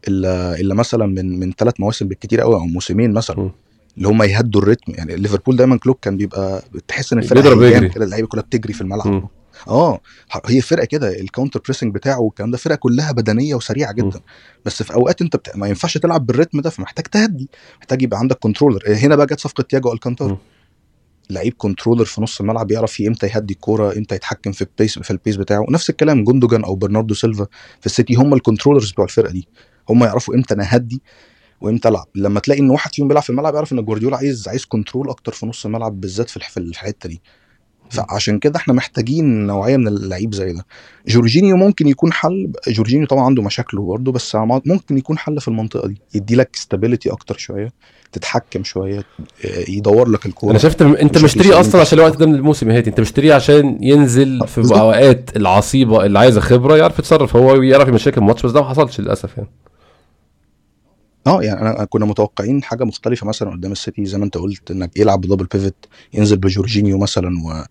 إلا 0.08 0.60
إلا 0.60 0.74
مثلا 0.76 1.06
من 1.06 1.39
من 1.39 1.52
ثلاث 1.52 1.74
مواسم 1.80 2.08
بالكتير 2.08 2.41
قوي 2.41 2.56
أو 2.56 2.65
موسمين 2.65 3.12
مثلا 3.13 3.39
م. 3.39 3.52
اللي 3.97 4.08
هم 4.08 4.24
يهدوا 4.24 4.62
ال 4.62 4.66
rhythm 4.66 4.93
يعني 4.95 5.15
ليفربول 5.15 5.56
دايما 5.56 5.78
كلوب 5.78 5.97
كان 6.02 6.17
بيبقى 6.17 6.63
تحس 6.88 7.13
إن 7.13 7.19
الفرقة 7.19 7.56
بيضرب. 7.56 7.91
كده 7.91 8.06
اللعيبة 8.06 8.28
كلها 8.28 8.43
بتجري 8.43 8.74
في 8.74 8.82
الملعب 8.82 9.08
م. 9.08 9.28
آه 9.67 10.00
هي 10.45 10.62
فرقة 10.62 10.86
كده 10.86 11.19
ال 11.19 11.25
counter 11.25 11.62
pressing 11.65 11.95
بتاعه 11.95 12.19
والكلام 12.19 12.52
ده 12.52 12.58
فرقة 12.58 12.76
كلها 12.76 13.12
بدنية 13.12 13.56
وسريعة 13.56 13.91
م. 13.91 13.95
جدا 13.95 14.19
بس 14.65 14.84
في 14.84 14.93
أوقات 14.93 15.21
أنت 15.21 15.36
بت... 15.36 15.56
ما 15.56 15.67
ينفعش 15.67 15.97
تلعب 15.97 16.26
بال 16.26 16.35
rhythm 16.35 16.62
ده 16.62 16.69
فمحتاج 16.69 17.06
تهدي 17.06 17.50
محتاج 17.78 18.02
يبقى 18.02 18.19
عندك 18.19 18.38
controller 18.39 18.84
هنا 18.88 19.15
بقى 19.15 19.26
جت 19.26 19.39
صفقة 19.39 19.62
تياجو 19.63 19.93
ألكانتار. 19.93 20.32
م. 20.32 20.38
لعيب 21.30 21.54
controller 21.58 22.06
في 22.06 22.21
نص 22.21 22.39
الملعب 22.41 22.71
يعرف 22.71 23.02
إمتى 23.02 23.28
يهدي 23.28 23.54
الكورة 23.54 23.97
إمتى 23.97 24.15
يتحكم 24.15 24.52
في 24.52 24.62
ال 24.62 24.69
pace 24.69 25.00
في 25.00 25.12
ال 25.12 25.16
pace 25.16 25.36
بتاعه. 25.36 25.65
نفس 25.69 25.89
الكلام 25.89 26.24
جوندوجان 26.24 26.63
أو 26.63 26.76
برناردو 26.76 27.13
سيلفا 27.13 27.47
في 27.80 27.86
السيتي 27.86 28.15
هم 28.15 28.34
ال 28.34 28.38
controllers 28.38 28.91
بتوع 28.91 29.06
الفرقة 29.06 29.32
دي. 29.32 29.47
هم 29.89 30.04
يعرفوا 30.04 30.36
إمتى 30.36 30.54
أنا 30.54 30.74
اهدي 30.74 31.02
وإمتى 31.62 31.88
ألعب. 31.88 32.08
لما 32.15 32.39
تلاقي 32.39 32.62
إن 32.62 32.69
واحد 32.69 32.95
فيهم 32.95 33.08
بيلعب 33.08 33.24
في 33.24 33.30
الملعب 33.30 33.56
يعرف 33.56 33.74
إن 33.74 33.86
جوارديولا 33.86 34.17
عايز 34.17 34.47
عايز 34.47 34.65
control 34.65 35.10
أكتر 35.10 35.32
في 35.32 35.45
نص 35.45 35.65
الملعب 35.65 36.02
بالذات 36.02 36.30
في 36.30 36.58
الحتة 36.58 37.10
دي. 37.10 37.21
فعشان 37.91 38.39
كده 38.39 38.58
إحنا 38.58 38.73
محتاجين 38.73 39.47
نوعية 39.47 39.77
من 39.77 39.88
اللعيب 39.88 40.34
زي 40.34 40.54
ده 40.54 40.65
جورجينيو 41.08 41.58
ممكن 41.58 41.88
يكون 41.88 42.13
حل 42.13 42.51
جورجينيو 42.67 43.08
طبعا 43.08 43.23
عنده 43.25 43.43
مشاكله 43.43 43.86
برضه 43.86 44.12
بس 44.12 44.38
ممكن 44.65 44.97
يكون 44.97 45.17
حل 45.17 45.41
في 45.41 45.47
المنطقة 45.47 45.88
دي 45.88 45.97
يدي 46.15 46.36
لك 46.36 46.56
stability 46.56 47.12
أكتر 47.12 47.38
شوية 47.38 47.73
تتحكم 48.12 48.63
شوية 48.63 48.99
آه، 49.45 49.69
يدور 49.69 50.10
لك 50.10 50.25
الكورة 50.25 50.51
أنا 50.51 50.60
شفت 50.60 50.82
أنت 50.82 51.23
مشتريه. 51.23 51.60
أصلا 51.60 51.82
عشان 51.82 51.99
الوقت 51.99 52.17
ده 52.17 52.25
من 52.25 52.36
الموسم 52.36 52.71
يا 52.71 52.77
هادي 52.77 52.89
أنت 52.89 52.99
مشتريه 52.99 53.34
عشان 53.34 53.77
ينزل 53.82 54.47
في 54.47 54.62
بالظبط. 54.62 54.77
أوقات 54.80 55.38
العصيبة 55.38 56.06
اللي 56.06 56.19
عايزة 56.19 56.41
خبرة 56.41 56.77
يعرف 56.77 56.99
يتصرف 56.99 57.36
هو 57.36 57.62
يعرف 57.62 57.88
يمشيك 57.88 58.17
الماتش 58.17 58.45
بس 58.45 58.51
ده 58.51 58.62
ما 58.62 58.69
حصلش 58.69 58.99
للأسف 58.99 59.38
يعني 59.38 59.49
آه 61.27 61.43
يعني 61.43 61.62
أنا 61.62 61.86
كنا 61.86 62.05
متوقعين 62.05 62.63
حاجة 62.63 62.84
مختلفة 62.84 63.27
مثلا 63.27 63.51
قدام 63.51 63.71
السيتي 63.71 64.05
زي 64.05 64.17
ما 64.17 64.25
أنت 64.25 64.38
قلت 64.38 64.71
إنك 64.71 64.97
يلعب 64.97 65.21
ب 65.21 65.25
double 65.25 65.45
pivot 65.45 65.76
ينزل 66.13 66.38
بجورجينيو 66.38 66.97
مثلا 66.97 67.29
و... 67.45 67.63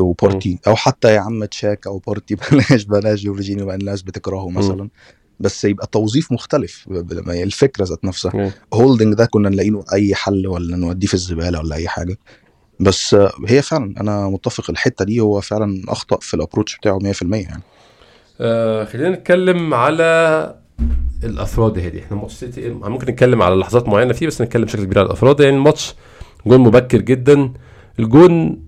وبارتي 0.00 0.58
أو 0.66 0.76
حتى 0.76 1.14
يا 1.14 1.20
عم 1.20 1.44
تشاك 1.44 1.86
أو 1.86 1.98
بارتي 1.98 2.34
بلاش 2.52 2.84
بلاش 2.84 3.22
جورجينيو 3.22 3.66
بقى 3.66 3.76
الناس 3.76 4.02
بتكرهه 4.02 4.50
مثلا. 4.50 4.88
بس 5.40 5.64
يبقى 5.64 5.86
توظيف 5.86 6.32
مختلف 6.32 6.86
الفكرة 7.28 7.84
ذات 7.84 8.04
نفسها. 8.04 8.32
هولدنج 8.74 9.14
ده 9.14 9.26
كنا 9.26 9.48
نلاقي 9.48 9.70
له 9.70 9.84
أي 9.92 10.14
حل 10.14 10.46
ولا 10.46 10.76
نوديه 10.76 11.06
في 11.06 11.14
الزبالة 11.14 11.58
ولا 11.58 11.76
أي 11.76 11.88
حاجة. 11.88 12.18
بس 12.80 13.16
هي 13.46 13.62
فعلا 13.62 13.94
أنا 14.00 14.28
متفق 14.28 14.70
الحتة 14.70 15.04
دي 15.04 15.20
هو 15.20 15.40
فعلا 15.40 15.82
أخطأ 15.88 16.18
في 16.20 16.34
ال 16.34 16.39
approach 16.39 16.76
بتاعه 16.76 16.98
100% 16.98 17.42
يعني. 17.42 17.62
آه 18.40 18.84
خلينا 18.84 19.10
نتكلم 19.10 19.74
على 19.74 20.63
الأفراد 21.24 21.78
هادي 21.78 22.00
إحنا 22.02 22.16
ماتش 22.16 22.32
سيتي 22.34 22.68
ممكن 22.68 23.06
نتكلم 23.12 23.42
على 23.42 23.54
لحظات 23.54 23.88
معينة 23.88 24.12
فيه 24.12 24.26
بس 24.26 24.42
نتكلم 24.42 24.64
بشكل 24.64 24.84
كبير 24.84 24.98
على 24.98 25.06
الأفراد. 25.06 25.40
يعني 25.40 25.56
الماتش 25.56 25.94
جون 26.46 26.60
مبكر 26.60 27.00
جدا. 27.00 27.52
الجون 27.98 28.60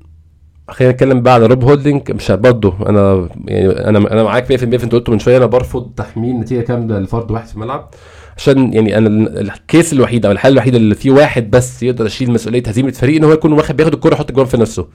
خلينا 0.69 0.93
نتكلم 0.93 1.21
بقى 1.23 1.35
على 1.35 1.47
روب 1.47 1.65
هولدنج 1.65 2.11
مش 2.13 2.31
برضه 2.31 2.75
أنا 2.89 3.29
يعني 3.45 3.71
أنا 3.89 3.99
أنا 3.99 4.23
معاك 4.23 4.45
100% 4.53 4.57
في 4.57 4.65
أنت 4.85 4.93
قلته 4.95 5.13
من 5.13 5.19
شوية. 5.19 5.37
أنا 5.37 5.47
برفض 5.47 5.93
تحميل 5.97 6.37
نتيجة 6.41 6.61
كاملة 6.61 6.99
لفرد 6.99 7.31
واحد 7.31 7.47
في 7.47 7.55
الملعب 7.55 7.91
عشان 8.37 8.73
يعني 8.73 8.99
أنا 8.99 9.09
ال- 9.09 9.39
ال 9.51 9.59
case 9.59 9.93
الوحيد 9.93 10.27
أو 10.27 10.33
الحاله 10.33 10.53
الوحيده 10.53 10.77
اللي 10.77 10.95
فيه 10.95 11.11
واحد 11.11 11.51
بس 11.51 11.83
يقدر 11.83 12.07
يشيل 12.07 12.31
مسؤولية 12.31 12.63
هزيمة 12.67 12.91
فريق 12.91 13.17
إن 13.17 13.25
هو 13.25 13.33
يكون 13.33 13.53
واخد 13.53 13.77
بياخد 13.77 13.93
الكوره 13.95 14.15
يحط 14.15 14.29
الجون 14.31 14.45
في 14.45 14.57
نفسه. 14.57 14.87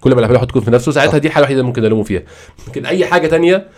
كل 0.00 0.14
ما 0.14 0.22
يحط 0.22 0.46
الجون 0.48 0.62
في 0.62 0.70
نفسه 0.70 0.92
ساعتها. 0.92 1.18
دي 1.18 1.28
الحاله 1.28 1.44
الوحيدة 1.44 1.60
اللي 1.60 1.68
ممكن 1.68 1.84
ألومه 1.84 2.02
فيها. 2.02 2.22
لكن 2.68 2.86
أي 2.86 3.06
حاجة 3.06 3.26
تانية 3.26 3.68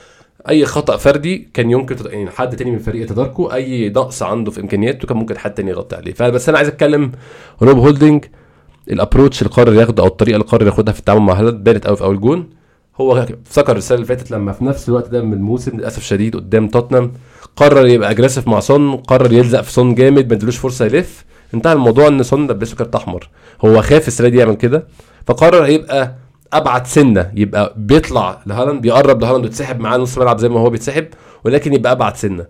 أي 0.49 0.67
خطأ 0.67 0.97
فردي 0.97 1.49
كان 1.55 1.71
يمكن 1.71 1.97
يعني 2.07 2.31
حد 2.31 2.57
تاني 2.57 2.71
من 2.71 2.77
الفريق 2.77 3.03
يتداركه 3.03 3.55
أي 3.55 3.89
نقص 3.89 4.23
عنده 4.23 4.51
في 4.51 4.61
إمكانياته 4.61 5.09
كان 5.09 5.17
ممكن 5.17 5.39
حد 5.39 5.55
تاني 5.55 5.71
يغطي 5.71 5.97
عليه. 5.97 6.13
فبس 6.13 6.49
أنا 6.49 6.59
عايز 6.59 6.69
أتكلم 6.69 7.13
روب 7.63 7.79
هولدنج 7.79 8.25
ال 8.91 8.97
approach 8.97 9.43
اللي 9.43 9.53
قرر 9.53 9.75
ياخده 9.75 10.03
أو 10.03 10.09
الطريقة 10.09 10.37
اللي 10.37 10.47
قرر 10.47 10.67
ياخدها 10.67 10.93
في 10.93 11.01
التعامل 11.01 11.21
مع 11.23 11.33
هالاند 11.35 11.65
بانت 11.65 11.87
قوي 11.87 11.97
في 11.97 12.05
أول 12.05 12.21
جون. 12.21 12.51
هو 13.01 13.27
افتكر 13.47 13.77
السنة 13.77 13.97
اللي 13.97 14.07
فاتت 14.07 14.31
لما 14.31 14.53
في 14.53 14.65
نفس 14.65 14.89
الوقت 14.89 15.09
ده 15.09 15.23
من 15.23 15.33
الموسم 15.33 15.77
للأسف 15.77 16.03
شديد 16.03 16.37
قدام 16.37 16.69
توتنهام 16.69 17.13
قرر 17.57 17.87
يبقى 17.87 18.11
aggressive 18.11 18.49
مع 18.49 18.61
سون 18.61 18.97
قرر 18.97 19.33
يلزق 19.33 19.61
في 19.61 19.73
سون 19.73 19.95
جامد 19.95 20.29
ما 20.29 20.33
ادلوش 20.35 20.57
فرصة 20.57 20.85
يلف. 20.85 21.25
انتهى 21.55 21.73
الموضوع 21.73 22.09
إن 22.09 22.23
سون 22.23 22.51
لبسه 22.51 22.77
كارت 22.77 22.95
أحمر. 22.95 23.29
هو 23.65 23.83
خاف 23.83 24.09
السنة 24.09 24.29
دي 24.29 24.39
يعمل 24.39 24.55
كده 24.55 24.87
فقرر 25.27 25.69
يبقى 25.69 26.15
أبعد 26.53 26.87
سنة. 26.87 27.31
يبقى 27.37 27.75
بيطلع 27.77 28.43
لهالاند 28.47 28.81
بيقرب 28.83 29.21
لهالاند 29.21 29.45
ويتسحب 29.45 29.81
معاه 29.81 29.97
نص 29.99 30.19
ملعب 30.19 30.39
زي 30.39 30.49
ما 30.49 30.61
هو 30.61 30.71
بيتسحب 30.71 31.07
ولكن 31.45 31.75
يبقى 31.75 31.93
أبعد 31.93 32.17
سنة. 32.17 32.47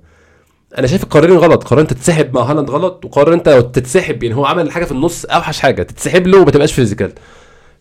أنا 0.78 0.86
شايف 0.86 1.02
القرارين 1.02 1.36
غلط. 1.36 1.64
قرار 1.64 1.80
أنت 1.80 1.92
تتسحب 1.92 2.34
مع 2.34 2.42
هالاند 2.42 2.70
غلط 2.70 3.04
وقرار 3.04 3.34
أنت 3.34 3.48
تتسحب 3.48 4.22
يعني 4.22 4.36
هو 4.36 4.44
عمل 4.44 4.70
حاجة 4.70 4.84
في 4.84 4.92
النص 4.92 5.24
أوحش 5.24 5.60
حاجة. 5.60 5.82
تتسحب 5.82 6.26
له 6.26 6.40
وما 6.40 6.50
تبقاش 6.50 6.72
physical. 6.72 7.12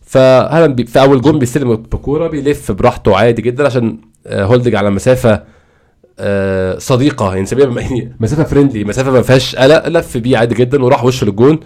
فهالاند 0.06 0.86
في 0.88 1.00
أول 1.00 1.20
جون 1.20 1.38
بيستلم 1.38 1.76
بكوره 1.76 2.28
بيلف 2.28 2.72
براحته 2.72 3.16
عادي 3.16 3.42
جدا 3.42 3.66
عشان 3.66 3.98
آه، 4.26 4.44
هولدنج 4.44 4.74
على 4.74 4.90
مسافة 4.90 5.42
آه، 6.18 6.78
صديقة. 6.78 7.34
يعني 7.34 7.46
يعني 7.76 8.16
مسافة 8.20 8.44
friendly 8.44 8.84
مسافة 8.84 9.10
ما 9.10 9.22
فيهاش 9.22 9.56
قلق 9.56 9.88
لف 9.88 10.16
بيه 10.16 10.38
عادي 10.38 10.54
جدا 10.54 10.84
وراح 10.84 11.04
وشه 11.04 11.24
للجون. 11.24 11.60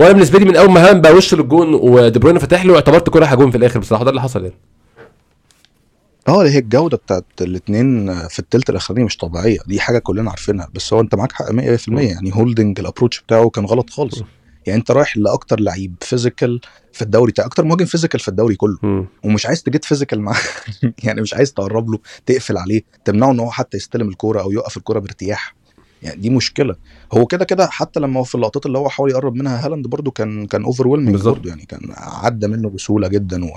وأنا 0.00 0.12
بالنسبة 0.12 0.38
لي 0.38 0.44
من 0.44 0.56
اول 0.56 0.70
ما 0.70 0.82
هالاند 0.84 1.02
بقى 1.02 1.12
وشه 1.12 1.36
للجون 1.36 1.74
ودي 1.74 2.18
بروين 2.18 2.38
فتح 2.38 2.64
له 2.64 2.74
اعتبرت 2.74 3.08
كوره 3.08 3.34
جون 3.34 3.50
في 3.50 3.56
الآخر 3.56 3.80
بصراحة. 3.80 4.04
ده 4.04 4.10
اللي 4.10 4.20
حصل 4.20 4.42
يعني. 4.42 4.56
آه 6.28 6.42
هي 6.44 6.58
الجودة 6.58 6.96
بتاعت 6.96 7.24
الاثنين 7.40 8.14
في 8.28 8.38
التلت 8.38 8.70
الأخراني 8.70 9.04
مش 9.04 9.16
طبيعية. 9.16 9.58
دي 9.66 9.80
حاجة 9.80 9.98
كلنا 9.98 10.30
عارفينها. 10.30 10.68
بس 10.74 10.92
هو 10.92 11.00
انت 11.00 11.14
معاك 11.14 11.32
حق 11.32 11.50
100% 11.52 11.52
يعني 11.88 12.30
هولدنج 12.34 12.80
ال 12.80 12.84
approach 12.84 13.20
بتاعه 13.20 13.48
كان 13.50 13.64
غلط 13.64 13.90
خالص. 13.90 14.22
يعني 14.66 14.78
انت 14.78 14.90
رايح 14.90 15.16
لأكتر 15.16 15.60
لعيب 15.60 15.94
physical 16.00 16.60
في 16.92 17.02
الدوري 17.02 17.32
بتاع 17.32 17.44
أكتر 17.46 17.64
مهاجم 17.64 17.84
physical 17.84 18.20
في 18.20 18.28
الدوري 18.28 18.54
كله. 18.54 19.06
ومش 19.24 19.46
عايز 19.46 19.62
ت 19.62 19.68
get 19.68 19.84
physical 19.84 20.20
معاه 20.20 20.36
يعني 21.04 21.20
مش 21.20 21.34
عايز 21.34 21.52
تقرب 21.52 21.90
له 21.90 21.98
تقفل 22.26 22.58
عليه 22.58 22.82
تمنعه 23.04 23.30
إن 23.30 23.40
هو 23.40 23.50
حتى 23.50 23.76
يستلم 23.76 24.08
الكورة 24.08 24.40
أو 24.40 24.52
يوقف 24.52 24.76
الكورة 24.76 24.98
بارتياح. 24.98 25.54
يعني 26.02 26.20
دي 26.20 26.30
مشكلة 26.30 26.74
هو 27.12 27.26
كده 27.26 27.44
كده 27.44 27.66
حتى 27.66 28.00
لما 28.00 28.20
هو 28.20 28.24
في 28.24 28.34
اللقطات 28.34 28.66
اللي 28.66 28.78
هو 28.78 28.88
حاول 28.88 29.10
يقرب 29.10 29.34
منها 29.34 29.66
هالاند 29.66 29.86
برده 29.86 30.10
كان 30.10 30.46
كان 30.46 30.64
over. 30.64 30.88
برضه 30.88 31.48
يعني 31.48 31.64
كان 31.66 31.80
عدى 31.96 32.46
منه 32.48 32.68
بسهولة 32.70 33.08
جدا 33.08 33.44
و 33.44 33.48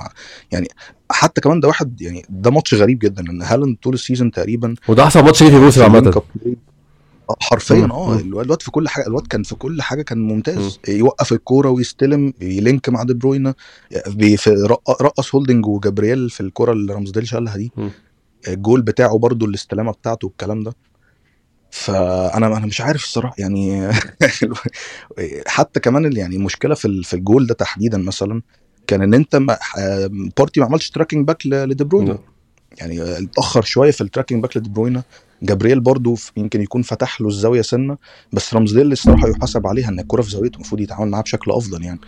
يعني 0.52 0.68
حتى 1.12 1.42
كمان 1.42 1.60
ده 1.60 1.68
واحد 1.68 2.02
يعني 2.02 2.26
ده 2.30 2.52
ماتش 2.52 2.74
غريب 2.74 3.00
جدا 3.00 3.30
إن 3.30 3.42
هالاند 3.42 3.78
طول 3.84 3.94
ال 3.94 3.99
season 3.99 4.32
تقريبا 4.32 4.76
وده 4.88 5.04
أحسن 5.04 5.24
ماتش 5.24 5.44
ليه 5.44 5.50
في 5.50 5.72
في 5.72 5.84
عامة 5.84 6.22
آه، 7.30 7.36
حرفيا 7.42 7.76
مم. 7.86 7.92
آه 7.92 8.14
مم. 8.14 8.20
الواد 8.42 8.62
في 8.62 8.72
كل 8.72 8.88
حاجة 8.90 9.08
الواد 9.08 9.28
كان 9.28 9.44
في 9.44 9.56
كل 9.56 9.82
حاجة 9.82 10.02
كان 10.02 10.18
ممتاز 10.18 10.80
يوقف 10.88 11.32
الكورة 11.34 11.70
ويستلم 11.70 12.34
ي 12.42 12.51
link 12.51 12.90
مع 12.90 13.04
دي 13.04 13.14
بروينا 13.14 13.54
رقص 15.02 15.36
هولدنج 15.36 15.66
وجابرييل 15.66 16.30
في 16.30 16.42
الكورة 16.42 16.72
اللي 16.72 16.94
رامزديل 16.94 17.28
شالها 17.28 17.58
دي 17.58 17.72
مم. 17.78 17.92
الجول 18.48 18.82
بتاعه 18.82 19.18
برضو 19.18 19.46
الاستلامة 19.46 19.92
بتاعته 19.92 20.28
والكلام 20.28 20.64
ده 20.64 20.74
فأنا 21.74 22.58
أنا 22.58 22.66
مش 22.66 22.82
عارف 22.82 23.04
الصراحة 23.04 23.36
يعني 23.38 23.90
حتى 25.48 25.80
كمان 25.80 26.18
يعني 26.18 26.36
المشكلة 26.36 26.76
في 26.76 27.04
في 27.04 27.14
الجول 27.14 27.48
ده 27.48 27.54
تحديدا 27.54 27.98
مثلا 27.98 28.42
كان 28.88 29.02
إن 29.02 29.14
أنت 29.14 29.36
ما 29.36 29.58
آه، 29.78 30.10
بارتي 30.38 30.60
ما 30.60 30.66
عملش 30.66 30.90
tracking 30.90 31.28
back 31.28 31.46
لدي. 31.46 31.84
يعني 32.78 33.02
اتأخر 33.02 33.62
شوية 33.62 33.92
في 33.92 34.02
ال 34.02 34.06
tracking 34.06 34.42
back 34.42 34.58
لدي 34.58 34.70
بروينا 34.70 35.04
جابرييل 35.44 35.80
برضو 35.80 36.16
يمكن 36.38 36.62
يكون 36.62 36.82
فتح 36.82 37.22
له 37.22 37.28
الزاوية 37.28 37.62
سنة 37.62 37.98
بس 38.34 38.54
رامزديل 38.54 38.92
الصراحة 38.92 39.28
يحاسب 39.30 39.68
عليها 39.68 39.90
إن 39.90 40.00
الكرة 40.00 40.22
في 40.22 40.30
زاويته 40.30 40.56
المفروض 40.56 40.82
يتعامل 40.82 41.12
معاها 41.12 41.24
بشكل 41.24 41.52
أفضل 41.52 41.84
يعني. 41.84 42.00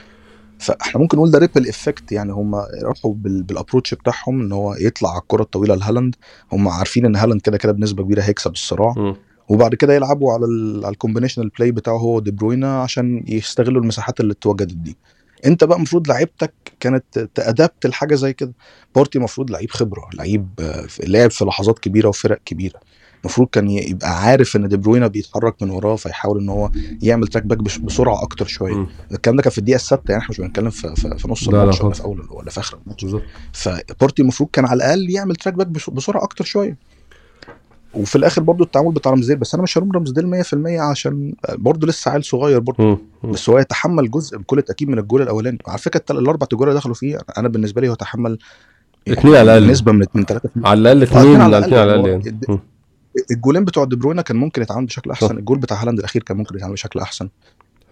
فإحنا 0.60 1.02
ممكن 1.02 1.18
نقول 1.18 1.32
ده 1.32 1.40
ripple 1.40 1.68
effect 1.70 2.12
يعني 2.12 2.32
هم 2.34 2.56
راحوا 2.84 3.14
بال- 3.14 3.44
بال 3.44 3.54
approach 3.54 3.94
بتاعهم 3.94 4.42
إن 4.42 4.52
هو 4.52 4.76
يطلع 4.80 5.10
على 5.10 5.22
الكرة 5.22 5.42
الطويلة 5.44 5.76
لهالاند. 5.76 6.16
هم 6.52 6.68
عارفين 6.68 7.06
إن 7.06 7.16
هالاند 7.16 7.42
كده 7.42 7.58
كده 7.58 7.72
بنسبة 7.72 8.04
كبيرة 8.04 8.22
هيكسب 8.22 8.52
الصراع 8.52 8.94
مم. 8.98 9.16
وبعد 9.50 9.76
كده 9.76 9.94
يلعبوا 9.94 10.34
على 10.34 10.46
ال 10.46 10.86
على 10.86 10.94
ال 10.94 10.98
combinational 10.98 11.50
play 11.50 11.72
بتاعه 11.72 11.98
هو 11.98 12.20
دي 12.20 12.32
بروينا 12.32 12.82
عشان 12.82 13.24
يستغلوا 13.28 13.82
المساحات 13.82 14.20
اللي 14.20 14.32
اتوجدت 14.34 14.74
دي. 14.74 14.98
انت 15.46 15.64
بقى 15.64 15.78
المفروض 15.78 16.08
لعيبتك 16.08 16.54
كانت 16.80 17.30
ت 17.36 17.44
adapt 17.44 17.86
لحاجة 17.86 18.16
زي 18.16 18.34
كده. 18.34 18.54
بارتي 18.96 19.18
المفروض 19.18 19.52
لعيب 19.52 19.72
خبرة 19.72 20.10
لعيب 20.14 20.50
آه، 20.60 20.88
لعب 21.04 21.32
في 21.32 21.46
لحظات 21.46 21.80
كبيرة 21.80 22.08
وفرق 22.10 22.40
كبيرة. 22.46 22.80
المفروض 23.22 23.48
كان 23.48 23.70
يبقى 23.70 24.22
عارف 24.22 24.56
إن 24.56 24.68
دي 24.68 24.78
بروينا 24.78 25.08
بيتحرك 25.08 25.64
من 25.64 25.70
وراه 25.70 25.96
فيحاول 25.96 26.40
إن 26.40 26.50
هو 26.50 26.70
يعمل 27.02 27.28
track 27.28 27.44
back 27.46 27.58
بسرعة 27.84 28.24
أكتر 28.24 28.46
شوية. 28.46 28.74
الكلام 29.12 29.36
ده 29.38 29.42
كان 29.44 29.52
في 29.52 29.58
الدقيقة 29.58 29.76
السادسه 29.76 30.04
يعني 30.10 30.22
إحنا 30.22 30.32
مش 30.34 30.42
بنتكلم 30.42 30.70
في, 30.70 30.96
في, 30.96 31.18
في 31.18 31.28
نص 31.28 31.48
الماتش 31.48 31.82
ولا. 31.82 31.94
في 31.94 32.04
أول 32.04 32.28
ولا 32.32 32.50
في 32.50 32.60
آخر 32.60 32.78
الماتش. 32.86 33.06
فبارتي 33.52 34.22
المفروض 34.22 34.50
كان 34.54 34.66
على 34.66 34.78
الأقل 34.78 35.10
يعمل 35.10 35.36
track 35.36 35.54
back 35.54 35.68
بس- 35.68 35.90
بسرعة 35.90 36.24
أكتر 36.24 36.44
شوية. 36.46 36.78
وفي 37.96 38.16
الآخر 38.16 38.42
برضو 38.42 38.64
التعامل 38.64 38.92
بتاع 38.92 39.12
رمزديل 39.12 39.36
بس 39.38 39.54
أنا 39.54 39.64
مش 39.64 39.78
هلوم 39.78 39.92
رمزديل 39.92 40.44
100% 40.44 40.54
عشان 40.80 41.34
برضو 41.54 41.88
لسه 41.88 42.12
عيل 42.12 42.24
صغير 42.24 42.60
برضو. 42.60 42.98
بس 43.24 43.50
هو 43.50 43.60
يتحمل 43.60 44.12
جزء 44.12 44.38
بكل 44.38 44.62
تأكيد 44.62 44.90
من 44.90 45.00
الجول 45.00 45.22
الأولاني 45.22 45.58
على 45.68 45.78
فكرة 45.78 46.02
الأربع 46.12 46.46
تجوال 46.48 46.70
اللي 46.70 46.80
دخلوا 46.80 46.96
فيه 46.96 47.20
أنا 47.38 47.48
بالنسبة 47.48 47.82
لي 47.82 47.90
هو 47.90 47.94
تحمل 47.94 48.38
اتنين 49.08 49.36
على 49.36 49.58
الأقل. 49.58 49.72
نسبة 49.72 49.92
من 49.92 50.06
من 50.14 50.26
3 50.26 50.50
على 50.66 50.80
الأقل 50.82 51.04
اثنين 51.04 51.42
على 51.42 51.60
اثنين. 51.60 51.74
الأقل 51.80 52.08
يعني. 52.10 52.60
الجولين 53.32 53.66
بتوع 53.66 53.84
دي 53.86 53.96
بروينا 53.96 54.22
كان 54.22 54.38
ممكن 54.38 54.62
يتعامل 54.62 54.86
بشكل 54.86 55.12
أحسن 55.12 55.28
صح. 55.28 55.32
الجول 55.36 55.58
بتاع 55.58 55.82
هالاند 55.82 56.00
الأخير 56.00 56.24
كان 56.24 56.38
ممكن 56.38 56.56
يتعامل 56.56 56.74
بشكل 56.74 57.00
أحسن 57.00 57.30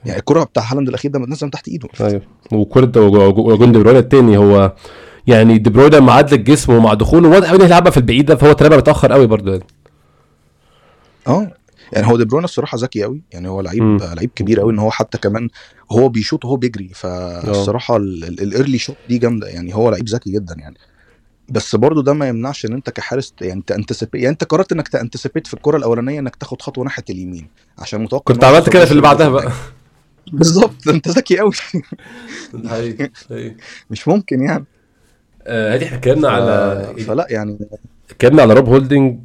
يعني 0.06 0.20
الكرة 0.20 0.44
بتاع 0.44 0.72
هالاند 0.72 0.88
الأخير 0.88 1.12
ده 1.12 1.20
نزل 1.20 1.46
من 1.46 1.52
تحت 1.52 1.68
إيده 1.68 1.90
أيوه 2.02 2.22
وكرة 2.52 3.02
وجون 3.02 3.72
دي 3.72 3.80
بروين 3.80 3.98
التاني 3.98 4.38
هو 4.38 4.74
يعني 5.28 5.58
دي 5.58 5.70
بروين 5.70 6.04
مع 6.04 6.14
عدل 6.14 6.34
الجسم 6.38 6.74
ومع 6.74 6.94
دخوله 6.94 7.30
واضح 7.30 7.50
قوي 7.52 7.64
هيلعبها 7.64 7.92
في 7.92 7.98
البعيده 7.98 8.36
فهو 8.36 8.52
اترمى 8.52 8.78
متأخر 8.78 9.12
قوي 9.12 9.28
برضه 9.28 9.52
يعني 9.52 9.64
آه 11.28 11.52
يعني 11.94 12.08
هو 12.08 12.18
دي 12.18 12.26
بروين 12.26 12.44
الصراحة 12.44 12.78
ذكي 12.78 13.04
قوي 13.04 13.22
يعني 13.32 13.50
هو 13.50 13.62
لعيب 13.62 13.84
مم. 13.84 13.98
لعيب 14.16 14.30
كبير 14.36 14.60
قوي 14.60 14.74
إن 14.74 14.80
هو 14.80 14.92
حتى 14.92 15.18
كمان 15.18 15.50
هو 15.92 16.10
بيشوط 16.10 16.46
وهو 16.46 16.56
بيجري 16.56 16.90
فالصراحة 16.94 17.98
ال 17.98 18.11
early 18.11 18.78
shot 18.78 18.96
دي 19.10 19.18
جامدة 19.18 19.48
يعني 19.48 19.76
هو 19.76 19.90
لعيب 19.90 20.10
ذكي 20.10 20.32
جدا 20.32 20.56
يعني. 20.60 20.78
بس 21.50 21.76
برضه 21.76 22.04
ده 22.04 22.14
ما 22.14 22.28
يمنعش 22.28 22.66
إن 22.66 22.74
أنت 22.74 22.90
كحارس 22.90 23.34
يعني 23.42 23.64
ت 23.68 23.72
anticipate 23.72 24.16
يعني 24.16 24.30
أنت 24.30 24.44
قررت 24.44 24.72
إنك 24.72 24.88
ت 24.88 24.93
anticipate 24.93 25.48
في 25.48 25.54
الكرة 25.54 25.78
الأولانية 25.78 26.20
إنك 26.20 26.36
تاخد 26.36 26.62
خطوة 26.62 26.84
ناحية 26.84 27.04
اليمين 27.10 27.48
عشان 27.80 28.02
متوقع 28.02 28.34
كنت 28.34 28.44
عملت 28.44 28.70
كده 28.70 28.86
في 28.86 28.92
اللي 28.92 29.02
بعدها. 29.02 29.30
بقى. 29.30 29.52
بالظبط 30.34 30.88
أنت 30.88 31.08
ذكي 31.08 31.38
قوي. 31.40 31.52
مش 33.92 34.08
ممكن 34.08 34.42
يعني. 34.42 34.66
آه، 35.48 35.74
هادي 35.74 35.86
إحنا 35.86 35.98
اتكلمنا 35.98 36.30
على 36.30 36.94
فلا 37.08 37.28
يعني. 37.30 37.58
اتكلمنا 38.10 38.42
على 38.42 38.54
روب 38.54 38.70
هولدنج 38.70 39.20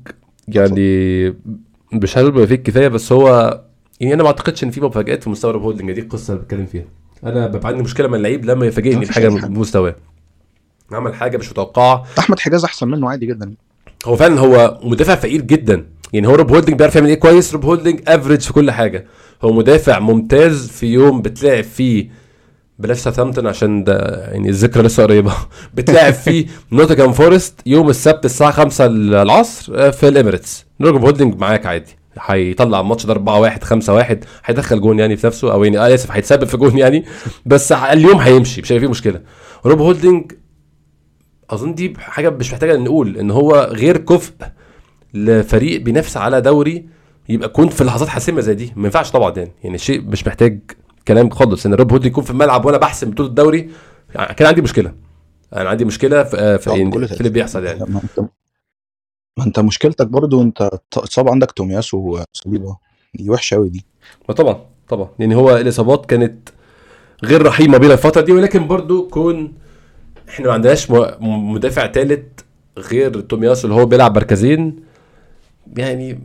يعني 0.48 1.34
مش 1.92 2.18
هنقول 2.18 2.32
بما 2.32 2.46
فيه 2.46 2.54
الكفاية 2.54 2.88
بس 2.88 3.12
هو 3.12 3.60
يعني 4.00 4.14
أنا 4.14 4.22
ما 4.22 4.28
أعتقدش 4.28 4.64
إن 4.64 4.70
في 4.70 4.80
مفاجآت 4.80 5.22
في 5.22 5.30
مستوى 5.30 5.52
روب 5.52 5.62
هولدنج 5.62 5.92
دي 5.92 6.00
القصة 6.00 6.32
اللي 6.32 6.44
بتكلم 6.44 6.66
فيها. 6.66 6.84
أنا 7.24 7.46
ببقى 7.46 7.68
عندي 7.68 7.82
مشكلة 7.82 8.08
من 8.08 8.14
اللعيب 8.14 8.44
لما 8.44 8.66
يفاجئني 8.66 9.04
بحاجة 9.04 9.28
أي 9.34 9.40
حاجة. 9.40 9.50
بمستواه 9.50 9.96
عمل 10.92 11.14
حاجة 11.14 11.36
مش 11.36 11.50
متوقعة. 11.50 12.04
أحمد 12.18 12.40
حجاز 12.40 12.64
أحسن 12.64 12.88
منه 12.88 13.10
عادي 13.10 13.26
جدا. 13.26 13.54
هو 14.06 14.16
فعلا 14.16 14.40
هو 14.40 14.80
مدافع 14.82 15.14
فقير 15.14 15.40
جدا. 15.40 15.86
يعني 16.12 16.28
هو 16.28 16.34
روب 16.34 16.50
هولدنج 16.50 16.76
بيعرف 16.78 16.96
يعمل 16.96 17.08
إيه؟ 17.08 17.14
كويس 17.14 17.52
روب 17.52 17.64
هولدنج 17.64 18.00
average 18.08 18.40
في 18.40 18.52
كل 18.52 18.70
حاجة. 18.70 19.06
هو 19.42 19.52
مدافع 19.52 19.98
ممتاز 19.98 20.68
في 20.68 20.86
يوم 20.86 21.22
بتلعب 21.22 21.64
فيه 21.64 22.10
بلاش 22.78 22.98
ساوثهامبتون 22.98 23.46
عشان 23.46 23.84
ده 23.84 24.26
يعني 24.32 24.48
الذكرى 24.48 24.82
لسه 24.82 25.02
قريبة. 25.02 25.32
بتلعب 25.74 26.12
فيه 26.12 26.46
نوتنجهام 26.72 27.12
فورست 27.12 27.60
يوم 27.66 27.88
السبت 27.90 28.24
الساعة 28.24 28.50
5 28.50 28.86
العصر 28.86 29.72
آه، 29.76 29.90
في 29.90 30.08
الإميريتس. 30.08 30.67
روب 30.82 31.02
هولدنج 31.02 31.40
معاك 31.40 31.66
عادي. 31.66 31.96
هيطلع 32.20 32.80
الماتش 32.80 33.06
ده 33.06 33.12
4 33.12 33.40
1 33.40 33.64
5 33.64 33.94
1 33.94 34.24
هيدخل 34.44 34.80
جون 34.80 34.98
يعني 34.98 35.16
في 35.16 35.26
نفسه 35.26 35.52
أو 35.52 35.64
يعني 35.64 35.78
آه 35.78 35.94
آسف 35.94 36.10
هيتسبب 36.10 36.44
في 36.44 36.56
جون 36.56 36.78
يعني. 36.84 37.04
بس 37.46 37.72
اليوم 37.72 38.16
هيمشي 38.20 38.60
مش 38.60 38.72
هيبقى 38.72 38.80
فيه 38.80 38.90
مشكلة. 38.90 39.20
روب 39.66 39.80
هولدنج 39.80 40.32
أظن 41.50 41.74
دي 41.74 41.94
حاجة 41.98 42.30
مش 42.30 42.52
محتاجة 42.52 42.76
نقول 42.76 43.16
إن 43.18 43.30
هو 43.30 43.68
غير 43.72 43.96
كفء 43.96 44.32
لفريق 45.14 45.80
بينافس 45.80 46.16
على 46.16 46.40
دوري 46.40 46.86
يبقى 47.28 47.48
كنت 47.48 47.72
في 47.72 47.84
لحظات 47.84 48.08
حاسمة 48.08 48.40
زي 48.40 48.54
دي. 48.54 48.72
ما 48.76 48.84
ينفعش 48.84 49.10
طبعا 49.10 49.32
يعني. 49.36 49.52
يعني 49.64 49.78
شيء 49.78 50.02
مش 50.02 50.26
محتاج 50.26 50.60
كلام 51.08 51.30
خالص. 51.30 51.66
إن 51.66 51.74
روب 51.74 51.92
هولدنج 51.92 52.06
يكون 52.06 52.24
في 52.24 52.30
الملعب 52.30 52.64
وأنا 52.64 52.78
بحسم 52.78 53.10
بطولة 53.10 53.28
الدوري 53.28 53.68
يعني 54.14 54.34
كان 54.34 54.48
عندي 54.48 54.62
مشكلة. 54.62 54.92
أنا 55.56 55.68
عندي 55.68 55.84
مشكلة 55.84 56.22
في, 56.22 56.58
في, 56.58 56.64
طبعاً، 56.64 56.78
يعني 56.78 56.90
في 57.08 57.18
اللي 57.20 57.30
بيحصل 57.30 57.64
يعني. 57.64 57.84
ما 59.38 59.44
انت 59.44 59.60
مشكلتك 59.60 60.06
برضو 60.06 60.42
انت 60.42 60.70
اتصاب 60.96 61.28
عندك 61.28 61.50
تومياسو 61.52 61.94
وصليبه 61.94 62.76
دي 63.14 63.30
وحشة 63.30 63.54
قوي 63.54 63.68
دي. 63.68 63.84
ما 64.28 64.34
طبعا 64.34 64.60
طبعا. 64.88 65.08
يعني 65.18 65.34
هو 65.34 65.56
الإصابات 65.56 66.06
كانت 66.06 66.48
غير 67.24 67.46
رحيمة 67.46 67.78
بينا 67.78 67.92
الفترة 67.92 68.20
دي 68.20 68.32
ولكن 68.32 68.66
برضو 68.66 69.08
كون 69.08 69.52
إحنا 70.28 70.46
ما 70.46 70.52
عندناش 70.52 70.90
مدافع 71.20 71.92
ثالث 71.92 72.22
غير 72.78 73.20
تومياس 73.20 73.64
اللي 73.64 73.74
هو 73.76 73.86
بيلعب 73.86 74.16
مركزين 74.16 74.76
يعني 75.76 76.20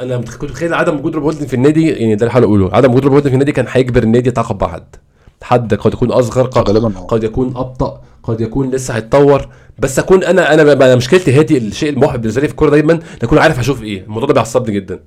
أنا 0.00 0.16
كنت 0.16 0.44
متخيل 0.44 0.74
عدم 0.74 0.96
وجود 0.98 1.14
روب 1.16 1.32
في 1.32 1.54
النادي 1.54 1.88
يعني 1.88 2.14
ده 2.14 2.20
اللي 2.20 2.32
حاول 2.32 2.44
أقوله. 2.44 2.76
عدم 2.76 2.90
وجود 2.90 3.06
روب 3.06 3.28
في 3.28 3.34
النادي 3.34 3.52
كان 3.52 3.66
هيجبر 3.68 4.02
النادي 4.02 4.28
يتعاقد 4.28 4.62
مع 4.62 4.72
حد. 4.72 4.96
حد 5.42 5.74
قد 5.74 5.92
يكون 5.92 6.10
أصغر 6.12 6.46
قد, 6.46 6.76
آه. 6.76 6.88
قد 6.88 7.24
يكون 7.24 7.48
أبطأ 7.56 8.02
قد 8.22 8.40
يكون 8.40 8.70
لسه 8.70 8.94
هيتطور. 8.96 9.48
بس 9.78 9.98
أكون 9.98 10.24
أنا 10.24 10.54
أنا 10.54 10.96
مشكلتي 10.96 11.32
هادي 11.38 11.58
الشيء 11.58 11.90
المحبط 11.90 12.18
بالنسبة 12.18 12.40
لي 12.40 12.46
في 12.48 12.52
الكورة 12.52 12.70
دايما 12.70 12.92
إن 12.92 13.00
أكون 13.22 13.38
عارف 13.38 13.58
هشوف 13.58 13.82
إيه. 13.82 14.02
الموضوع 14.04 14.28
ده 14.28 14.34
بيعصبني 14.34 14.74
جدا. 14.74 15.00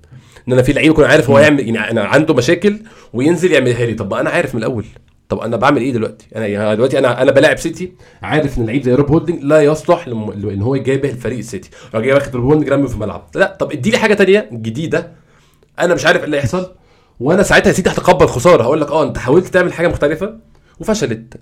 إن 0.48 0.54
أنا 0.54 0.62
في 0.62 0.74
لعيب 0.74 0.92
يكون 0.92 1.06
عارف 1.06 1.30
هو 1.30 1.40
يعمل 1.40 1.60
يعني 1.76 1.92
أنا 1.92 2.04
عنده 2.04 2.34
مشاكل 2.34 2.80
وينزل 3.14 3.52
يعملها 3.52 3.86
لي. 3.86 3.94
طب 3.94 4.14
أنا 4.14 4.30
عارف 4.30 4.56
من 4.56 4.60
الأول. 4.60 4.86
طب 5.30 5.40
أنا 5.40 5.58
بعمل 5.58 5.82
إيه 5.82 5.92
دلوقتي؟ 5.94 6.28
أنا 6.36 6.48
يعني 6.48 6.76
دلوقتي 6.76 7.00
أنا 7.00 7.22
أنا 7.22 7.32
بلاعب 7.32 7.58
سيتي 7.58 7.92
عارف 8.22 8.58
إن 8.58 8.66
لعيب 8.66 8.84
زي 8.84 8.94
روب 8.94 9.12
هولدنج 9.12 9.44
لا 9.44 9.62
يصلح 9.62 10.08
لم- 10.08 10.50
إن 10.50 10.62
هو 10.62 10.76
يجابه 10.76 11.10
الفريق 11.10 11.38
السيتي 11.38 11.70
راح 11.94 12.04
جاي 12.04 12.14
واخد 12.14 12.36
روب 12.36 12.46
هولدنج 12.46 12.70
رمي 12.70 12.88
في 12.88 12.94
الملعب. 12.96 13.28
لا 13.36 13.56
طب 13.60 13.72
ادي 13.72 13.92
لي 13.92 13.98
حاجة 13.98 14.14
تانية 14.14 14.50
جديدة. 14.54 15.12
أنا 15.80 15.94
مش 15.94 16.06
عارف 16.06 16.20
إيه 16.20 16.26
اللي 16.26 16.38
هيحصل. 16.38 16.72
وأنا 17.20 17.44
ساعتها 17.44 17.68
يا 17.68 17.74
سيدي 17.74 17.90
هتقبل 17.90 18.28
خسارة. 18.28 18.64
هقول 18.64 18.82
لك 18.82 18.92
آه 18.92 19.04
أنت 19.04 19.18
حاولت 19.18 19.48
تعمل 19.48 19.74
حاجة 19.74 19.88
مختلفة 19.88 20.36
وفشلت. 20.80 21.34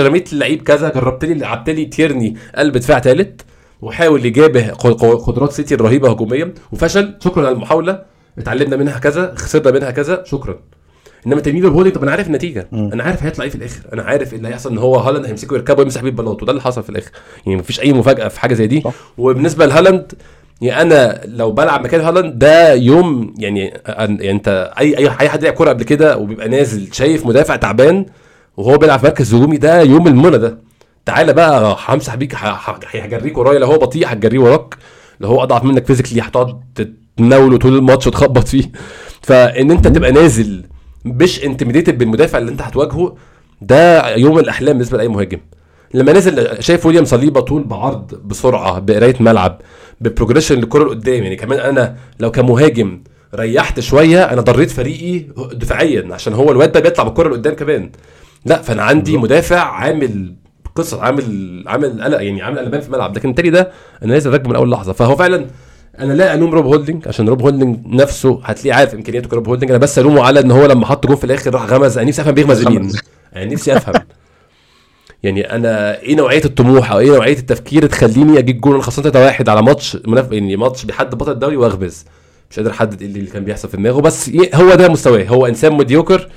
رميت 0.00 0.32
اللعيب 0.32 0.62
كذا 0.62 0.88
جربت 0.88 1.24
لي 1.24 1.34
لعبت 1.34 1.70
لي 1.70 1.84
تيرني 1.84 2.36
قلب 2.56 2.76
دفاع 2.76 3.00
ثالث 3.00 3.40
وحاول 3.82 4.26
يجابه 4.26 4.70
قدرات 4.70 5.52
سيتي 5.52 5.74
الرهيبة 5.74 6.10
هجوميا 6.10 6.54
وفشل. 6.72 7.14
شكرا 7.24 7.46
على 7.46 7.54
المحاولة. 7.54 8.02
اتعلمنا 8.38 8.76
منها 8.76 8.98
كذا 8.98 9.34
خسرنا 9.36 9.70
منها 9.70 9.90
كذا. 9.90 10.24
شكرا. 10.26 10.58
إنما 11.26 11.40
ترمي 11.40 11.64
لي 11.64 11.72
هولدنج 11.72 11.94
طب 11.94 12.02
أنا 12.02 12.10
عارف 12.10 12.26
النتيجة. 12.26 12.68
مم. 12.72 12.90
أنا 12.92 13.02
عارف 13.02 13.22
هيطلع 13.22 13.44
إيه 13.44 13.50
في 13.50 13.56
الآخر. 13.56 13.80
أنا 13.92 14.02
عارف 14.02 14.32
إيه 14.32 14.38
اللي 14.38 14.48
هيحصل 14.48 14.70
إن 14.70 14.78
هو 14.78 14.96
هالاند 14.96 15.26
هيمسكه 15.26 15.52
ويركبه 15.52 15.80
ويمسح 15.80 16.00
بيه 16.00 16.08
البلاط 16.08 16.42
وده 16.42 16.50
اللي 16.50 16.62
حصل 16.62 16.82
في 16.82 16.90
الآخر. 16.90 17.10
يعني 17.46 17.58
مفيش 17.58 17.80
أي 17.80 17.92
مفاجأة 17.92 18.28
في 18.28 18.40
حاجة 18.40 18.54
زي 18.54 18.66
دي. 18.66 18.80
صح. 18.80 18.92
وبالنسبة 19.18 19.66
لهالاند 19.66 20.12
يعني 20.62 20.82
أنا 20.82 21.20
لو 21.24 21.52
بلعب 21.52 21.84
مكان 21.84 22.00
هالاند 22.00 22.38
ده 22.38 22.74
يوم 22.74 23.34
يعني 23.38 23.74
يعني 23.86 24.30
أنت 24.30 24.72
اي 24.78 24.98
اي 24.98 25.08
أي 25.20 25.28
حد 25.28 25.44
لعب 25.44 25.52
كورة 25.52 25.68
قبل 25.68 25.82
كده 25.84 26.16
وبيبقى 26.16 26.48
نازل 26.48 26.92
شايف 26.92 27.26
مدافع 27.26 27.56
تعبان 27.56 28.06
وهو 28.56 28.78
بيلعب 28.78 28.98
في 28.98 29.06
مركز 29.06 29.34
هجومي 29.34 29.56
ده 29.56 29.80
يوم 29.82 30.06
المنى 30.06 30.38
ده. 30.38 30.58
تعالى 31.06 31.32
بقى 31.32 31.76
همسح 31.88 32.14
بيك 32.14 32.34
هجريك 32.94 33.38
ورايا 33.38 33.58
لو 33.58 33.66
هو 33.66 33.78
بطيء 33.78 34.12
هتجريه 34.12 34.38
وراك. 34.38 34.74
لو 35.20 35.28
هو 35.28 35.42
أضعف 35.42 35.64
منك 35.64 35.86
physically 35.86 36.20
هتقعد 36.20 36.60
تتناوله 36.74 37.58
طول 37.58 37.76
الماتش 37.76 38.06
وتخبط 38.06 38.48
فيه. 38.48 38.64
فإن 39.28 39.70
أنت 39.70 39.88
تبقى 39.88 40.12
نازل 40.12 40.64
مش 41.04 41.44
intimidated 41.44 41.98
بالمدافع 41.98 42.38
اللي 42.38 42.50
أنت 42.50 42.62
هتواجهه 42.62 43.16
ده 43.62 44.14
يوم 44.16 44.38
الأحلام 44.38 44.72
بالنسبة 44.72 44.98
لأي 44.98 45.08
مهاجم. 45.08 45.38
لما 45.94 46.12
نزل 46.12 46.62
شايف 46.62 46.86
ويليام 46.86 47.04
صليبة 47.04 47.40
طول 47.40 47.62
بعرض 47.62 48.14
بسرعة 48.24 48.78
بقراية 48.78 49.14
ملعب 49.20 49.60
ب 50.02 50.06
progression 50.06 50.54
للكره 50.56 50.84
لقدام. 50.84 51.22
يعني 51.22 51.36
كمان 51.36 51.58
أنا 51.58 51.96
لو 52.20 52.30
كمهاجم 52.30 53.02
ريحت 53.34 53.80
شوية 53.80 54.24
أنا 54.24 54.40
ضريت 54.40 54.70
فريقي 54.70 55.18
دفاعيا 55.52 56.14
عشان 56.14 56.32
هو 56.32 56.50
الواد 56.52 56.72
ده 56.72 56.80
بيطلع 56.80 57.04
بالكره 57.04 57.28
لقدام 57.28 57.54
كمان. 57.54 57.90
لا 58.46 58.62
فأنا 58.62 58.82
عندي 58.82 59.16
مدافع 59.16 59.60
عامل 59.60 60.34
قصة 60.74 61.02
عامل 61.02 61.64
عامل 61.66 62.02
قلق 62.02 62.22
يعني 62.22 62.42
عامل 62.42 62.58
قلبان 62.58 62.80
في 62.80 62.86
الملعب. 62.86 63.16
لكن 63.16 63.30
التاني 63.30 63.50
ده 63.50 63.70
أنا 64.02 64.12
نازل 64.12 64.30
راكبه 64.32 64.50
من 64.50 64.56
أول 64.56 64.70
لحظة. 64.70 64.92
فهو 64.92 65.16
فعلا 65.16 65.46
أنا 65.98 66.12
لا 66.12 66.34
ألوم 66.34 66.50
روب 66.54 66.64
هولدنج 66.66 67.08
عشان 67.08 67.28
روب 67.28 67.42
هولدنج 67.42 67.78
نفسه 67.86 68.40
هتلاقيه 68.44 68.74
عارف 68.78 68.94
إمكانياته 68.94 69.28
كروب 69.28 69.48
هولدنج 69.48 69.70
أنا 69.70 69.78
بس 69.78 69.98
ألومه 69.98 70.22
على 70.22 70.40
إن 70.40 70.50
هو 70.50 70.66
لما 70.66 70.86
حط 70.86 71.06
جون 71.06 71.16
في 71.16 71.24
الآخر 71.24 71.54
راح 71.54 71.66
غمز. 71.66 71.98
أنا 71.98 72.08
نفسي 72.08 72.22
أفهم 72.22 72.34
بيغمز 72.34 72.66
مين. 72.66 72.92
أنا 73.36 73.44
نفسي 73.44 73.76
أفهم. 73.76 73.94
يعني 75.22 75.52
أنا 75.54 76.00
إيه 76.00 76.14
نوعية 76.14 76.44
الطموح 76.44 76.92
أو 76.92 76.98
إيه 76.98 77.10
نوعية 77.10 77.38
التفكير 77.38 77.86
تخليني 77.86 78.38
أجيب 78.38 78.60
جول 78.60 78.82
خاصة 78.82 79.02
3 79.02 79.20
واحد 79.24 79.48
على 79.48 79.62
ماتش 79.62 79.98
مناف... 80.06 80.32
يعني 80.32 80.56
ماتش 80.56 80.84
بيحدد 80.84 81.14
بطل 81.14 81.32
الدوري 81.32 81.56
واغمز 81.56 82.04
مش 82.50 82.56
قادر 82.56 82.70
أحدد 82.70 83.02
إيه 83.02 83.08
اللي 83.08 83.26
كان 83.26 83.44
بيحصل 83.44 83.68
في 83.68 83.76
دماغه 83.76 84.00
بس 84.00 84.30
هو 84.54 84.74
ده 84.74 84.88
مستواه. 84.88 85.24
هو 85.24 85.46
إنسان 85.46 85.72
mediocre 85.72 86.28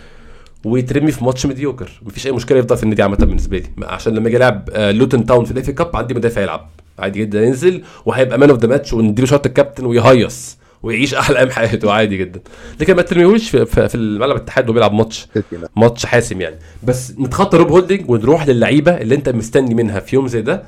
ويترمي 0.66 1.12
في 1.12 1.24
ماتش 1.26 1.46
mediocre. 1.46 1.90
مفيش 2.02 2.28
أي 2.28 2.32
مشكلة 2.32 2.58
يفضل 2.60 2.78
في 2.78 2.84
النادي 2.84 3.04
عامة 3.04 3.18
بالنسبة 3.18 3.58
لي. 3.58 3.66
عشان 3.84 4.14
لما 4.14 4.28
أجي 4.28 4.38
ألعب 4.38 4.70
آه، 4.74 4.92
لوتن 4.92 5.26
تاون 5.26 5.46
في 5.46 5.52
ال 5.52 5.58
FA 5.58 5.70
Cup 5.70 5.96
عندي 5.96 6.14
مدافع 6.14 6.42
يلعب. 6.42 6.70
عادي 7.00 7.20
جدا 7.20 7.44
ينزل 7.44 7.84
وهيبقى 8.06 8.38
man 8.40 8.50
of 8.50 8.60
the 8.60 8.68
match 8.68 8.94
ونديله 8.94 9.28
شارة 9.28 9.46
الكابتن 9.46 9.86
ويهيص. 9.86 10.58
ويعيش 10.84 11.14
أحلى 11.14 11.38
أيام 11.40 11.50
حياته 11.50 11.92
عادي 11.92 12.18
جدا. 12.18 12.40
لكن 12.80 12.96
ما 12.96 13.02
ترميهوش 13.02 13.50
في, 13.50 13.66
في, 13.66 13.90
في 13.90 13.96
الملعب 13.96 14.36
الاتحاد 14.38 14.70
وبيلعب 14.70 14.94
ماتش. 14.94 15.28
ماتش 15.76 16.06
حاسم 16.06 16.42
يعني. 16.42 16.56
بس 16.84 17.12
نتخطى 17.20 17.58
روب 17.58 17.68
هولدنج 17.72 18.10
ونروح 18.10 18.48
للعيبة 18.48 18.98
اللي 18.98 19.16
أنت 19.16 19.30
مستني 19.30 19.74
منها 19.76 20.00
في 20.00 20.16
يوم 20.16 20.28
زي 20.28 20.42
ده. 20.42 20.64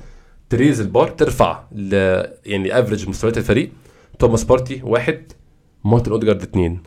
ت 0.50 0.55
raise 0.55 0.82
ال 0.82 0.88
bar 0.88 1.08
ترفع 1.08 1.60
ل 1.76 1.94
يعني 2.46 2.80
average 2.80 3.10
مستويات 3.10 3.38
الفريق. 3.38 3.70
توماس 4.20 4.44
بارتي 4.44 4.82
واحد 4.84 5.22
مارتن 5.86 6.12
اودجارد 6.12 6.42
اثنين 6.42 6.80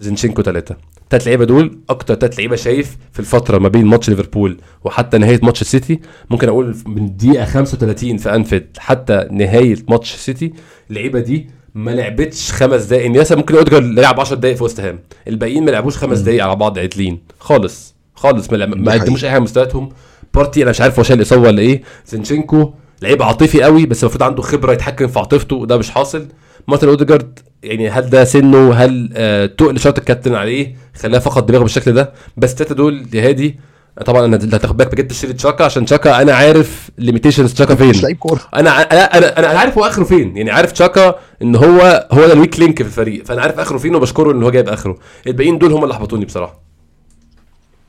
زينشينكو 0.00 0.42
ثلاثة 0.42 0.76
التلات 1.02 1.26
لعيبة 1.26 1.44
دول 1.44 1.78
أكتر 1.90 2.14
تلات 2.14 2.38
لعيبة 2.38 2.56
شايف 2.56 2.96
في 3.12 3.20
الفترة 3.20 3.58
ما 3.58 3.68
بين 3.68 3.84
ماتش 3.86 4.10
ليفربول 4.10 4.58
وحتى 4.84 5.18
نهاية 5.18 5.40
ماتش 5.42 5.60
السيتي. 5.62 6.00
ممكن 6.30 6.48
أقول 6.48 6.76
من 6.86 7.16
دقيقة 7.16 7.44
35 7.44 8.16
في 8.16 8.34
أنفيلد 8.34 8.66
حتى 8.78 9.28
نهاية 9.30 9.76
ماتش 9.88 10.14
السيتي. 10.14 10.52
اللعيبة 10.90 11.20
دي 11.20 11.50
ما 11.74 11.90
لعبتش 11.90 12.52
خمس 12.52 12.82
دقايق 12.84 13.04
يعني 13.06 13.18
مثلا 13.18 13.38
ممكن 13.38 13.54
أودجارد 13.56 13.84
لعب 13.84 14.20
10 14.20 14.36
دقايق 14.36 14.56
في 14.56 14.64
وست 14.64 14.80
هام. 14.80 14.98
الباقيين 15.28 15.64
ما 15.64 15.70
لعبوش 15.70 15.96
خمس 15.96 16.18
دقايق 16.18 16.44
على 16.44 16.56
بعض 16.56 16.78
عدلين 16.78 17.18
خالص 17.38 17.94
خالص. 18.14 18.52
ما. 18.52 18.92
قدموش 18.92 19.24
أي 19.24 19.30
حاجة 19.30 19.40
مستوياتهم. 19.40 19.88
بارتي 20.34 20.62
أنا 20.62 20.70
مش 20.70 20.80
عارف 20.80 20.98
هو 20.98 21.02
شايل 21.02 21.22
إصابة 21.22 21.42
ولا 21.42 21.60
إيه. 21.60 21.82
زينشينكو 22.06 22.72
لعيب 23.02 23.22
عاطفي 23.22 23.62
قوي 23.62 23.86
بس 23.86 24.02
المفروض 24.04 24.22
عنده 24.22 24.42
خبرة 24.42 24.72
يتحكم 24.72 25.06
في 25.06 25.18
عاطفته 25.18 25.56
وده 25.56 25.76
مش 25.76 25.90
حاصل. 25.90 26.26
مارتن 26.68 26.88
اوديجارد 26.88 27.38
يعني 27.62 27.88
هل 27.90 28.10
ده 28.10 28.24
سنه؟ 28.24 28.72
هل 28.74 29.10
آه 29.14 29.46
تقل 29.46 29.78
شارة 29.80 29.98
الكابتن 29.98 30.34
عليه؟ 30.34 30.76
خلاه 31.00 31.18
فقد 31.18 31.46
دماغه 31.46 31.62
بالشكل 31.62 31.92
ده. 31.92 32.12
بس 32.36 32.50
التلاتة 32.52 32.74
دول 32.74 33.06
يا 33.14 33.28
هادي 33.28 33.60
طبعا 34.06 34.24
أنا 34.24 34.36
اللي 34.36 34.56
هتاخد 34.56 34.76
بالك 34.76 34.92
بجد 34.92 35.08
تستثني 35.08 35.32
تشاكا 35.32 35.64
عشان 35.64 35.84
تشاكا 35.84 36.22
أنا 36.22 36.34
عارف 36.34 36.90
limitations 36.98 37.54
تشاكا 37.54 37.74
فين. 37.74 37.88
مش 37.88 38.02
لعيب 38.02 38.16
كورة. 38.16 38.40
أنا 38.54 38.70
أنا 38.80 39.38
أنا 39.38 39.58
عارف 39.58 39.78
هو 39.78 39.84
آخره 39.84 40.04
فين. 40.04 40.36
يعني 40.36 40.50
عارف 40.50 40.72
تشاكا 40.72 41.14
إن 41.42 41.56
هو 41.56 42.08
هو 42.12 42.26
ده 42.26 42.32
ال 42.32 42.37
weak 42.37 42.58
link 42.60 42.82
في 42.82 42.88
الفريق. 42.88 43.24
فأنا 43.24 43.42
عارف 43.42 43.58
آخره 43.58 43.78
فين 43.78 43.94
وبشكره 43.94 44.32
إن 44.32 44.42
هو 44.42 44.50
جايب 44.50 44.68
آخره. 44.68 44.98
الباقيين 45.26 45.58
دول 45.58 45.72
هم 45.72 45.82
اللي 45.84 45.94
أحبطوني 45.94 46.24
بصراحة. 46.24 46.60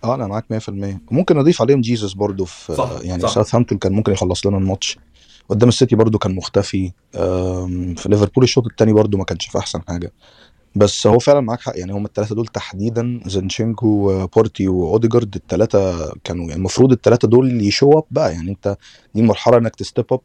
آه 0.03 0.15
أنا 0.15 0.27
معاك 0.27 0.45
100% 0.53 1.11
وممكن 1.11 1.37
أضيف 1.37 1.61
عليهم 1.61 1.81
جيسس 1.81 2.13
برضو 2.13 2.45
في 2.45 2.75
صح، 2.75 2.89
يعني. 3.01 3.27
ساوثهامبتون 3.27 3.77
كان 3.77 3.91
ممكن 3.93 4.11
يخلص 4.11 4.45
لنا 4.45 4.57
الماتش. 4.57 4.97
قدام 5.49 5.69
السيتي 5.69 5.95
برضو 5.95 6.17
كان 6.17 6.35
مختفي. 6.35 6.91
في 7.11 8.03
ليفربول 8.05 8.43
الشوط 8.43 8.65
الثاني 8.65 8.93
برضو 8.93 9.17
ما 9.17 9.23
كانش 9.23 9.47
في 9.47 9.57
أحسن 9.57 9.81
حاجة. 9.87 10.11
بس 10.79 11.07
هو 11.07 11.19
فعلا 11.19 11.41
معاك 11.41 11.61
حق. 11.61 11.73
يعني 11.75 11.93
هم 11.93 12.05
الثلاثه 12.05 12.35
دول 12.35 12.47
تحديدا 12.47 13.19
زينشينكو 13.25 14.11
آه، 14.11 14.25
بارتي 14.35 14.67
وأوديجارد 14.67 15.35
الثلاثه 15.35 16.11
كانوا 16.23 16.43
يعني 16.45 16.55
المفروض 16.55 16.91
الثلاثه 16.91 17.27
دول 17.27 17.61
ي 17.61 17.67
show 17.67 17.91
up 17.99 18.03
بقى. 18.11 18.33
يعني 18.33 18.51
أنت 18.51 18.77
دي 19.15 19.21
المرحله 19.21 19.57
إنك 19.57 19.75
ت 19.75 19.81
step 19.81 20.05
up 20.11 20.19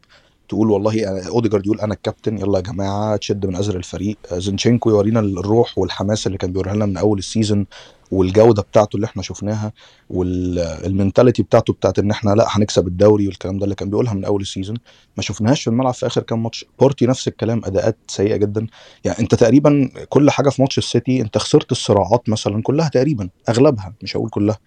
تقول 0.49 0.71
والله 0.71 1.05
أوديجارد 1.27 1.65
يقول 1.65 1.79
أنا 1.79 1.93
الكابتن 1.93 2.37
يلا 2.37 2.57
يا 2.57 2.63
جماعة 2.63 3.15
تشد 3.17 3.45
من 3.45 3.55
أزر 3.55 3.75
الفريق. 3.77 4.17
زينشينكو 4.33 4.89
يورينا 4.89 5.19
الروح 5.19 5.77
والحماس 5.77 6.27
اللي 6.27 6.37
كان 6.37 6.51
بيوريها 6.53 6.73
لنا 6.75 6.85
من 6.85 6.97
أول 6.97 7.17
ال 7.19 7.25
season. 7.25 7.65
والجودة 8.11 8.61
بتاعته 8.61 8.95
اللي 8.95 9.05
إحنا 9.05 9.21
شفناها 9.21 9.73
وال 10.09 10.33
mentality 10.33 11.43
بتاعته 11.43 11.73
بتاعت 11.73 11.99
إن 11.99 12.11
إحنا 12.11 12.31
لأ 12.31 12.45
هنكسب 12.49 12.87
الدوري 12.87 13.27
والكلام 13.27 13.57
ده 13.57 13.63
اللي 13.63 13.75
كان 13.75 13.89
بيقولها 13.89 14.13
من 14.13 14.25
أول 14.25 14.41
ال 14.41 14.45
season. 14.45 14.77
ما 15.17 15.23
شفناهاش 15.23 15.61
في 15.63 15.69
الملعب 15.69 15.93
في 15.93 16.05
آخر 16.07 16.21
كام 16.21 16.43
ماتش. 16.43 16.65
بارتي 16.79 17.05
نفس 17.05 17.27
الكلام 17.27 17.61
أداءات 17.65 17.97
سيئة 18.07 18.35
جدا. 18.35 18.67
يعني 19.03 19.19
أنت 19.19 19.35
تقريبا 19.35 19.89
كل 20.09 20.31
حاجة 20.31 20.49
في 20.49 20.61
ماتش 20.61 20.77
السيتي 20.77 21.21
أنت 21.21 21.37
خسرت 21.37 21.71
الصراعات 21.71 22.29
مثلا 22.29 22.61
كلها 22.61 22.89
تقريبا 22.89 23.29
أغلبها 23.49 23.93
مش 24.01 24.17
هقول 24.17 24.29
كلها. 24.29 24.57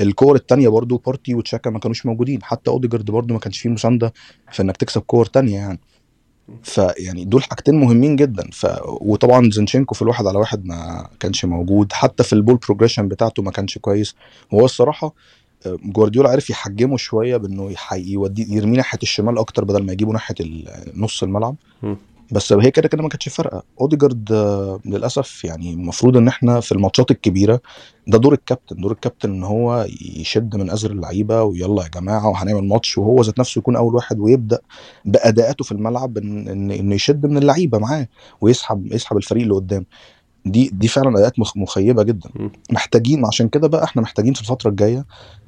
الكور 0.00 0.36
التانية 0.36 0.68
برضو 0.68 0.96
بارتي 0.98 1.34
وتشاكا 1.34 1.70
ما 1.70 1.78
كانوش 1.78 2.06
موجودين. 2.06 2.42
حتى 2.42 2.70
أوديجارد 2.70 3.10
برضو 3.10 3.34
ما 3.34 3.40
كانش 3.40 3.58
فيه 3.58 3.70
مساندة 3.70 4.12
في 4.52 4.62
إنك 4.62 4.76
تكسب 4.76 5.00
كور 5.00 5.26
تانية 5.26 5.54
يعني. 5.54 5.80
فيعني 6.62 7.24
دول 7.24 7.42
حاجتين 7.42 7.74
مهمين 7.74 8.16
جدا. 8.16 8.50
ف 8.52 8.66
وطبعا 8.84 9.50
زينشينكو 9.50 9.94
في 9.94 10.02
الواحد 10.02 10.26
على 10.26 10.38
واحد 10.38 10.64
ما 10.64 11.08
كانش 11.20 11.44
موجود. 11.44 11.92
حتى 11.92 12.22
في 12.24 12.32
ال 12.32 12.37
ball 12.37 12.56
progression 12.56 13.08
بتاعته 13.08 13.42
ما 13.42 13.50
كانش 13.50 13.78
كويس. 13.78 14.14
هو 14.54 14.64
الصراحة 14.64 15.14
آه، 15.66 15.78
جوارديولا 15.84 16.30
عرف 16.30 16.50
يحجمه 16.50 16.96
شوية 16.96 17.36
بإنه 17.36 17.74
يوديه 17.92 18.56
يرميه 18.56 18.76
ناحية 18.76 18.98
الشمال 19.02 19.38
أكتر 19.38 19.64
بدل 19.64 19.82
ما 19.86 19.92
يجيبه 19.92 20.12
ناحية 20.12 20.34
نص 20.94 21.22
الملعب. 21.22 21.56
بس 22.32 22.52
هي 22.52 22.70
كده 22.70 22.88
كده 22.88 23.02
ما 23.02 23.08
كانتش 23.08 23.28
فارقة. 23.28 23.62
أوديجارد 23.80 24.32
آه، 24.32 24.80
للأسف 24.84 25.44
يعني 25.44 25.70
المفروض 25.74 26.16
إن 26.16 26.28
إحنا 26.28 26.60
في 26.60 26.72
الماتشات 26.72 27.10
الكبيرة 27.10 27.60
ده 28.06 28.18
دور 28.18 28.32
الكابتن 28.32 28.76
دور 28.76 28.92
الكابتن 28.92 29.30
إن 29.30 29.44
هو 29.44 29.86
يشد 30.02 30.56
من 30.56 30.70
أزر 30.70 30.90
اللعيبة 30.90 31.42
ويلا 31.42 31.82
يا 31.82 31.88
جماعة 31.88 32.28
وهنعمل 32.28 32.68
ماتش 32.68 32.98
وهو 32.98 33.22
ذات 33.22 33.38
نفسه 33.38 33.58
يكون 33.58 33.76
أول 33.76 33.94
واحد 33.94 34.18
ويبدأ 34.18 34.58
بأداءاته 35.04 35.64
في 35.64 35.72
الملعب 35.72 36.18
إن 36.18 36.48
إن 36.48 36.70
إنه 36.70 36.94
يشد 36.94 37.26
من 37.26 37.38
اللعيبة 37.38 37.78
معاه 37.78 38.08
ويسحب 38.40 38.92
يسحب 38.92 39.16
الفريق 39.16 39.42
اللي 39.42 39.54
قدام. 39.54 39.86
دي 40.50 40.70
دي 40.72 40.88
فعلا 40.88 41.10
اداءات 41.18 41.38
مخ- 41.38 41.56
مخيبة 41.56 42.02
جدا. 42.02 42.30
محتاجين 42.72 43.26
عشان 43.26 43.48
كده 43.48 43.68
بقى 43.68 43.84
إحنا 43.84 44.02
محتاجين 44.02 44.34
في 44.34 44.40
الفترة 44.40 44.70
الجاية 44.70 45.06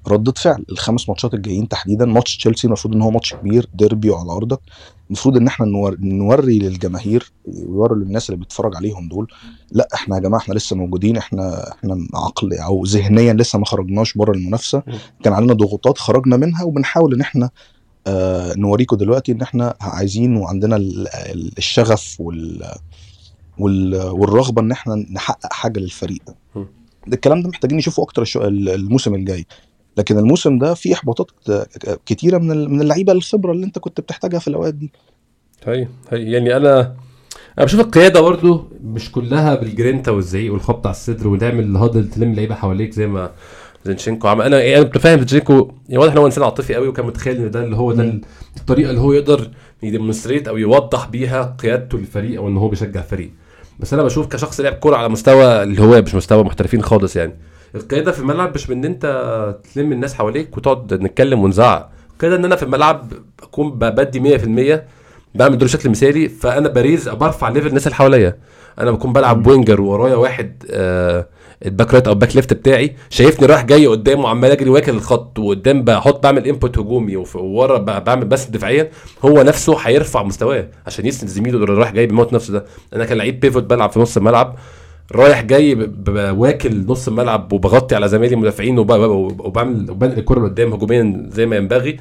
ردة 0.08 0.32
فعل. 0.32 0.64
الخمس 0.72 1.08
ماتشات 1.08 1.34
الجايين 1.34 1.68
تحديدا 1.68 2.04
ماتش 2.04 2.36
تشيلسي 2.36 2.66
المفروض 2.66 2.94
إن 2.94 3.02
هو 3.02 3.10
ماتش 3.10 3.34
كبير 3.34 3.68
ديربي 3.74 4.10
وعلى 4.10 4.30
أرضك. 4.32 4.60
المفروض 5.06 5.36
إن 5.36 5.46
إحنا 5.46 5.66
نور 5.66 5.96
نوري 6.00 6.58
للجماهير 6.58 7.32
ويوروا 7.44 7.96
للناس 7.98 8.30
اللي 8.30 8.38
بيتفرج 8.40 8.76
عليهم 8.76 9.08
دول. 9.08 9.26
لا 9.72 9.88
إحنا 9.94 10.16
يا 10.16 10.20
جماعة 10.20 10.40
إحنا 10.40 10.54
لسه 10.54 10.76
موجودين 10.76 11.16
إحنا 11.16 11.72
إحنا 11.72 12.06
عقل 12.14 12.52
أو 12.54 12.84
ذهنيا 12.84 13.32
لسه 13.32 13.58
ما 13.58 13.64
خرجناش 13.64 14.14
بره 14.14 14.32
المنافسة. 14.32 14.82
كان 15.24 15.32
علينا 15.32 15.52
ضغوطات 15.54 15.98
خرجنا 15.98 16.36
منها 16.36 16.64
وبنحاول 16.64 17.14
إن 17.14 17.20
إحنا 17.20 17.50
آه 18.06 18.54
نوريكم 18.54 18.96
دلوقتي 18.96 19.32
إن 19.32 19.42
إحنا 19.42 19.74
عايزين 19.80 20.36
وعندنا 20.36 20.76
ال- 20.76 21.08
ال- 21.08 21.52
الشغف 21.58 22.16
وال 22.20 22.64
والرغبة 23.62 24.62
ان 24.62 24.70
إحنا 24.72 24.94
نحقق 25.12 25.52
حاجة 25.52 25.80
للفريق. 25.80 26.22
ده 27.06 27.14
الكلام 27.14 27.42
ده 27.42 27.48
محتاجين 27.48 27.78
نشوفه 27.78 28.02
أكتر. 28.02 28.24
الموسم 28.36 29.14
الجاي 29.14 29.46
لكن 29.96 30.18
الموسم 30.18 30.58
ده 30.58 30.74
فيه 30.74 30.94
إحباطات 30.94 31.30
كتيرة 32.06 32.38
من 32.38 32.70
من 32.70 32.80
اللعيبة 32.80 33.12
الخبرة 33.12 33.52
اللي 33.52 33.66
انت 33.66 33.78
كنت 33.78 34.00
بتحتاجها 34.00 34.38
في 34.38 34.48
الأوقات 34.48 34.74
دي 34.74 34.92
هي 35.64 35.88
هي 36.10 36.32
يعني 36.32 36.56
أنا 36.56 36.80
أنا 37.58 37.64
بشوف 37.66 37.80
القيادة 37.80 38.20
برضو 38.20 38.68
مش 38.84 39.12
كلها 39.12 39.54
بالجرينتا 39.54 40.10
والزعيق 40.10 40.52
والخبط 40.52 40.86
على 40.86 40.94
الصدر 40.94 41.28
ونعمل 41.28 41.76
huddle 41.76 42.10
تلم 42.10 42.34
لعيبة 42.34 42.54
حواليك 42.54 42.92
زي 42.92 43.06
ما 43.06 43.30
زينشينكو 43.84 44.28
عمل 44.28 44.44
أنا 44.44 44.74
أنا 44.76 44.80
متفاهم 44.80 45.18
زينشينكو 45.18 45.70
يعني 45.88 45.98
واضح 46.02 46.12
إن 46.12 46.18
هو 46.18 46.26
إنسان 46.26 46.44
عاطفي 46.44 46.74
قوي 46.74 46.88
وكان 46.88 47.06
متخيل 47.06 47.36
إن 47.36 47.50
ده 47.50 47.64
اللي 47.64 47.76
هو 47.76 47.92
ده. 47.92 48.20
الطريقة 48.56 48.90
اللي 48.90 49.00
هو 49.00 49.12
يقدر 49.12 49.50
ي 49.82 49.88
demonstrate 49.88 50.48
أو 50.48 50.56
يوضح 50.56 51.08
بيها 51.08 51.56
قيادته 51.62 51.98
للفريق 51.98 52.40
أو 52.40 52.48
إن 52.48 52.56
هو 52.56 52.68
بيشجع 52.68 53.00
فريق 53.02 53.30
بس 53.80 53.92
أنا 53.94 54.02
بشوف 54.02 54.26
كشخص 54.26 54.60
لعب 54.60 54.72
كورة 54.72 54.96
على 54.96 55.08
مستوى 55.08 55.78
هو 55.80 56.02
مش 56.02 56.14
مستوى 56.14 56.44
محترفين 56.44 56.82
خالص 56.82 57.16
يعني. 57.16 57.32
القيادة 57.74 58.12
في 58.12 58.18
الملعب 58.20 58.54
مش 58.54 58.70
من 58.70 58.76
إن 58.76 58.84
أنت 58.84 59.06
تلم 59.74 59.92
الناس 59.92 60.14
حواليك 60.14 60.56
وتقعد 60.56 60.94
نتكلم 60.94 61.42
ونزعق. 61.42 61.90
القيادة 62.12 62.36
إن 62.36 62.44
أنا 62.44 62.56
في 62.56 62.62
الملعب 62.62 63.12
أكون 63.42 63.70
بدي 63.70 64.38
100% 64.38 64.80
بعمل 65.34 65.58
دور 65.58 65.68
بشكل 65.68 65.90
مثالي 65.90 66.28
فأنا 66.28 66.68
ب 66.68 66.75
raise 66.75 67.08
برفع 67.08 67.48
level 67.48 67.66
الناس 67.66 67.86
اللي 67.86 67.96
حواليا. 67.96 68.36
أنا 68.78 68.90
بكون 68.90 69.12
بلعب 69.12 69.46
winger 69.46 69.80
وورايا 69.80 70.14
واحد 70.16 70.64
آه 70.70 71.26
ال 71.66 71.71
back 71.71 71.92
right 71.94 72.06
أو 72.06 72.12
ال 72.12 72.17
back 72.17 72.36
left 72.36 72.52
بتاعي 72.52 72.96
شايفني 73.10 73.46
رايح 73.46 73.62
جاي 73.64 73.86
قدامه 73.86 74.24
وعمال 74.24 74.50
أجري 74.50 74.70
واكل 74.70 74.92
الخط 74.92 75.38
وقدام 75.38 75.82
بحط 75.84 76.22
بعمل 76.22 76.46
input 76.46 76.78
هجومي 76.78 77.24
وورا 77.34 77.78
بعمل 77.78 78.24
بس 78.24 78.44
دفاعيا 78.46 78.90
هو 79.24 79.42
نفسه 79.42 79.76
هيرفع 79.78 80.22
مستواه 80.22 80.68
عشان 80.86 81.06
يسند 81.06 81.28
زميله 81.30 81.58
اللي 81.58 81.74
رايح 81.74 81.92
جاي 81.92 82.06
بيموت 82.06 82.32
نفسه 82.32 82.52
ده. 82.52 82.64
أنا 82.94 83.04
كان 83.04 83.18
لعيب 83.18 83.40
بيفوت 83.40 83.62
بلعب 83.64 83.90
في 83.90 84.00
نص 84.00 84.16
الملعب 84.16 84.56
رايح 85.12 85.42
جاي 85.42 85.90
واكل 86.08 86.86
نص 86.86 87.08
الملعب 87.08 87.52
وبغطي 87.52 87.94
على 87.94 88.08
زمايلي 88.08 88.34
المدافعين 88.34 88.78
وب- 88.78 88.90
وب- 88.92 89.40
وبعمل 89.40 89.90
وبنقل 89.90 90.18
الكرة 90.18 90.40
لقدام 90.40 90.72
هجوميا 90.72 91.28
زي 91.32 91.46
ما 91.46 91.56
ينبغي. 91.56 91.96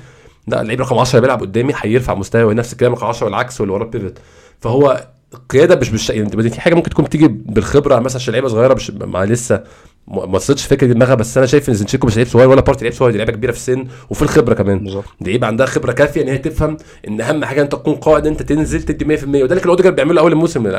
لا 0.47 0.61
اللعيب 0.61 0.79
رقم 0.81 0.97
10 0.97 1.19
بيلعب 1.19 1.41
قدامي 1.41 1.73
هيرفع 1.77 2.13
مستواه 2.15 2.53
نفس 2.53 2.73
الكلام 2.73 2.93
رقم 2.93 3.05
10 3.07 3.25
والعكس 3.25 3.61
واللي 3.61 3.73
وراه 3.73 3.85
بيفوت 3.85 4.17
فهو 4.59 5.07
القياده 5.33 5.75
مش 5.75 5.89
بالش... 5.89 6.09
يعني 6.09 6.29
دي 6.29 6.59
حاجة 6.61 6.75
ممكن 6.75 6.89
تكون 6.89 7.05
بتيجي 7.05 7.27
بالخبرة 7.27 7.99
مثلا 7.99 8.15
عشان 8.15 8.31
لعيبة 8.31 8.47
صغيرة 8.47 8.73
مش 8.73 8.91
ما 8.91 9.25
لسه 9.25 9.63
ما 10.07 10.35
وصلتش 10.35 10.65
فكرة 10.65 10.87
دماغها 10.87 11.15
بس 11.15 11.37
أنا 11.37 11.45
شايف 11.47 11.69
إن 11.69 11.73
زينشينكو 11.73 12.07
مش 12.07 12.15
لعيب 12.15 12.27
صغير 12.27 12.49
ولا 12.49 12.61
بارتي 12.61 12.85
لعيب 12.85 12.93
صغير 12.93 13.11
دي 13.11 13.17
لعيبة 13.17 13.31
كبيرة 13.33 13.51
في 13.51 13.57
السن 13.57 13.87
وفي 14.09 14.21
الخبرة 14.21 14.53
كمان. 14.53 14.79
بالظبط. 14.79 15.05
دي 15.21 15.29
لعيبة 15.29 15.47
عندها 15.47 15.65
خبرة 15.65 15.91
كافية 15.91 16.21
إن 16.21 16.27
هي 16.27 16.37
تفهم 16.37 16.77
إن 17.07 17.21
أهم 17.21 17.45
حاجة 17.45 17.61
أنت 17.61 17.71
تكون 17.71 17.95
قائد 17.95 18.27
أنت 18.27 18.41
تنزل 18.41 18.81
تدي 18.83 19.17
100% 19.17 19.23
وده 19.23 19.55
اللي 19.55 19.65
أوديجارد 19.65 19.95
بيعمله 19.95 20.21
أول 20.21 20.31
الموسم. 20.31 20.67
يا 20.67 20.71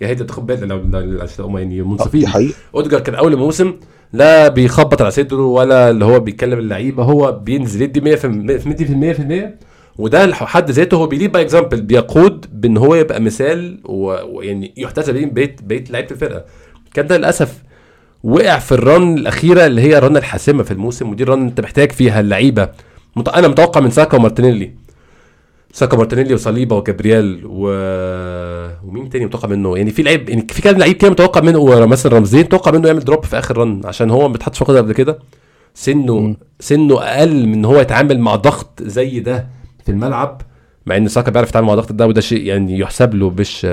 يا 0.00 0.08
ريت 0.08 0.24
تاخد 0.24 0.46
بالك 0.46 0.62
لو 0.62 0.76
عشان 1.22 1.36
تبقوا 1.36 1.60
يعني 1.60 1.82
منصفين. 1.82 2.52
أوديجارد 2.74 3.02
كان 3.02 3.14
أول 3.14 3.32
الموسم 3.32 3.74
لا 4.12 4.48
بيخبط 4.48 5.02
على 5.02 5.10
صدره 5.10 5.42
ولا 5.46 5.90
اللي 5.90 6.04
هو 6.04 6.20
بيتكلم 6.20 6.58
اللعيبة 6.58 7.02
هو 7.02 7.32
بينزل 7.32 7.82
يدي 7.82 8.16
100% 8.16 8.20
في 8.20 9.54
100% 9.58 9.64
وده 9.98 10.26
في 10.26 10.48
حد 10.48 10.70
ذاته 10.70 10.96
هو 10.96 11.06
بي 11.06 11.15
lead 11.15 11.32
by 11.32 11.42
example 11.42 11.80
بيقود 11.82 12.46
بإن 12.60 12.76
هو 12.76 12.94
يبقى 12.94 13.20
مثال 13.20 13.78
ويعني 13.84 14.74
يحتذى 14.76 15.12
بيه 15.12 15.26
بيت 15.26 15.62
بيت 15.62 15.90
لعيبة 15.90 16.10
الفرقة. 16.10 16.44
كان 16.94 17.06
ده 17.06 17.16
للأسف 17.16 17.62
وقع 18.24 18.58
في 18.58 18.72
ال 18.72 18.84
run 18.84 19.18
الأخيرة 19.18 19.66
اللي 19.66 19.80
هي 19.82 19.98
ال 19.98 20.03
run 20.03 20.16
الحاسمة 20.16 20.62
في 20.62 20.70
الموسم 20.70 21.10
ودي 21.10 21.22
ال 21.22 21.27
run 21.27 21.42
أنت 21.42 21.60
محتاج 21.60 21.92
فيها 21.92 22.20
اللعيبة. 22.20 22.68
مت- 23.16 23.28
أنا 23.28 23.48
متوقع 23.48 23.80
من 23.80 23.90
ساكا 23.90 24.16
ومارتينيلي. 24.16 24.70
ساكا 25.72 25.96
مارتينيلي 25.96 26.34
وصليبا 26.34 26.76
وجابرييل 26.76 27.42
و... 27.46 27.68
ومين 28.84 29.10
تاني 29.10 29.26
متوقع 29.26 29.48
منه؟ 29.48 29.76
يعني 29.76 29.90
في 29.90 30.02
لعيب 30.02 30.28
يعني 30.28 30.46
في 30.50 30.62
كام 30.62 30.78
لعيب 30.78 30.96
كده 30.96 31.10
متوقع 31.10 31.40
منه 31.40 31.58
ومثلا 31.58 32.12
رمزين 32.18 32.40
متوقع 32.40 32.70
منه 32.70 32.86
يعمل 32.88 33.00
drop 33.04 33.24
في 33.24 33.38
آخر 33.38 33.58
run 33.58 33.80
عشان 33.84 34.10
هو 34.10 34.20
ما 34.28 34.32
بيتحطش 34.32 34.58
في 34.62 34.64
قبل 34.64 34.92
كده. 34.92 35.18
سنه 35.74 36.18
مم. 36.20 36.36
سنه 36.60 37.02
أقل 37.02 37.46
من 37.46 37.64
هو 37.64 37.80
يتعامل 37.80 38.18
مع 38.20 38.34
ضغط 38.36 38.82
زي 38.82 39.20
ده. 39.20 39.46
في 39.84 39.92
الملعب 39.92 40.42
مع 40.86 40.96
إن 40.96 41.08
ساكا 41.08 41.30
بيعرف 41.30 41.48
يتعامل 41.48 41.66
مع 41.66 41.74
ضغط 41.74 41.92
ده 41.92 42.06
وده 42.06 42.20
شيء 42.20 42.42
يعني 42.46 42.78
يحسب 42.78 43.14
له 43.14 43.30
مش 43.30 43.64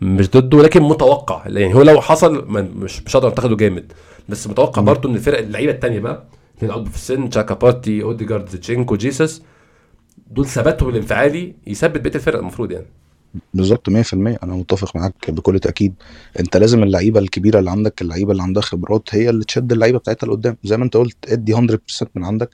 مش 0.00 0.30
ضده 0.30 0.62
لكن 0.62 0.82
متوقع. 0.82 1.42
يعني 1.46 1.74
هو 1.74 1.82
لو 1.82 2.00
حصل 2.00 2.44
مش 2.48 3.02
مش 3.02 3.16
هقدر 3.16 3.28
أنتقده 3.28 3.56
جامد. 3.56 3.92
بس 4.28 4.46
متوقع. 4.46 4.82
برضه 4.82 5.08
إن 5.08 5.14
الفرق 5.14 5.38
اللعيبة 5.38 5.72
التانية 5.72 6.00
بقى 6.00 6.24
اللي 6.62 6.72
الاكبر 6.72 6.90
في 6.90 6.96
السن 6.96 7.30
تشاكا 7.30 7.54
بارتي 7.54 8.02
أوديجارد 8.02 8.48
زينشينكو 8.48 8.96
جيسوس 8.96 9.42
دول 10.30 10.46
ثباتهم 10.46 10.88
الانفعالي 10.88 11.54
يثبت 11.66 12.00
بقية 12.00 12.14
الفرق 12.14 12.38
المفروض 12.38 12.72
يعني. 12.72 12.86
بالظبط 13.54 13.90
100% 13.90 13.92
أنا 14.14 14.38
متفق 14.42 14.96
معاك 14.96 15.30
بكل 15.30 15.58
تأكيد. 15.58 15.94
أنت 16.40 16.56
لازم 16.56 16.82
اللعيبة 16.82 17.20
الكبيرة 17.20 17.58
اللي 17.58 17.70
عندك 17.70 18.02
اللعيبة 18.02 18.32
اللي 18.32 18.42
عندها 18.42 18.62
خبرات 18.62 19.08
هي 19.12 19.30
اللي 19.30 19.44
تشد 19.44 19.72
اللعيبة 19.72 19.98
بتاعتها 19.98 20.26
لقدام. 20.26 20.56
زي 20.64 20.76
ما 20.76 20.84
أنت 20.84 20.96
قلت 20.96 21.16
ادي 21.28 21.54
100% 21.54 21.58
من 22.14 22.24
عندك. 22.24 22.50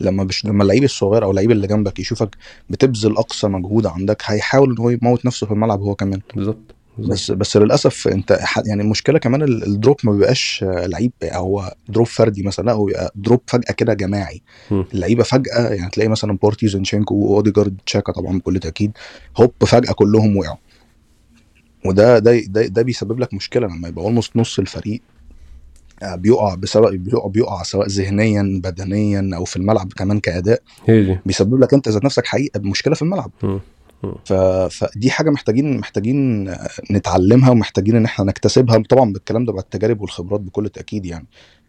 لما 0.00 0.24
بش... 0.24 0.44
لما 0.44 0.62
اللعيب 0.62 0.84
الصغير 0.84 1.24
أو 1.24 1.30
اللعيب 1.30 1.50
اللي 1.50 1.66
جنبك 1.66 1.98
يشوفك 1.98 2.36
بتبذل 2.70 3.16
أقصى 3.16 3.48
مجهود 3.48 3.86
عندك 3.86 4.22
هيحاول 4.24 4.70
إن 4.70 4.78
هو 4.78 4.90
يموت 4.90 5.26
نفسه 5.26 5.46
في 5.46 5.52
الملعب 5.52 5.80
هو 5.80 5.94
كمان. 5.94 6.20
بالظبط 6.36 6.74
بس 6.98 7.30
بس 7.30 7.56
للأسف 7.56 8.08
أنت 8.08 8.38
يعني 8.66 8.82
المشكلة 8.82 9.18
كمان 9.18 9.42
ال- 9.42 9.62
ال 9.66 9.72
drop 9.72 9.96
ما 10.04 10.12
بيبقاش 10.12 10.64
لعيب 10.68 11.12
هو 11.24 11.74
drop 11.88 12.06
فردي 12.06 12.42
مثلا 12.42 12.64
لا 12.64 12.72
هو 12.72 12.84
بيبقى 12.84 13.12
drop 13.14 13.40
فجأة 13.46 13.72
كده 13.72 13.94
جماعي. 13.94 14.42
اللعيبة 14.94 15.22
فجأة 15.22 15.68
يعني 15.68 15.90
تلاقي 15.90 16.08
مثلا 16.08 16.36
بارتي 16.36 16.68
زينشينكو 16.68 17.14
وأوديجارد 17.14 17.76
تشاكا 17.86 18.12
طبعا 18.12 18.38
بكل 18.38 18.58
تأكيد 18.58 18.92
هوب 19.36 19.52
فجأة 19.66 19.92
كلهم 19.92 20.36
وقعوا. 20.36 20.56
وده 21.84 22.18
ده 22.18 22.40
ده, 22.46 22.66
ده 22.66 22.82
بيسبب 22.82 23.20
لك 23.20 23.34
مشكلة 23.34 23.66
لما 23.66 23.88
يبقى 23.88 24.04
almost 24.04 24.36
نص 24.36 24.58
الفريق 24.58 25.00
بيقع 26.02 26.54
بسبب 26.54 27.04
بيقع, 27.04 27.28
بيقع 27.28 27.62
سواء 27.62 27.88
ذهنيا 27.88 28.60
بدنيا 28.64 29.30
أو 29.36 29.44
في 29.44 29.56
الملعب 29.56 29.92
كمان 29.92 30.20
كأداء. 30.20 30.62
هي 30.86 31.18
بيسبب 31.26 31.60
لك 31.60 31.74
أنت 31.74 31.88
ذات 31.88 32.04
نفسك 32.04 32.26
حقيقة 32.26 32.60
مشكله 32.60 32.94
في 32.94 33.02
الملعب. 33.02 33.30
ف... 34.24 34.32
فدي 34.70 35.10
حاجة 35.10 35.30
محتاجين 35.30 35.76
محتاجين 35.78 36.48
آه، 36.48 36.68
نتعلمها 36.90 37.50
ومحتاجين 37.50 37.96
إن 37.96 38.04
إحنا 38.04 38.24
نكتسبها. 38.24 38.82
طبعا 38.88 39.12
بالكلام 39.12 39.44
ده 39.44 39.52
بالتجارب 39.52 40.00
والخبرات 40.00 40.40
بكل 40.40 40.68
تأكيد 40.68 41.06
يعني. 41.06 41.26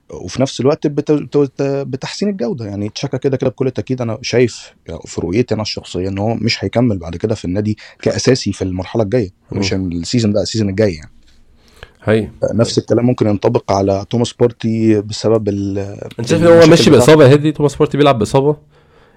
وفي 0.10 0.42
نفس 0.42 0.62
الوقت 0.62 0.88
بت... 0.88 1.12
بت... 1.12 1.62
بتحسين 1.62 2.30
الجودة. 2.30 2.66
يعني 2.66 2.90
تشاكا 2.90 3.18
كده 3.18 3.38
كده 3.38 3.50
بكل 3.50 3.72
تأكيد 3.72 4.02
أنا 4.02 4.18
شايف 4.22 4.74
يعني 4.88 5.00
في 5.06 5.22
رؤيتي 5.22 5.54
أنا 5.54 5.62
الشخصية 5.62 6.10
إن 6.10 6.18
هو 6.18 6.36
مش 6.36 6.64
هيكمل 6.64 6.98
بعد 6.98 7.16
كده 7.16 7.36
في 7.36 7.46
النادي 7.46 7.78
كأساسي 8.02 8.54
في 8.54 8.62
المرحلة 8.64 9.04
الجاية. 9.04 9.30
مش 9.52 9.74
ال 9.74 9.82
season 9.82 10.34
ده 10.34 10.42
ال 10.41 10.45
season 10.45 10.70
الجاي 10.70 10.94
يعني. 10.94 11.12
هي. 12.08 12.30
نفس 12.53 12.78
الكلام 12.78 13.05
ممكن 13.05 13.28
ينطبق 13.28 13.72
على 13.72 14.05
توماس 14.10 14.34
بارتي 14.34 15.01
بسبب 15.01 15.49
ال 15.49 15.78
أنت 16.20 16.28
شايف 16.28 16.41
إن 16.41 16.47
هو 16.47 16.66
ماشي. 16.68 16.89
بإصابة 16.89 17.26
هدي 17.28 17.51
توماس 17.51 17.76
بارتي 17.76 17.97
بيلعب 17.97 18.20
بإصابة؟ 18.20 18.55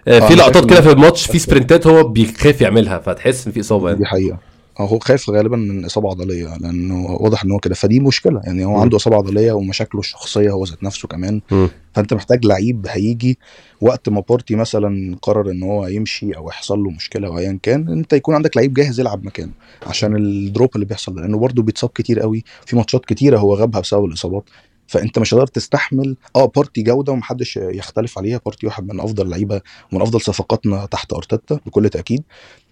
آه، 0.09 0.16
آه، 0.16 0.20
في 0.20 0.34
أنا 0.34 0.43
لقطات 0.43 0.70
كده 0.70 0.80
في 0.80 0.93
الماتش 0.93 1.26
في 1.26 1.38
sprintات 1.39 1.87
هو 1.86 2.09
بيخاف 2.09 2.61
يعملها 2.61 2.99
فتحس 2.99 3.47
إن 3.47 3.53
في 3.53 3.61
إصابة 3.61 3.86
يعني. 3.88 3.99
دي 3.99 4.07
حقيقة. 4.07 4.34
آه، 4.34 4.49
هو 4.85 4.99
خايف 4.99 5.31
غالبا 5.31 5.57
من 5.57 5.85
إصابة 5.85 6.11
عضلية 6.11 6.57
لأنه 6.57 7.07
واضح 7.07 7.45
إن 7.45 7.51
هو 7.51 7.59
كده. 7.59 7.74
فدي 7.74 8.01
مشكلة 8.01 8.41
يعني 8.45 8.64
هو 8.64 8.70
مم. 8.70 8.81
عنده 8.81 8.97
إصابة 8.97 9.16
عضلية 9.16 9.53
ومشاكله 9.53 10.01
الشخصية 10.01 10.51
هو 10.51 10.64
ذات 10.64 10.83
نفسه 10.83 11.09
كمان. 11.09 11.41
مم. 11.51 11.68
فأنت 11.95 12.14
محتاج 12.14 12.47
لعيب 12.47 12.87
هيجي 12.89 13.39
وقت 13.81 14.09
ما 14.09 14.22
بارتي 14.28 14.57
مثلا 14.57 15.16
قرر 15.22 15.51
إن 15.51 15.62
هو 15.62 15.87
يمشي 15.87 16.37
أو 16.37 16.49
يحصل 16.49 16.78
له 16.78 16.91
مشكلة 16.91 17.28
أو 17.28 17.39
ايا 17.39 17.59
كان 17.62 17.89
أنت 17.89 18.12
يكون 18.12 18.35
عندك 18.35 18.57
لعيب 18.57 18.74
جاهز 18.74 19.01
يلعب 19.01 19.24
مكانه 19.24 19.53
عشان 19.87 20.16
ال 20.16 20.27
drop 20.27 20.70
اللي 20.74 20.87
بيحصل 20.87 21.20
لأنه 21.20 21.39
برضه 21.39 21.62
بيتصاب 21.62 21.91
كتير 21.91 22.20
قوي 22.20 22.45
في 22.66 22.76
ماتشات 22.76 23.05
كتيرة 23.05 23.39
هو 23.39 23.55
غابها 23.55 23.81
بسبب 23.81 24.05
الإصابات. 24.05 24.45
فأنت 24.87 25.18
مش 25.18 25.35
هتقدر 25.35 25.47
تستحمل 25.47 26.16
آه 26.37 26.53
بارتي 26.57 26.83
جودة 26.83 27.12
ومحدش 27.12 27.57
يختلف 27.57 28.18
عليها. 28.18 28.41
بارتي 28.45 28.66
واحد 28.66 28.93
من 28.93 29.01
أفضل 29.01 29.24
اللعيبه 29.24 29.61
ومن 29.93 30.03
أفضل 30.03 30.20
صفقاتنا 30.20 30.87
تحت 30.87 31.12
أرتيتا 31.12 31.61
بكل 31.66 31.89
تأكيد. 31.89 32.22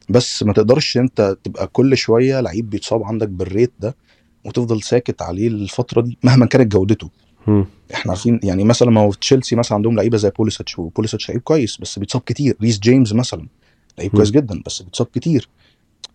بس 0.09 0.43
ما 0.43 0.53
تقدرش 0.53 0.97
انت 0.97 1.37
تبقى 1.45 1.67
كل 1.67 1.97
شوية 1.97 2.41
لعيب 2.41 2.71
بيتصاب 2.71 3.03
عندك 3.05 3.29
بال 3.29 3.43
rate 3.43 3.73
ده 3.81 3.97
وتفضل 4.45 4.83
ساكت 4.83 5.23
عليه 5.23 5.49
الفترة 5.49 6.01
دي 6.01 6.19
مهما 6.23 6.47
كانت 6.47 6.73
جودته. 6.73 7.11
إحنا 7.95 8.13
عارفين 8.13 8.41
يعني 8.43 8.65
مثلا 8.65 8.91
ما 8.91 9.01
هو 9.01 9.13
تشيلسي 9.13 9.57
مثلا 9.57 9.75
عندهم 9.75 9.97
لعيبة 9.97 10.17
زي 10.17 10.31
بوليسيتش 10.31 10.79
وبوليسيتش 10.79 11.29
لعيب 11.29 11.41
كويس 11.41 11.77
بس 11.81 11.99
بيتصاب 11.99 12.23
كتير 12.27 12.57
ريس 12.63 12.79
جيمس 12.79 13.13
مثلا 13.13 13.47
لعيب. 13.99 14.11
كويس 14.11 14.31
جدا 14.31 14.63
بس 14.67 14.83
بيتصاب 14.83 15.07
كتير 15.07 15.49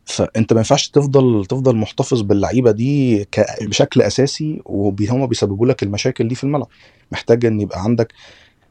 فانت 0.06 0.54
ما 0.54 0.60
ينفعش 0.60 0.88
تفضل 0.88 1.46
تفضل 1.46 1.76
محتفظ 1.76 2.22
باللعيبة 2.22 2.72
دي. 2.72 3.26
بشكل 3.62 4.02
أساسي 4.02 4.62
وهم 4.66 5.26
بيسببوا 5.28 5.68
لك 5.68 5.84
المشاكل 5.84 6.28
دي 6.28 6.36
في 6.36 6.44
الملعب 6.44 6.68
محتاج 7.12 7.46
إن 7.46 7.62
يبقى 7.62 7.84
عندك 7.84 8.14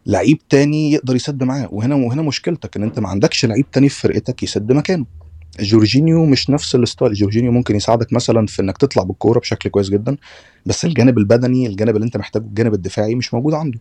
لعيب 0.07 0.39
تاني 0.49 0.93
يقدر 0.93 1.17
يسد 1.17 1.43
معاه. 1.43 1.69
وهنا 1.73 1.95
وهنا 1.95 2.23
مشكلتك 2.23 2.77
إن 2.77 2.83
أنت 2.83 2.99
ما 2.99 3.09
عندكش 3.09 3.45
لعيب 3.45 3.71
تاني 3.71 3.89
في 3.89 4.01
فرقتك 4.01 4.43
يسد 4.43 4.73
مكانه. 4.73 5.07
جورجينيو 5.61 6.25
مش 6.27 6.51
نفس 6.51 6.75
ال 6.75 6.80
style. 6.80 7.12
جورجينيو 7.13 7.53
ممكن 7.53 7.77
يساعدك 7.77 8.13
مثلا 8.13 8.47
في 8.47 8.63
إنك 8.63 8.79
تطلع 8.79 9.03
بالكورة 9.03 9.39
بشكل 9.39 9.71
كويس 9.71 9.91
جدا 9.91 10.17
بس 10.67 10.85
الجانب 10.85 11.19
البدني 11.19 11.67
الجانب 11.67 11.97
اللي 11.97 12.05
أنت 12.05 12.17
محتاجه 12.17 12.43
الجانب 12.43 12.75
الدفاعي 12.75 13.15
مش 13.15 13.35
موجود 13.35 13.55
عنده. 13.55 13.79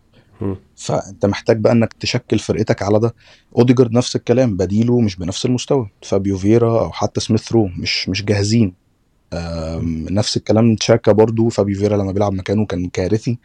فأنت 0.76 1.26
محتاج 1.26 1.58
بقى 1.58 1.72
إنك 1.72 1.92
تشكل 1.92 2.38
فرقتك 2.38 2.82
على 2.82 2.98
ده. 2.98 3.14
أوديجارد 3.58 3.92
نفس 3.92 4.16
الكلام 4.16 4.56
بديله 4.56 5.00
مش 5.00 5.16
بنفس 5.16 5.46
المستوى. 5.46 5.90
فابيو 6.02 6.38
فيرا 6.38 6.80
أو 6.80 6.92
حتى 6.92 7.20
سميث 7.20 7.52
رو 7.52 7.66
مش 7.66 8.08
مش 8.08 8.24
جاهزين. 8.24 8.74
نفس 10.10 10.36
الكلام 10.36 10.76
تشاكا 10.76 11.12
برضو. 11.12 11.48
فابيو 11.48 11.78
فيرا 11.78 11.96
لما 11.96 12.12
بيلعب 12.12 12.32
مكانه 12.32 12.66
كان 12.66 12.88
كارثي. 12.88 13.38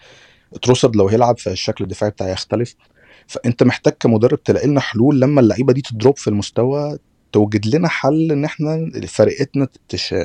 تروسرد 0.62 0.96
لو 0.96 1.08
هيلعب 1.08 1.38
فالشكل 1.40 1.84
الدفاعي 1.84 2.12
بتاعي 2.12 2.32
يختلف. 2.32 2.76
فأنت 3.28 3.64
محتاج 3.64 3.94
كمدرب 4.00 4.44
تلاقي 4.44 4.68
لنا 4.68 4.80
حلول 4.80 5.22
لما 5.22 5.42
اللعيبة 5.42 5.74
دي 5.74 5.82
ت 5.82 5.89
drop 5.89 6.18
في 6.18 6.28
المستوى 6.28 6.98
توجد 7.32 7.76
لنا 7.76 7.88
حل 7.88 8.32
إن 8.32 8.46
إحنا 8.46 8.92
فرقتنا 9.08 9.68
تش... 9.90 10.16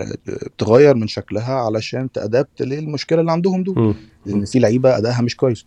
تغير 0.59 0.95
من 0.95 1.07
شكلها 1.09 1.55
علشان 1.55 2.13
ت 2.13 2.21
adapt 2.21 2.63
للمشكلة 2.63 3.21
اللي 3.21 3.33
عندهم 3.33 3.63
دول. 3.63 3.95
لأن 4.27 4.45
في 4.45 4.59
لعيبة 4.59 4.97
أدائها 4.99 5.23
مش 5.23 5.37
كويس. 5.37 5.67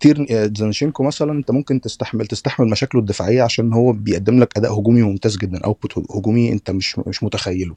تير 0.00 0.26
آه، 0.30 0.50
زينشينكو 0.56 1.02
مثلا 1.02 1.32
أنت 1.32 1.50
ممكن 1.50 1.80
تستحمل 1.80 2.26
تستحمل 2.26 2.68
مشاكله 2.70 3.00
الدفاعية 3.00 3.42
عشان 3.42 3.72
هو 3.72 3.92
بيقدم 3.92 4.40
لك 4.40 4.56
أداء 4.56 4.80
هجومي 4.80 5.02
ممتاز 5.02 5.36
جدا 5.36 5.60
output 5.64 6.10
هجومي 6.10 6.52
أنت 6.52 6.70
مش 6.70 6.98
مش 6.98 7.22
متخيله. 7.22 7.74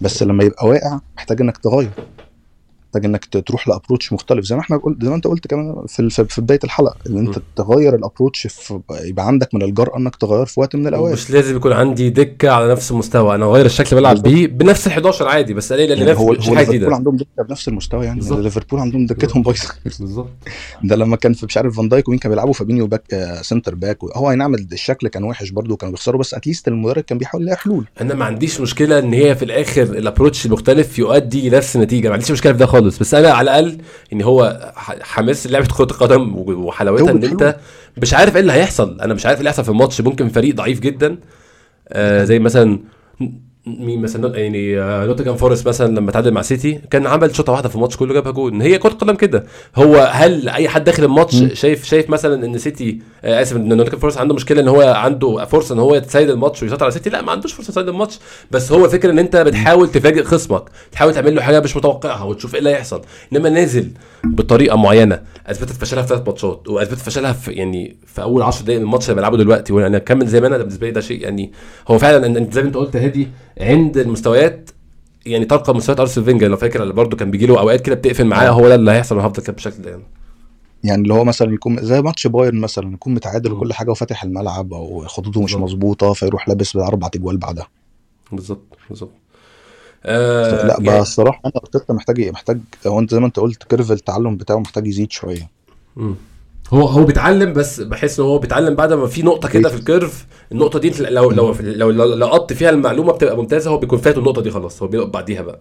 بس 0.00 0.22
لما 0.22 0.44
يبقى 0.44 0.66
واقع 0.66 1.00
محتاج 1.16 1.40
إنك 1.40 1.56
تغير. 1.58 1.90
محتاج 2.94 3.04
إنك 3.04 3.24
تروح 3.46 3.68
ل 3.68 3.73
approach 3.73 4.12
مختلف. 4.12 4.44
زي 4.44 4.54
ما 4.54 4.60
إحنا 4.60 4.76
قلت 4.76 5.02
زي 5.02 5.08
ما 5.08 5.14
أنت 5.16 5.26
قلت 5.26 5.46
كمان 5.46 5.84
في 5.88 6.10
في 6.10 6.40
بداية 6.40 6.58
الحلقة 6.64 6.96
إن 7.06 7.18
أنت 7.18 7.38
م. 7.38 7.42
تغير 7.56 7.94
ال 7.94 8.00
approach 8.00 8.46
في 8.46 8.80
يبقى 9.04 9.26
عندك 9.26 9.54
من 9.54 9.62
الجرأة 9.62 9.98
إنك 9.98 10.16
تغير 10.16 10.46
في 10.46 10.60
وقت 10.60 10.76
من 10.76 10.86
الأوقات. 10.86 11.12
مش 11.12 11.30
لازم 11.30 11.56
يكون 11.56 11.72
عندي 11.72 12.10
دكة 12.10 12.50
على 12.50 12.72
نفس 12.72 12.90
المستوى. 12.90 13.34
أنا 13.34 13.44
اغير 13.46 13.66
الشكل 13.66 13.96
بلعب. 13.96 14.22
بيه 14.22 14.46
بنفس 14.46 14.86
ال 14.86 14.92
11 14.92 15.28
عادي 15.28 15.54
بس 15.54 15.72
ألاقي 15.72 15.88
يعني 15.88 16.12
هو 16.14 16.32
نفس 16.32 16.48
هو 16.48 16.54
ليفربول 16.54 16.94
عندهم 16.94 17.16
دكة 17.16 17.42
بنفس 17.48 17.68
المستوى 17.68 18.04
يعني. 18.06 18.20
ليفربول 18.30 18.80
عندهم 18.80 19.06
دكتهم 19.06 19.42
بايظه 19.42 19.68
بالظبط. 19.84 20.28
ده 20.84 20.96
لما 20.96 21.16
كان 21.16 21.32
في 21.32 21.46
مش 21.46 21.56
عارف 21.56 21.76
فان 21.76 21.88
دايك 21.88 22.08
ومين 22.08 22.18
كان 22.18 22.30
بيلعبوا 22.30 22.52
فابينيو 22.52 22.86
back 22.86 23.14
آه 23.14 23.42
centre 23.42 23.74
back 23.74 23.98
هو 24.04 24.30
اي 24.30 24.36
نعم 24.36 24.54
الشكل 24.54 25.08
كان 25.08 25.24
وحش 25.24 25.50
برده 25.50 25.74
وكانوا 25.74 25.92
بيخسروا 25.92 26.20
بس 26.20 26.34
at 26.34 26.44
least 26.44 26.68
المدرب 26.68 27.02
كان 27.02 27.18
بيحاول 27.18 27.42
يلاقي 27.42 27.56
حلول. 27.58 27.84
أنا 28.00 28.14
ما 28.14 28.24
عنديش 28.24 28.60
مشكلة 28.60 28.98
إن 28.98 29.12
هي 29.12 29.34
في 29.36 29.44
الآخر 29.44 29.82
ال 29.82 29.89
approach 29.89 30.46
المختلف 30.46 30.98
يؤدي 30.98 31.50
لنفس 31.50 31.76
النتيجة. 31.76 32.08
ما 32.08 32.14
عنديش 32.14 32.30
مشكلة 32.30 32.52
في 32.52 32.58
ده 32.58 32.66
خالص. 32.66 32.83
بس 32.88 33.14
أنا 33.14 33.30
على 33.30 33.50
الأقل 33.50 33.78
إن 34.12 34.22
هو 34.22 34.72
حماس 35.02 35.46
لعبة 35.46 35.66
كرة 35.66 35.84
القدم 35.84 36.34
وحلاوتها 36.36 37.10
إن 37.10 37.24
أنت 37.24 37.56
مش 37.96 38.14
عارف 38.14 38.34
إيه 38.34 38.40
اللي 38.40 38.52
هيحصل. 38.52 39.00
أنا 39.00 39.14
مش 39.14 39.26
عارف 39.26 39.36
إيه 39.36 39.40
اللي 39.40 39.48
هيحصل 39.50 39.64
في 39.64 39.70
الماتش. 39.70 40.00
ممكن 40.00 40.28
فريق 40.28 40.54
ضعيف 40.54 40.80
جدا. 40.80 41.16
آه 41.88 42.24
زي 42.24 42.38
مثلا 42.38 42.78
مين 43.66 44.02
مثلا؟ 44.02 44.38
يعني 44.38 44.80
آه، 44.80 45.06
نوتنجهام 45.06 45.36
فورست 45.36 45.68
مثلا 45.68 45.96
لما 45.96 46.12
تعادل 46.12 46.30
مع 46.30 46.42
سيتي 46.42 46.80
كان 46.90 47.06
عمل 47.06 47.36
شوطة 47.36 47.52
واحدة 47.52 47.68
في 47.68 47.74
الماتش 47.74 47.96
كله 47.96 48.14
جابها 48.14 48.32
جول 48.32 48.62
هي 48.62 48.78
كرة 48.78 48.90
قدم 48.90 49.14
كده. 49.14 49.44
هو 49.76 49.96
هل 50.12 50.48
أي 50.48 50.68
حد 50.68 50.84
داخل 50.84 51.04
الماتش. 51.04 51.34
شايف 51.52 51.84
شايف 51.84 52.10
مثلا 52.10 52.46
إن 52.46 52.58
سيتي 52.58 52.98
آه 53.24 53.42
آسف 53.42 53.56
إن 53.56 53.68
نوتنجهام 53.68 54.00
فورست 54.00 54.18
عنده 54.18 54.34
مشكلة 54.34 54.60
إن 54.60 54.68
هو 54.68 54.82
عنده 54.82 55.44
فرصة 55.44 55.74
إن 55.74 55.78
هو 55.78 55.94
يتسيد 55.94 56.30
الماتش 56.30 56.62
ويسيطر 56.62 56.84
على 56.84 56.92
سيتي؟ 56.92 57.10
لا 57.10 57.22
ما 57.22 57.32
عندوش 57.32 57.52
فرصة 57.52 57.68
يتسيد 57.70 57.88
الماتش. 57.88 58.18
بس 58.50 58.72
هو 58.72 58.84
الفكرة 58.84 59.10
إن 59.10 59.18
أنت 59.18 59.36
بتحاول 59.36 59.90
تفاجئ 59.90 60.22
خصمك 60.22 60.62
تحاول 60.92 61.14
تعمل 61.14 61.34
له 61.34 61.42
حاجة 61.42 61.60
مش 61.60 61.76
متوقعها 61.76 62.24
وتشوف 62.24 62.54
إيه 62.54 62.58
اللي 62.58 62.70
هيحصل. 62.70 63.02
إنما 63.32 63.48
نازل 63.48 63.90
بطريقة 64.24 64.76
معينة 64.76 65.20
أثبتت 65.46 65.72
فشلها 65.72 66.02
في 66.02 66.08
ثلاث 66.08 66.22
ماتشات 66.26 66.68
وأثبتت 66.68 66.98
فشلها 67.00 67.32
في 67.32 67.52
يعني 67.52 67.96
في 68.06 68.22
أول 68.22 68.42
10 68.42 68.64
دقائق 68.64 68.78
من 68.80 68.84
الماتش 68.86 69.04
اللي 69.04 69.14
بيلعبه 69.14 69.36
دلوقتي. 69.36 69.72
وأنا 69.72 69.96
اكمل 69.96 70.26
زي 70.26 70.40
ما 70.40 70.46
أنا 70.46 70.58
بالنسبة 70.58 70.86
لي 70.86 70.92
ده 70.92 71.00
شيء 71.00 71.20
يعني 71.22 71.52
هو 71.88 71.98
فعلا 71.98 72.26
أنت 72.26 72.52
زي 72.54 72.60
ما 72.62 72.68
أنت 72.68 72.76
قلت 72.76 72.96
هادي. 72.96 73.28
عند 73.60 73.98
المستويات 73.98 74.70
يعني 75.26 75.44
ترقى 75.44 75.74
مستويات 75.74 76.00
ارسنال 76.00 76.24
فينجر 76.26 76.48
لو 76.48 76.56
فاكر 76.56 76.82
اللي 76.82 76.94
برده 76.94 77.16
كان 77.16 77.30
بيجي 77.30 77.46
له 77.46 77.60
أوقات 77.60 77.80
كده 77.80 77.94
بتقفل 77.94 78.24
معاه 78.24 78.48
هو 78.50 78.68
ده 78.68 78.74
اللي 78.74 78.90
هيحصل 78.90 79.16
وهفضل 79.16 79.42
كده 79.42 79.52
بالشكل 79.52 79.82
ده 79.82 79.90
يعني 79.90 80.02
يعني 80.84 81.02
اللي 81.02 81.14
هو 81.14 81.24
مثلا 81.24 81.54
يكون 81.54 81.82
زي 81.82 82.02
ماتش 82.02 82.26
بايرن 82.26 82.60
مثلا 82.60 82.94
يكون 82.94 83.14
متعادل. 83.14 83.52
وكل 83.52 83.72
حاجة 83.72 83.90
وفاتح 83.90 84.24
الملعب 84.24 84.74
أو 84.74 85.04
خطوطه 85.06 85.42
مش. 85.42 85.54
مظبوطة 85.54 86.12
فيروح 86.12 86.48
لابس 86.48 86.76
باربع 86.76 87.08
اجوال 87.14 87.36
بعدها 87.36 87.68
بالظبط 88.32 88.78
بالظبط 88.88 89.10
آه 90.04 90.66
لا 90.66 90.76
يعني 90.80 91.00
الصراحة 91.00 91.40
أنا 91.44 91.52
أرتيتا 91.56 91.92
محتاج 91.92 92.28
محتاج 92.28 92.60
هو 92.86 92.98
أنت 92.98 93.14
زي 93.14 93.20
ما 93.20 93.26
أنت 93.26 93.38
قلت 93.38 93.62
curve 93.64 93.92
التعلم 93.92 94.36
بتاعه 94.36 94.56
محتاج 94.58 94.86
يزيد 94.86 95.12
شوية 95.12 95.50
مم. 95.96 96.14
هو 96.72 96.86
هو 96.86 97.04
بيتعلم 97.04 97.52
بس 97.52 97.80
بحس 97.80 98.20
إن 98.20 98.26
هو 98.26 98.38
بيتعلم 98.38 98.74
بعد 98.74 98.92
ما 98.92 99.06
في 99.06 99.22
نقطة 99.22 99.48
كده 99.48 99.68
في 99.68 99.76
ال 99.76 99.83
curve. 99.83 100.26
النقطة 100.52 100.78
دي 100.78 100.92
لو 101.00 101.30
لو 101.30 101.54
لو 101.60 101.90
لو 101.90 102.04
لقطت 102.14 102.52
فيها 102.52 102.70
المعلومة 102.70 103.12
بتبقى 103.12 103.36
ممتازة 103.36 103.70
هو 103.70 103.78
بيكون 103.78 103.98
فات 103.98 104.18
النقطة 104.18 104.42
دي 104.42 104.50
خلاص 104.50 104.82
هو 104.82 104.88
بيلقط 104.88 105.08
بعديها 105.08 105.42
بقى. 105.42 105.58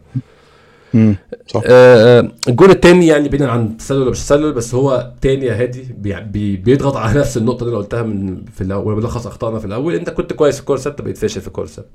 امم 0.95 1.15
صح. 1.47 1.61
آه، 1.65 2.19
آه، 2.19 2.31
الجول 2.47 2.69
الثاني 2.71 3.07
يعني 3.07 3.29
بعيدا 3.29 3.51
عن 3.51 3.65
التسلل 3.65 4.01
ولا 4.01 4.09
مش 4.11 4.19
تسلل 4.19 4.53
بس 4.53 4.75
هو 4.75 5.11
تاني 5.21 5.45
يا 5.45 5.53
هادي 5.61 5.87
بي 5.97 6.19
بي 6.21 6.55
بيضغط 6.57 6.95
على 6.97 7.19
نفس 7.19 7.37
النقطة 7.37 7.63
اللي 7.63 7.71
أنا 7.75 7.83
قلتها 7.83 8.03
من 8.03 8.45
في 8.45 8.61
الأول 8.61 8.95
بلخص 8.95 9.27
اخطائنا 9.27 9.59
في 9.59 9.65
الأول 9.65 9.95
أنت 9.95 10.09
كنت 10.09 10.33
كويس 10.33 10.55
في 10.55 10.61
الكورة 10.61 10.77
الثابته 10.77 11.03
بقيت 11.03 11.17
فاشل 11.17 11.41
في 11.41 11.47
الكورة 11.47 11.65
الثابته 11.65 11.91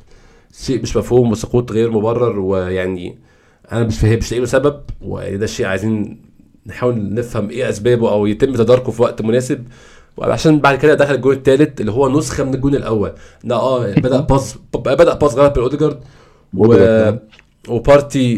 شيء 0.62 0.82
مش 0.82 0.96
مفهوم 0.96 1.30
وسقوط 1.32 1.72
غير 1.72 1.90
مبرر 1.90 2.38
ويعني 2.40 3.18
أنا 3.72 3.84
مش 3.84 3.98
فاهم 3.98 4.18
مش 4.18 4.30
لاقي 4.30 4.40
له 4.40 4.46
سبب 4.46 4.80
ويعني 5.02 5.36
ده 5.36 5.44
الشيء 5.44 5.66
عايزين 5.66 6.20
نحاول 6.68 7.14
نفهم 7.14 7.50
إيه 7.50 7.68
أسبابه 7.68 8.10
أو 8.12 8.26
يتم 8.26 8.54
تداركه 8.54 8.92
في 8.92 9.02
وقت 9.02 9.22
مناسب. 9.22 9.64
وعشان 10.16 10.58
بعد 10.60 10.78
كده 10.78 10.94
دخل 10.94 11.14
الجول 11.14 11.34
الثالث 11.34 11.80
اللي 11.80 11.92
هو 11.92 12.08
نسخة 12.18 12.44
من 12.44 12.54
الجول 12.54 12.76
الأول. 12.76 13.12
ده 13.44 13.56
آه 13.56 13.94
بدأ 13.94 14.20
باص 14.20 14.56
بدأ 14.74 15.14
باص 15.14 15.34
غلط 15.34 15.56
من 15.58 15.62
أوديجارد. 15.62 15.98
و... 16.54 16.64
أوديجارد. 16.64 17.18
وبارتي 17.68 18.36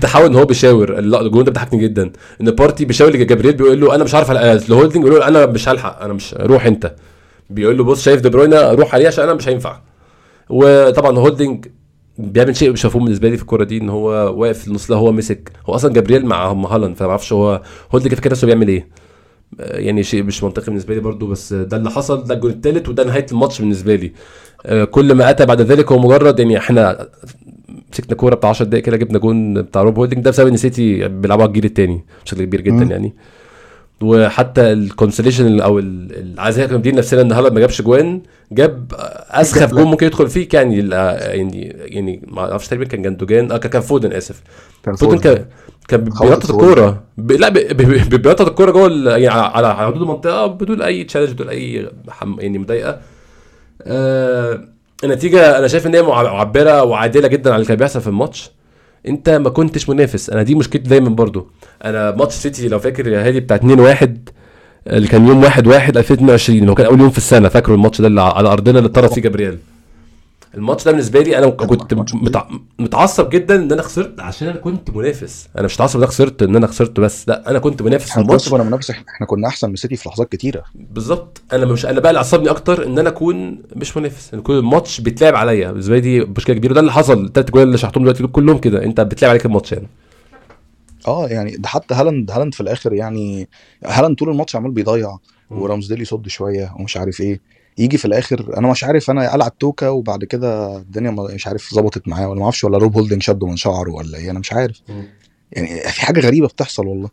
تحاول 0.00 0.26
إن 0.26 0.34
هو 0.36 0.44
بيشاور. 0.44 1.00
لا 1.00 1.20
الجول 1.20 1.44
ده 1.44 1.50
بيضحكني 1.50 1.82
جدا. 1.82 2.12
إن 2.40 2.50
بارتي 2.50 2.84
بيشاور 2.84 3.12
لجابرييل 3.12 3.54
بيقول 3.54 3.80
له 3.80 3.94
أنا 3.94 4.04
مش 4.04 4.14
عارف 4.14 4.30
ألقى- 4.30 4.70
لهولدنج 4.70 5.04
بيقول 5.04 5.20
له 5.20 5.28
أنا 5.28 5.46
مش 5.46 5.68
هلحق 5.68 6.02
أنا 6.02 6.12
مش 6.12 6.34
روح 6.34 6.66
أنت. 6.66 6.94
بيقول 7.50 7.78
له 7.78 7.84
بص 7.84 8.02
شايف 8.04 8.20
دي 8.20 8.28
بروينا 8.28 8.72
روح 8.72 8.94
عليه 8.94 9.06
عشان 9.06 9.24
أنا 9.24 9.34
مش 9.34 9.48
هينفع. 9.48 9.80
وطبعا 10.50 11.18
هولدنج 11.18 11.66
بيعمل 12.18 12.56
شيء 12.56 12.72
مش 12.72 12.86
مفهوم 12.86 13.04
بالنسبة 13.04 13.28
لي 13.28 13.36
في 13.36 13.42
الكورة 13.42 13.64
دي 13.64 13.78
إن 13.78 13.88
هو 13.90 14.08
واقف 14.40 14.58
في 14.58 14.68
النص 14.68 14.90
لا 14.90 14.96
هو 14.96 15.12
مسك. 15.12 15.52
هو 15.66 15.74
أصلا 15.74 15.92
جابرييل 15.92 16.26
مع 16.26 16.52
هالاند 16.52 16.96
فما 16.96 17.10
أعرفش 17.10 17.32
هو 17.32 17.62
هولدنج 17.92 18.14
فاكر 18.14 18.30
نفسه 18.30 18.46
بيعمل 18.46 18.68
إيه. 18.68 18.88
آه، 19.60 19.78
يعني 19.78 20.02
شيء 20.02 20.22
مش 20.22 20.42
منطقي 20.44 20.66
بالنسبة 20.66 20.94
لي 20.94 21.00
برضو 21.00 21.26
بس 21.26 21.52
ده 21.52 21.76
اللي 21.76 21.90
حصل 21.90 22.24
ده 22.24 22.34
الجول 22.34 22.50
الثالث 22.50 22.88
وده 22.88 23.04
نهاية 23.04 23.26
الماتش 23.32 23.60
بالنسبة 23.60 23.94
لي. 23.94 24.12
آه، 24.66 24.84
كل 24.84 25.12
ما 25.14 25.30
أتى 25.30 25.46
بعد 25.46 25.60
ذلك 25.60 25.92
هو 25.92 25.98
مجرد 25.98 26.38
يعني 26.38 26.58
إحنا 26.58 27.08
مسكنا 27.92 28.14
كورة 28.16 28.34
بتاع 28.34 28.50
10 28.50 28.66
دقائق 28.66 28.84
كده 28.84 28.96
جبنا 28.96 29.18
جون 29.18 29.62
بتاع 29.62 29.82
روب 29.82 29.96
هولدنج 29.98 30.24
ده 30.24 30.30
بسبب 30.30 30.48
إن 30.48 30.56
سيتي 30.56 31.08
بيلعبوا 31.08 31.42
على 31.42 31.48
ال 31.48 31.51
gear 31.51 31.64
الثاني 31.64 32.04
بشكل 32.24 32.44
كبير 32.44 32.60
جدا. 32.60 32.84
يعني. 32.84 33.14
وحتى 34.02 34.72
ال 34.72 34.79
consolation 34.79 35.60
أو 35.60 35.78
ال- 35.78 36.16
العزاء 36.34 36.66
كانوا 36.66 36.78
مدين 36.78 36.94
نفسنا 36.94 37.20
ان 37.20 37.32
هالاند 37.32 37.54
ما 37.54 37.60
جابش 37.60 37.82
جوان 37.82 38.22
جاب 38.52 38.92
أسخف 39.30 39.70
جون 39.74 39.84
ممكن 39.84 40.06
يدخل 40.06 40.46
يعني 40.52 40.80
ال- 40.80 40.92
يعني 41.38 41.76
يعني 41.78 42.22
ما 42.28 42.40
أعرفش 42.40 42.66
تقريبا 42.68 42.84
كان 42.84 43.02
جندوجان 43.02 43.52
آه 43.52 43.56
كان 43.56 43.70
كان 43.70 43.82
فودن 43.82 44.12
آسف. 44.12 44.42
كان 44.82 44.94
فودن 44.96 45.18
كان 45.18 45.44
كان 45.88 46.10
فودن. 46.10 46.32
الكورة. 46.32 47.02
ب... 47.18 47.32
لا 47.32 47.48
ب- 47.48 47.52
ب- 47.58 48.08
ب- 48.08 48.22
بينطط 48.22 48.48
الكورة 48.48 48.70
جوه 48.70 49.10
يعني 49.16 49.28
على 49.28 49.66
على 49.66 49.86
حدود 49.86 50.02
المنطقة 50.02 50.46
بدون 50.46 50.82
أي 50.82 51.04
challenge 51.04 51.30
بدون 51.32 51.48
أي 51.48 51.88
حم... 52.08 52.40
يعني 52.40 52.58
مضايقة. 52.58 53.00
آه 53.82 54.60
النتيجة 55.04 55.58
أنا 55.58 55.68
شايف 55.68 55.86
إن 55.86 55.94
هي 55.94 56.02
مع- 56.02 56.22
معبرة 56.22 56.82
وعادلة 56.82 57.28
جدا 57.28 57.50
عن 57.50 57.56
اللي 57.56 57.66
كان 57.68 57.76
بيحصل 57.76 58.00
في 58.00 58.06
الماتش. 58.06 58.50
أنت 59.08 59.30
ما 59.30 59.50
كنتش 59.50 59.88
منافس. 59.88 60.30
أنا 60.30 60.42
دي 60.42 60.54
مشكلتي 60.54 60.88
دايما 60.88 61.08
برضو. 61.08 61.48
أنا 61.84 62.10
ماتش 62.16 62.34
سيتي 62.34 62.68
لو 62.68 62.78
فاكر 62.78 63.08
يا 63.08 63.26
هادي 63.26 63.40
بتاع 63.40 63.56
2 63.56 63.80
1 63.80 64.28
اللي 64.86 65.08
كان 65.08 65.26
يوم 65.28 65.42
1 65.42 65.66
1 65.66 65.96
2022 65.96 66.58
اللي 66.58 66.70
هو 66.70 66.74
كان 66.74 66.86
أول 66.86 67.00
يوم 67.00 67.10
في 67.10 67.18
السنة 67.18 67.48
فاكره 67.48 67.74
الماتش 67.74 68.00
ده 68.00 68.06
اللي 68.06 68.20
على 68.22 68.48
أرضنا 68.48 68.78
اللي 68.78 68.88
اتطرد 68.88 69.12
فيه 69.12 69.20
جابرييل. 69.22 69.58
الماتش 70.54 70.84
ده 70.84 70.90
بالنسبة 70.90 71.20
لي 71.20 71.38
أنا 71.38 71.46
كنت 71.50 71.94
متع... 72.14 72.44
متعصب 72.78 73.28
جدا 73.30 73.56
إن 73.56 73.72
أنا 73.72 73.82
خسرت 73.82 74.20
عشان 74.20 74.48
أنا 74.48 74.56
كنت 74.58 74.90
منافس. 74.90 75.48
أنا 75.58 75.64
مش 75.64 75.74
متعصب 75.74 75.96
إن 75.96 76.02
أنا 76.02 76.10
خسرت 76.10 76.42
إن 76.42 76.56
أنا 76.56 76.66
خسرت 76.66 77.00
بس 77.00 77.28
لأ 77.28 77.50
أنا 77.50 77.58
كنت 77.58 77.82
منافس 77.82 78.12
في 78.12 78.20
الماتش. 78.20 78.48
كنا 78.48 78.62
منافس 78.62 78.90
إحنا 78.90 79.26
كنا 79.26 79.48
أحسن 79.48 79.70
من 79.70 79.76
سيتي 79.76 79.96
في 79.96 80.08
لحظات 80.08 80.32
كتيرة. 80.32 80.64
بالظبط. 80.74 81.42
أنا 81.52 81.66
مش 81.66 81.86
أنا 81.86 82.00
بقى 82.00 82.10
اللي 82.10 82.20
عصبني 82.20 82.50
أكتر 82.50 82.86
إن 82.86 82.98
أنا 82.98 83.08
أكون 83.08 83.62
مش 83.76 83.96
منافس. 83.96 84.34
إن 84.34 84.40
كل 84.40 84.52
الماتش 84.52 85.00
بيتلعب 85.00 85.34
عليا. 85.34 85.70
بالنسبة 85.70 85.94
لي 85.94 86.00
دي 86.00 86.20
مشكلة 86.20 86.56
كبيرة. 86.56 86.72
ده 86.74 86.80
اللي 86.80 86.92
حصل. 86.92 87.24
التلات 87.24 87.50
جوال 87.50 87.62
اللي 87.66 87.78
شحتهم 87.78 88.02
دلوقتي 88.02 88.26
كلهم 88.26 88.58
كده. 88.58 88.84
أنت 88.84 89.00
بتلعب 89.00 89.30
عليك 89.30 89.46
الماتش 89.46 89.72
يعني. 89.72 89.86
آه 91.06 91.28
يعني 91.28 91.56
ده 91.56 91.68
حتى 91.68 91.94
هالاند 91.94 92.30
هالاند 92.30 92.54
في 92.54 92.60
الآخر 92.60 92.92
يعني 92.92 93.48
هالاند 93.84 94.16
طول 94.16 94.30
الماتش 94.30 94.56
عمال 94.56 94.70
بيضيع 94.70 95.16
مم. 95.50 95.62
ورامزديل 95.62 96.02
يصد 96.02 96.28
شوية 96.28 96.74
ومش 96.78 96.96
عارف 96.96 97.20
إيه. 97.20 97.40
يجي 97.78 97.98
في 97.98 98.04
الآخر 98.04 98.58
أنا 98.58 98.70
مش 98.70 98.84
عارف 98.84 99.10
أنا 99.10 99.32
قلع 99.32 99.46
التوكه 99.46 99.90
وبعد 99.90 100.24
كده 100.24 100.76
الدنيا 100.76 101.10
مش 101.10 101.46
عارف 101.46 101.74
ظبطت 101.74 102.08
معاه 102.08 102.28
ولا 102.28 102.38
ما 102.38 102.44
أعرفش 102.44 102.64
ولا 102.64 102.78
روب 102.78 102.94
هولدنج 102.96 103.22
شده 103.22 103.46
من 103.46 103.56
شعره 103.56 103.90
ولا 103.92 104.18
إيه 104.18 104.30
أنا 104.30 104.38
مش 104.38 104.52
عارف. 104.52 104.82
يعني 105.52 105.80
في 105.80 106.00
حاجة 106.00 106.20
غريبة 106.20 106.46
بتحصل 106.46 106.86
والله. 106.86 107.10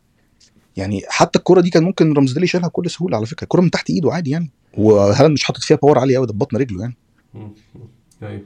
يعني 0.78 1.02
حتى 1.08 1.40
الكرة 1.40 1.62
دي 1.62 1.70
كان 1.70 1.84
ممكن 1.84 2.14
رامزديل 2.14 2.44
يشيلها 2.44 2.68
بكل 2.68 2.90
سهولة 2.90 3.18
على 3.18 3.26
فكرة 3.26 3.44
الكره 3.44 3.62
من 3.62 3.72
تحت 3.72 3.90
إيده 3.90 4.14
عادي 4.14 4.30
يعني. 4.30 4.52
وهالاند 4.78 5.34
مش 5.34 5.44
حاطط 5.44 5.62
فيها 5.62 5.78
power 5.78 6.00
عالي 6.00 6.16
قوي 6.16 6.28
ده 6.28 6.34
ببطن 6.34 6.58
رجله 6.58 6.82
يعني. 6.82 6.96
أيوه 8.24 8.46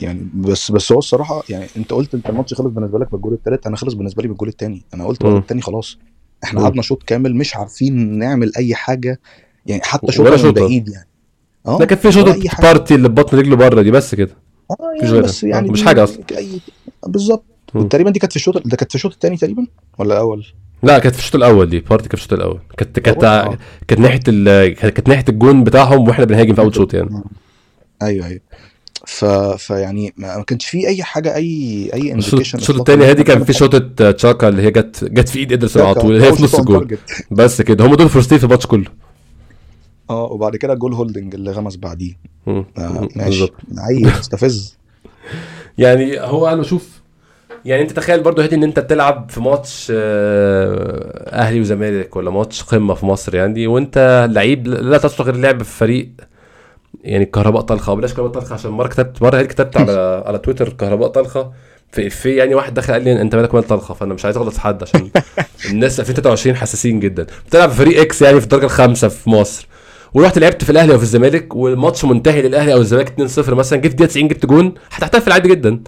يعني 0.00 0.26
بس 0.34 0.70
بس 0.72 0.92
هو 0.92 0.98
الصراحة 0.98 1.42
يعني 1.48 1.66
أنت 1.76 1.92
قلت 1.92 2.14
أنت 2.14 2.30
الماتش 2.30 2.54
خلص 2.54 2.66
بالنسبة 2.66 2.98
لك 2.98 3.12
بالجول 3.12 3.32
الثالث 3.34 3.66
أنا 3.66 3.76
خلص 3.76 3.94
بالنسبة 3.94 4.22
لي 4.22 4.28
بالجول 4.28 4.48
الثاني 4.48 4.82
أنا 4.94 5.04
قلت. 5.06 5.22
الجول 5.24 5.36
الثاني 5.38 5.60
خلاص 5.62 5.98
إحنا. 6.44 6.60
قعدنا 6.62 6.82
شوط 6.82 7.02
كامل 7.02 7.36
مش 7.36 7.56
عارفين 7.56 8.18
نعمل 8.18 8.52
أي 8.56 8.74
حاجة 8.74 9.20
يعني 9.66 9.82
حتى 9.84 10.12
شوطة 10.12 10.44
من. 10.46 10.52
بعيد 10.52 10.88
يعني 10.88 11.08
آه 11.66 11.78
ده 11.78 11.84
كان 11.86 11.98
في 11.98 12.48
حاجة. 12.48 12.62
بارتي 12.66 12.94
اللي 12.94 13.08
ببطن 13.08 13.38
رجله 13.38 13.56
بره 13.56 13.82
دي 13.82 13.90
بس 13.90 14.14
كده 14.14 14.36
آه 14.70 15.04
يعني. 15.04 15.20
بس 15.20 15.44
آه، 15.44 15.48
يعني 15.48 15.68
مش 15.70 15.80
دي- 15.80 15.86
حاجة 15.86 16.04
أصلا. 16.04 16.24
أي... 16.36 16.60
بالظبط 17.06 17.44
مم. 17.74 17.88
تقريبا 17.88 18.10
دي 18.10 18.18
كانت 18.18 18.32
في 18.32 18.36
الشوط 18.36 18.54
ده 18.68 18.76
كانت 18.76 18.90
في 18.90 18.94
الشوط 18.94 19.12
الثاني 19.12 19.36
تقريبا 19.36 19.66
ولا 19.98 20.14
الأول 20.14 20.46
لا 20.82 20.98
كانت 20.98 21.14
في 21.14 21.20
الشوط 21.20 21.34
الأول 21.36 21.70
دي 21.70 21.80
بارتي 21.80 22.08
كانت 22.08 22.08
في 22.08 22.14
الشوط 22.14 22.32
الأول 22.32 22.58
كانت 22.76 23.00
كانت 23.00 23.24
آه. 23.24 23.58
كانت 23.88 24.00
ناحية 24.00 24.20
ال... 24.28 24.74
كانت 24.74 25.08
ناحية 25.08 25.24
الجون 25.28 25.64
بتاعهم 25.64 26.08
وإحنا 26.08 26.24
بنهاجم 26.24 26.54
في 26.54 26.60
أول 26.60 26.74
شوط 26.74 26.94
يعني 26.94 27.22
أيوه 28.02 28.26
أيوه 28.26 28.40
ف... 29.08 29.24
فيعني 29.56 30.14
ما 30.16 30.36
ما 30.36 30.42
كانش 30.42 30.66
في 30.66 30.88
أي 30.88 31.02
حاجة 31.02 31.34
أي 31.34 31.90
أي 31.94 32.12
indication 32.12 32.58
الشوط 32.58 32.76
الثاني 32.78 33.04
هادي 33.04 33.22
كان 33.22 33.44
في 33.44 33.52
شوطة 33.52 34.12
تشاكا 34.12 34.48
اللي 34.48 34.62
هي 34.62 34.70
جت 34.70 35.04
جت 35.04 35.28
في 35.28 35.38
إيد 35.38 35.52
ادرسون 35.52 35.82
على 35.82 35.94
طول. 35.94 36.14
اللي 36.14 36.26
هي 36.26 36.32
في 36.32 36.42
نص 36.42 36.54
الجول. 36.54 36.98
بس 37.30 37.62
كده. 37.62 37.86
هم 37.86 37.94
دول 37.94 38.08
فرصتين 38.08 38.38
في 38.38 38.44
الماتش 38.44 38.66
كله. 38.66 38.84
آه 40.10 40.24
وبعد 40.24 40.56
كده 40.56 40.74
جول 40.74 40.92
هولدنج 40.92 41.34
اللي 41.34 41.50
غمس 41.50 41.76
بعديه. 41.76 42.12
آه 42.48 43.08
ماشي. 43.16 43.48
عيل 43.78 44.06
مستفز. 44.18 44.76
يعني 45.78 46.20
هو 46.20 46.48
أنا 46.48 46.60
بشوف 46.60 46.88
يعني 47.64 47.82
أنت 47.82 47.92
تخيل 47.92 48.22
برضو 48.22 48.42
هادي 48.42 48.56
إن 48.56 48.62
أنت 48.62 48.78
بتلعب 48.78 49.30
في 49.30 49.40
ماتش 49.40 49.88
آه، 49.94 51.30
أهلي 51.32 51.60
وزمالك 51.60 52.16
ولا 52.16 52.30
ماتش 52.30 52.62
قمة 52.62 52.94
في 52.94 53.06
مصر 53.06 53.34
يعني 53.34 53.66
وأنت 53.66 54.28
لعيب 54.30 54.66
لا 54.68 54.98
تصلح 54.98 55.26
غير 55.26 55.34
اللعب 55.34 55.62
في 55.62 55.76
فريق 55.76 56.08
يعني 57.04 57.24
كهرباء 57.24 57.62
طلخة. 57.62 57.94
بلاش 57.94 58.14
كهرباء 58.14 58.32
طلخة 58.40 58.54
عشان 58.54 58.70
مرة 58.70 58.88
كتبت 58.88 59.22
مرة 59.22 59.42
كتبت 59.42 59.76
على 59.76 60.22
على 60.26 60.38
تويتر 60.38 60.68
كهرباء 60.68 61.08
طلخة. 61.08 61.52
في 61.92 62.06
افيه 62.06 62.38
يعني 62.38 62.54
واحد 62.54 62.74
دخل 62.74 62.92
قال 62.92 63.02
لي 63.04 63.20
أنت 63.20 63.34
مالك 63.34 63.54
مال 63.54 63.62
طلخة؟ 63.66 63.94
فأنا 63.94 64.14
مش 64.14 64.24
عايز 64.24 64.36
أغلط 64.36 64.56
حد 64.56 64.82
عشان 64.82 65.10
الناس 65.70 66.00
2023 66.00 66.56
حساسين 66.56 67.00
جدا. 67.00 67.26
بتلعب 67.46 67.70
في 67.70 67.76
فريق 67.76 68.00
X 68.00 68.22
يعني 68.22 68.38
في 68.40 68.44
الدرجة 68.44 68.64
الخامسة 68.64 69.08
في 69.08 69.30
مصر. 69.30 69.66
ورحت 70.14 70.38
لعبت 70.38 70.64
في 70.64 70.70
الأهلي 70.70 70.92
أو 70.92 70.98
في 70.98 71.04
الزمالك 71.04 71.54
والماتش 71.56 72.04
منتهي 72.04 72.42
للأهلي 72.42 72.72
أو 72.72 72.78
الزمالك 72.80 73.08
2-0 73.38 73.48
مثلا. 73.48 73.78
جبت 73.78 73.94
دقيقة 73.94 74.08
90 74.08 74.28
جبت 74.28 74.46
جون. 74.46 74.74
هتحتفل 74.90 75.32
عادي 75.32 75.48
جدا. 75.48 75.80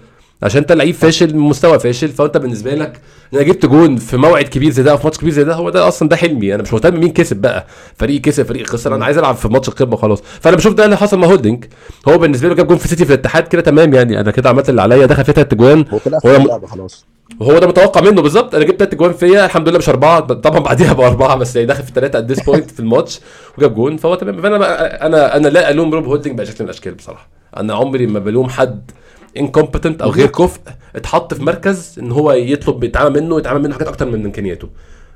عشان 0.43 0.61
انت 0.61 0.73
لعيب 0.73 0.95
فاشل 0.95 1.37
مستوى 1.37 1.79
فاشل 1.79 2.09
فانت 2.09 2.37
بالنسبة 2.37 2.75
لك 2.75 3.01
ان 3.33 3.39
أنا 3.39 3.43
جبت 3.49 3.67
جون 3.67 3.97
في 3.97 4.17
موعد 4.17 4.45
كبير 4.45 4.71
زي 4.71 4.83
ده 4.83 4.91
أو 4.91 4.97
في 4.97 5.05
ماتش 5.05 5.19
كبير 5.19 5.33
زي 5.33 5.45
ده 5.45 5.55
هو 5.55 5.71
ده 5.71 5.89
أصلا 5.89 6.09
ده 6.09 6.17
حلمي 6.17 6.55
أنا 6.55 6.63
مش 6.63 6.73
مهتم 6.73 7.01
مين 7.01 7.13
كسب 7.13 7.37
بقى. 7.37 7.67
فريق 7.97 8.21
كسب 8.21 8.47
فريق 8.47 8.67
خسر 8.67 8.95
أنا 8.95 9.05
عايز 9.05 9.19
العب 9.19 9.35
في 9.35 9.49
ماتش 9.49 9.69
القمة 9.69 9.97
خلاص. 9.97 10.23
فانا 10.41 10.57
بشوف 10.57 10.75
ده 10.75 10.85
اللي 10.85 10.97
حصل 10.97 11.19
مع 11.19 11.27
هولدنج 11.29 11.65
هو 12.09 12.19
بالنسبة 12.19 12.49
له 12.49 12.55
جاب 12.55 12.67
جون 12.67 12.77
في 12.77 12.89
سيتي 12.89 13.05
في 13.05 13.15
الاتحاد 13.15 13.49
كده 13.49 13.63
تمام 13.63 13.95
يعني 13.95 14.21
أنا 14.21 14.31
كده 14.31 14.51
عملت 14.51 14.69
اللي 14.69 14.83
عليا 14.83 15.07
دخل 15.07 15.25
فيها 15.25 15.35
ثلاث 15.35 15.53
اجوان 15.53 15.85
هو 15.93 15.99
كده 15.99 16.19
هو 16.27 16.67
خلاص. 16.67 17.07
وهو 17.41 17.59
ده 17.59 17.67
متوقع 17.67 18.01
منه 18.01 18.23
بالظبط. 18.23 18.55
أنا 18.55 18.65
جبت 18.65 18.79
ثلاث 18.79 18.93
اجوان 18.95 19.13
فيا 19.13 19.45
الحمد 19.45 19.69
لله 19.69 19.79
مش 19.79 19.89
أربعة 19.89 20.21
طبعا 20.21 20.59
بعديها 20.59 20.93
بقى 20.93 21.07
أربعة 21.09 21.37
بس 21.37 21.57
يعني 21.57 21.67
داخل 21.69 21.83
في 21.83 21.93
ثلاثة 21.95 22.19
at 22.19 22.31
this 22.31 22.41
point 22.41 22.71
في 22.71 22.81
الماتش 22.81 23.21
وجاب 23.59 23.75
جون 23.75 23.97
فهو 23.97 24.15
تمام. 24.15 24.43
فأنا 24.43 25.07
أنا 25.07 25.37
أنا 25.37 25.49
لا 25.49 25.71
ألوم 25.71 25.95
روب 25.95 26.05
هولدنج 26.05 26.37
بأي 26.39 26.47
شكل 26.47 26.57
من 26.65 26.71
الأشكال 26.71 26.95
بصراحة. 26.95 27.29
أنا 27.57 27.75
عمري 27.75 28.07
ما 28.07 28.19
بلوم 28.19 28.49
حد 28.49 28.91
incompetent 29.37 30.03
أو 30.03 30.11
غير 30.11 30.27
كفء 30.27 30.61
اتحط 30.97 31.35
في 31.35 31.43
مركز 31.43 31.99
إن 31.99 32.13
هو 32.13 32.33
يطلب 32.33 32.85
يتعامل 32.85 33.23
منه 33.23 33.39
يتعامل 33.39 33.63
منه 33.63 33.73
حاجات 33.73 33.89
أكتر 33.89 34.11
من 34.11 34.25
إمكانياته. 34.25 34.69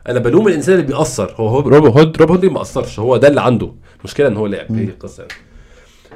أنا 0.09 0.19
بلوم 0.19 0.49
الإنسان 0.49 0.75
اللي 0.75 0.87
بيأثر. 0.87 1.35
هو 1.37 1.49
هو 1.49 1.61
روب 1.61 1.87
هود 1.87 2.17
روب 2.17 2.31
هولدنج 2.31 2.53
ما 2.53 2.63
أثرش 2.63 2.99
هو 2.99 3.17
ده 3.17 3.29
اللي 3.29 3.41
عنده. 3.41 3.73
المشكلة 3.99 4.29
إن 4.29 4.37
هو 4.37 4.47
لعب 4.47 4.73
هي 4.73 4.85
القصة 4.85 5.23
يعني. 5.23 5.35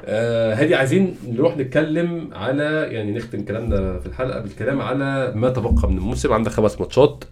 آه 0.05 0.55
هادي 0.55 0.75
عايزين 0.75 1.17
نروح 1.29 1.57
نتكلم 1.57 2.31
على 2.33 2.65
يعني 2.91 3.13
نختم 3.13 3.45
كلامنا 3.45 4.01
في 4.01 4.07
الحلقة 4.07 4.41
بالكلام 4.41 4.81
على 4.81 5.33
ما 5.35 5.51
تبقى 5.51 5.89
من 5.89 5.99
الموسم. 5.99 6.33
عندك 6.33 6.53
خمس 6.53 6.81
ماتشات 6.81 7.25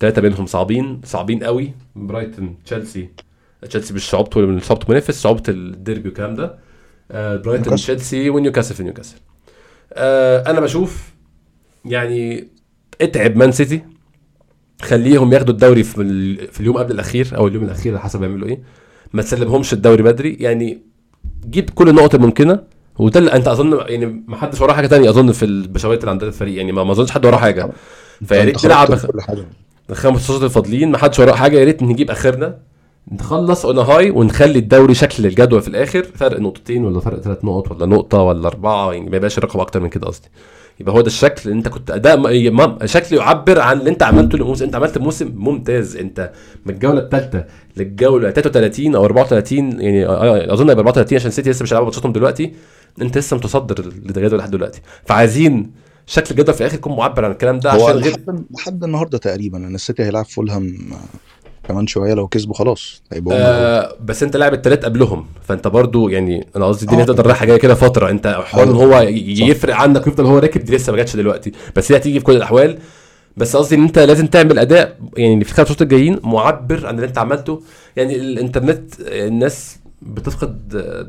ثلاثة 0.00 0.22
منهم 0.22 0.46
صعبين 0.46 1.00
صعبين 1.04 1.44
قوي. 1.44 1.72
برايتون 1.96 2.56
تشيلسي. 2.64 3.08
تشيلسي 3.68 3.94
مش 3.94 4.10
صعوبته 4.10 4.58
صعوبته 4.58 4.90
منافس 4.90 5.22
صعوبة 5.22 5.42
الديربي 5.48 6.08
والكلام 6.08 6.34
ده. 6.34 6.58
آه 7.10 7.36
برايتون. 7.36 7.74
تشيلسي 7.74 8.30
ونيوكاسل 8.30 8.74
في 8.74 8.82
نيوكاسل. 8.82 9.16
آه 9.94 10.50
أنا 10.50 10.60
بشوف 10.60 11.12
يعني 11.84 12.48
اتعب 13.00 13.36
مان 13.36 13.52
سيتي. 13.52 13.82
خليهم 14.82 15.32
ياخدوا 15.32 15.54
الدوري 15.54 15.82
في, 15.82 16.02
ال- 16.02 16.48
في 16.52 16.60
اليوم 16.60 16.78
قبل 16.78 16.92
الأخير 16.92 17.28
أو 17.36 17.48
اليوم 17.48 17.64
الأخير 17.64 17.92
على 17.92 18.00
حسب 18.02 18.22
يعملوا 18.22 18.48
إيه. 18.48 18.60
ما 19.12 19.22
تسلمهمش 19.22 19.72
الدوري 19.72 20.02
بدري. 20.02 20.34
يعني 20.40 20.82
جيب 21.50 21.70
كل 21.70 21.88
النقط 21.88 22.14
الممكنة 22.14 22.60
وده 22.98 23.20
اللي 23.20 23.32
أنت 23.32 23.48
أظن 23.48 23.78
يعني 23.88 24.24
ما 24.28 24.36
حدش 24.36 24.60
وراه 24.60 24.74
حاجة 24.74 24.86
تانية 24.86 25.10
أظن 25.10 25.32
في 25.32 25.44
البشوات 25.44 26.00
اللي 26.00 26.10
عندنا 26.10 26.28
الفريق. 26.28 26.56
يعني 26.56 26.72
ما 26.72 26.84
ما 26.84 26.92
أظنش 26.92 27.10
حد 27.10 27.26
وراه 27.26 27.38
حاجة. 27.38 27.70
فيا 28.26 28.44
ريت 28.44 28.66
نلعب 28.66 28.90
بخ... 28.90 29.06
كل 29.06 29.20
حاجة. 29.20 29.44
الخمس 29.90 30.30
ماتشات 30.30 30.42
الفاضلين 30.42 30.90
ما 30.90 30.98
حدش 30.98 31.18
وراه 31.18 31.34
حاجة. 31.34 31.58
يا 31.58 31.64
ريت 31.64 31.82
نجيب 31.82 32.10
آخرنا. 32.10 32.58
نخلص 33.12 33.66
on 33.66 33.78
high 33.78 34.10
ونخلي 34.10 34.58
الدوري 34.58 34.94
شكل 34.94 35.26
الجدول 35.26 35.62
في 35.62 35.68
الآخر. 35.68 36.02
فرق 36.14 36.40
نقطتين 36.40 36.84
ولا 36.84 37.00
فرق 37.00 37.20
ثلاث 37.20 37.44
نقط 37.44 37.70
ولا 37.70 37.86
نقطة 37.86 38.18
ولا 38.18 38.48
أربعة؟ 38.48 38.92
يعني 38.92 39.10
ما 39.10 39.16
يبقاش 39.16 39.38
الرقم 39.38 39.60
أكتر 39.60 39.80
من 39.80 39.88
كده 39.88 40.06
قصدي. 40.06 40.28
يبقى 40.80 40.94
هو 40.94 41.00
ده 41.00 41.06
الشكل 41.06 41.42
اللي 41.50 41.58
أنت 41.58 41.68
كنت 41.68 41.90
أداء 41.90 42.86
شكل 42.86 43.16
يعبر 43.16 43.60
عن 43.60 43.78
اللي 43.78 43.90
أنت 43.90 44.02
عملته 44.02 44.36
الموسم 44.36 44.64
أنت 44.64 44.74
عملت 44.74 44.98
موسم 44.98 45.32
ممتاز. 45.36 45.96
أنت 45.96 46.32
من 46.66 46.74
الجولة 46.74 46.98
الثالثة 47.00 47.44
للجولة 47.76 48.30
33 48.30 48.94
أو 48.94 49.04
34 49.04 49.80
يعني 49.80 50.06
أظن 50.52 50.68
هيبقى 50.68 50.84
34 50.84 51.18
عشان 51.18 51.30
سيتي 51.30 51.50
لسه 51.50 51.62
مش 51.62 51.72
هيلعبوا 51.72 51.86
ماتشاتهم 51.86 52.12
دلوقتي. 52.12 52.52
أنت 53.02 53.18
لسه 53.18 53.36
متصدر 53.36 53.78
الجدول 53.78 54.38
لحد 54.38 54.50
دلوقتي. 54.50 54.80
فعايزين 55.06 55.70
شكل 56.06 56.30
الجدول 56.30 56.54
في 56.54 56.60
الآخر 56.60 56.74
يكون 56.74 56.96
معبر 56.96 57.24
عن 57.24 57.30
الكلام 57.30 57.58
ده 57.58 57.70
عشان 57.70 57.86
غير 57.86 58.16
لحد 58.50 58.84
النهارده 58.84 59.18
تقريبا 59.18 59.58
إن 59.58 59.74
السيتي 59.74 60.02
هيلعب 60.02 60.24
فولهام 60.24 60.76
كمان 61.68 61.86
شوية 61.86 62.14
لو 62.14 62.26
كسبوا 62.28 62.54
خلاص. 62.54 63.02
هيبقوا 63.12 63.34
آه 63.36 63.96
بس 64.04 64.22
انت 64.22 64.36
لاعب 64.36 64.54
التلات 64.54 64.84
قبلهم 64.84 65.26
فانت 65.42 65.68
برضو 65.68 66.08
يعني 66.08 66.46
أنا 66.56 66.66
قصدي 66.66 66.84
الدنيا 66.84 67.02
آه. 67.02 67.06
تقدر 67.06 67.26
رايحة 67.26 67.46
جاية 67.46 67.56
كده 67.58 67.74
فترة 67.74 68.10
انت 68.10 68.26
حوار 68.26 68.64
ان 68.70 68.76
أيوة. 68.76 68.98
هو 68.98 69.00
يفرق 69.48 69.74
عنك 69.74 70.06
ويفضل 70.06 70.24
هو 70.26 70.38
راكب 70.38 70.64
دي 70.64 70.76
لسه 70.76 70.90
ما 70.90 70.96
جاتش 70.96 71.16
دلوقتي 71.16 71.52
بس 71.76 71.92
هي 71.92 71.98
هتيجي 71.98 72.18
في 72.18 72.24
كل 72.24 72.36
الأحوال. 72.36 72.78
بس 73.36 73.56
قصدي 73.56 73.74
ان 73.74 73.82
انت 73.82 73.98
لازم 73.98 74.26
تعمل 74.26 74.58
أداء 74.58 74.96
يعني 75.16 75.44
في 75.44 75.50
الخمس 75.50 75.66
شهور 75.66 75.78
الجايين 75.80 76.18
معبر 76.22 76.86
عن 76.86 76.94
اللي 76.94 77.06
انت 77.06 77.18
عملته. 77.18 77.62
يعني 77.96 78.16
الانترنت 78.16 78.94
الناس 79.00 79.76
بتفقد 80.06 80.68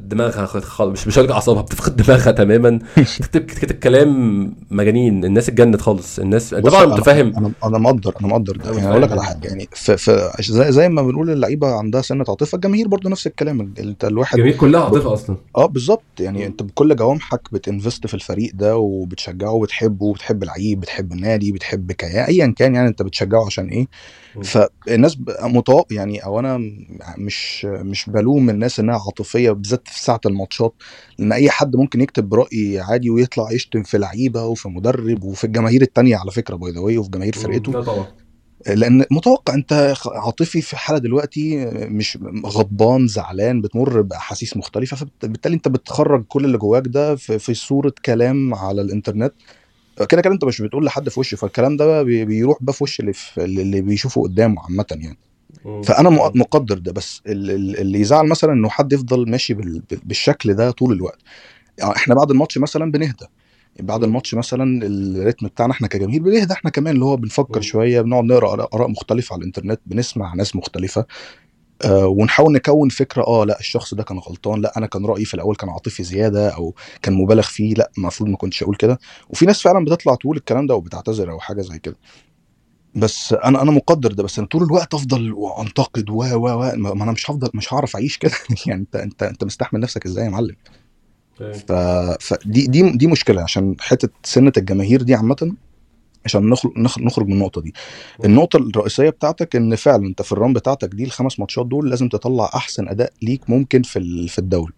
دماغها 0.09 0.45
خالص 0.45 0.91
مش 1.01 1.07
مش 1.07 1.19
هقول 1.19 1.31
أعصابها 1.31 1.61
بتفقد 1.61 1.95
دماغها 1.95 2.31
تماما. 2.31 2.79
تكتب 2.95 3.41
كتب 3.41 3.75
كلام 3.75 4.53
مجانين 4.71 5.25
الناس 5.25 5.49
اتجنت 5.49 5.81
خالص 5.81 6.19
الناس 6.19 6.49
طبعا 6.55 6.85
أنا- 6.85 6.89
متفاهم 6.89 7.35
أنا 7.37 7.51
أنا 7.63 7.77
مقدر 7.77 8.13
أنا 8.19 8.27
مقدر 8.27 8.55
ده. 8.57 8.65
أيوة، 8.65 8.77
يعني 8.77 8.89
أقول 8.91 9.01
لك 9.01 9.09
فاهم. 9.09 9.19
على 9.19 9.27
حاجة 9.27 9.47
يعني 9.47 9.67
في 9.71 9.97
في 9.97 10.31
زي, 10.41 10.71
زي 10.71 10.89
ما 10.89 11.01
بنقول 11.01 11.29
اللعيبة 11.29 11.67
عندها 11.67 12.01
سنة 12.01 12.25
عاطفة 12.29 12.55
الجماهير 12.55 12.87
برضو 12.87 13.09
نفس 13.09 13.27
الكلام 13.27 13.73
انت 13.79 14.05
الواحد 14.05 14.33
الجماهير 14.37 14.59
كلها 14.59 14.81
عاطفة 14.83 15.13
أصلا. 15.13 15.37
آه 15.57 15.65
بالظبط. 15.65 16.03
يعني 16.19 16.45
أنت 16.45 16.63
بكل 16.63 16.95
جوامحك 16.95 17.41
بتنفست 17.51 18.07
في 18.07 18.13
الفريق 18.13 18.51
ده 18.55 18.77
وبتشجعه 18.77 19.51
وبتحبه 19.51 20.05
وبتحب 20.05 20.43
العيب 20.43 20.79
بتحب 20.79 21.11
النادي 21.11 21.51
بتحب 21.51 21.91
كيان 21.91 22.23
ايا 22.25 22.53
كان 22.57 22.75
يعني 22.75 22.87
أنت 22.87 23.01
بتشجعه 23.01 23.45
عشان 23.45 23.67
إيه. 23.67 23.87
فالناس 24.43 25.17
متوقع 25.41 25.95
يعني 25.95 26.25
أو 26.25 26.39
أنا 26.39 26.57
مش 27.17 27.65
مش 27.65 28.09
بلوم 28.09 28.49
الناس 28.49 28.79
إنها 28.79 28.95
عاطفية 29.05 29.51
بالذات 29.51 29.87
في 29.87 30.03
ساعة 30.03 30.19
الماتشات 30.25 30.73
لأن 31.19 31.31
أي 31.31 31.49
حد 31.49 31.75
ممكن 31.75 32.01
يكتب 32.01 32.33
رأي 32.33 32.79
عادي 32.79 33.09
ويطلع 33.09 33.51
يشتم 33.51 33.83
في 33.83 33.97
لعيبة 33.97 34.45
وفي 34.45 34.69
مدرب 34.69 35.23
وفي 35.23 35.43
الجماهير 35.43 35.81
التانية 35.81 36.17
على 36.17 36.31
فكرة 36.31 36.55
باي 36.55 36.71
ذا 36.71 36.79
وفي 36.79 37.09
جماهير 37.09 37.33
فرقته. 37.35 37.71
لأن 38.67 39.05
متوقع 39.11 39.53
أنت 39.53 39.93
عاطفي 40.07 40.61
في 40.61 40.77
حالة 40.77 40.99
دلوقتي 40.99 41.65
مش 41.89 42.17
غضبان 42.45 43.07
زعلان 43.07 43.61
بتمر 43.61 44.01
بأحاسيس 44.01 44.57
مختلفة 44.57 44.97
فبالتالي 45.21 45.55
أنت 45.55 45.67
بتخرج 45.67 46.25
كل 46.27 46.45
اللي 46.45 46.57
جواك 46.57 46.83
ده 46.87 47.15
في, 47.15 47.39
في 47.39 47.53
صورة 47.53 47.93
كلام 48.05 48.53
على 48.53 48.81
الإنترنت. 48.81 49.33
كده 50.09 50.21
كده 50.21 50.33
انت 50.33 50.45
مش 50.45 50.61
بتقول 50.61 50.85
لحد 50.85 51.09
في 51.09 51.19
وشه 51.19 51.35
فالكلام 51.35 51.77
ده 51.77 52.03
بيروح 52.03 52.57
بقى 52.61 52.73
في 52.73 52.83
وش 52.83 52.99
اللي, 52.99 53.13
في 53.13 53.43
اللي 53.45 53.81
بيشوفه 53.81 54.21
قدامه 54.23 54.61
عامة 54.63 54.85
يعني. 54.91 55.17
فأنا 55.83 56.09
مق- 56.09 56.35
مقدر 56.35 56.77
ده 56.77 56.91
بس 56.91 57.21
ال- 57.27 57.51
ال- 57.51 57.77
اللي 57.79 57.99
يزعل 57.99 58.27
مثلا 58.27 58.53
إنه 58.53 58.69
حد 58.69 58.93
يفضل 58.93 59.29
ماشي 59.29 59.53
بال- 59.53 59.81
بال- 59.89 59.99
بالشكل 60.03 60.53
ده 60.53 60.71
طول 60.71 60.93
الوقت. 60.93 61.19
يعني 61.77 61.95
إحنا 61.95 62.15
بعد 62.15 62.31
الماتش 62.31 62.57
مثلا 62.57 62.91
بنهدى. 62.91 63.25
بعد 63.79 64.03
الماتش 64.03 64.35
مثلا 64.35 64.85
الريتم 64.85 65.47
بتاعنا 65.47 65.71
إحنا 65.73 65.87
كجماهير 65.87 66.21
بنهدى 66.21 66.53
إحنا 66.53 66.69
كمان 66.69 66.93
اللي 66.93 67.05
هو 67.05 67.17
بنفكر. 67.17 67.61
شوية 67.61 68.01
بنقعد 68.01 68.23
نقرأ 68.23 68.67
آراء 68.73 68.87
مختلفة 68.89 69.33
على 69.33 69.39
الإنترنت 69.39 69.79
بنسمع 69.85 70.33
ناس 70.33 70.55
مختلفة. 70.55 71.05
آه 71.83 72.07
ونحاول 72.07 72.53
نكون 72.53 72.89
فكرة 72.89 73.23
آه 73.27 73.45
لا 73.45 73.59
الشخص 73.59 73.93
ده 73.93 74.03
كان 74.03 74.17
غلطان 74.19 74.61
لا 74.61 74.77
أنا 74.77 74.85
كان 74.87 75.05
رأيي 75.05 75.25
في 75.25 75.33
الأول 75.33 75.55
كان 75.55 75.69
عاطفي 75.69 76.03
زيادة 76.03 76.49
أو 76.49 76.73
كان 77.01 77.13
مبالغ 77.13 77.41
فيه 77.43 77.73
لا 77.73 77.91
المفروض 77.97 78.29
ما 78.29 78.37
كنتش 78.37 78.63
أقول 78.63 78.75
كده. 78.75 78.99
وفي 79.29 79.45
ناس 79.45 79.61
فعلا 79.61 79.85
بتطلع 79.85 80.15
تقول 80.15 80.37
الكلام 80.37 80.67
ده 80.67 80.75
وبتعتذر 80.75 81.31
أو 81.31 81.39
حاجة 81.39 81.61
زي 81.61 81.79
كده. 81.79 81.95
بس 82.95 83.33
أنا 83.33 83.61
أنا 83.61 83.71
مقدر 83.71 84.11
ده 84.11 84.23
بس 84.23 84.39
أنا 84.39 84.47
طول 84.47 84.63
الوقت 84.63 84.93
أفضل 84.93 85.33
وأنتقد 85.33 86.09
و 86.09 86.13
و 86.15 86.47
و 86.47 86.71
ما 86.75 87.03
أنا 87.03 87.11
مش 87.11 87.31
هفضل 87.31 87.49
مش 87.53 87.73
هعرف 87.73 87.95
أعيش 87.95 88.17
كده 88.17 88.31
يعني 88.67 88.81
أنت 88.81 88.95
أنت 88.95 89.23
أنت 89.23 89.43
مستحمل 89.43 89.79
نفسك 89.79 90.05
إزاي 90.05 90.25
يا 90.25 90.29
معلم؟ 90.29 90.55
ف... 91.39 91.71
فدي 92.19 92.67
دي 92.67 92.91
دي 92.91 93.07
مشكلة 93.07 93.41
عشان 93.41 93.75
حتة 93.79 94.09
سنة 94.23 94.51
الجماهير 94.57 95.01
دي 95.01 95.15
عامة 95.15 95.55
عشان 96.25 96.49
نخرج 96.49 96.71
نخرج 96.77 97.27
من 97.27 97.33
النقطة 97.33 97.61
دي. 97.61 97.73
النقطة 98.25 98.57
الرئيسية 98.57 99.09
بتاعتك 99.09 99.55
إن 99.55 99.75
فعلا 99.75 100.07
أنت 100.07 100.21
في 100.21 100.31
الران 100.31 100.53
بتاعتك 100.53 100.89
دي 100.89 101.03
الخمس 101.03 101.39
ماتشات 101.39 101.65
دول 101.65 101.89
لازم 101.89 102.09
تطلع 102.09 102.45
أحسن 102.55 102.87
أداء 102.87 103.13
ليك 103.21 103.49
ممكن 103.49 103.81
في 103.81 104.27
في 104.27 104.39
الدوري. 104.39 104.73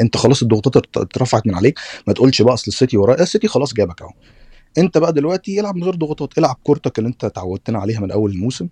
أنت 0.00 0.16
خلاص 0.16 0.42
الضغوطات 0.42 0.76
ات- 0.76 0.96
اترفعت 0.96 1.46
من 1.46 1.54
عليك 1.54 1.78
ما 2.06 2.12
تقولش 2.12 2.42
بقى 2.42 2.54
أصل 2.54 2.64
السيتي 2.68 2.96
ورايا 2.96 3.22
السيتي 3.22 3.48
خلاص 3.48 3.74
جابك 3.74 4.02
أهو. 4.02 4.10
أنت 4.78 4.98
بقى 4.98 5.12
دلوقتي 5.12 5.60
العب 5.60 5.76
من 5.76 5.84
غير 5.84 5.94
ضغوطات 5.94 6.38
العب 6.38 6.56
كورتك 6.64 6.98
اللي 6.98 7.08
أنت 7.08 7.24
اتعودتنا 7.24 7.78
عليها 7.78 8.00
من 8.00 8.10
أول 8.10 8.30
الموسم. 8.30 8.68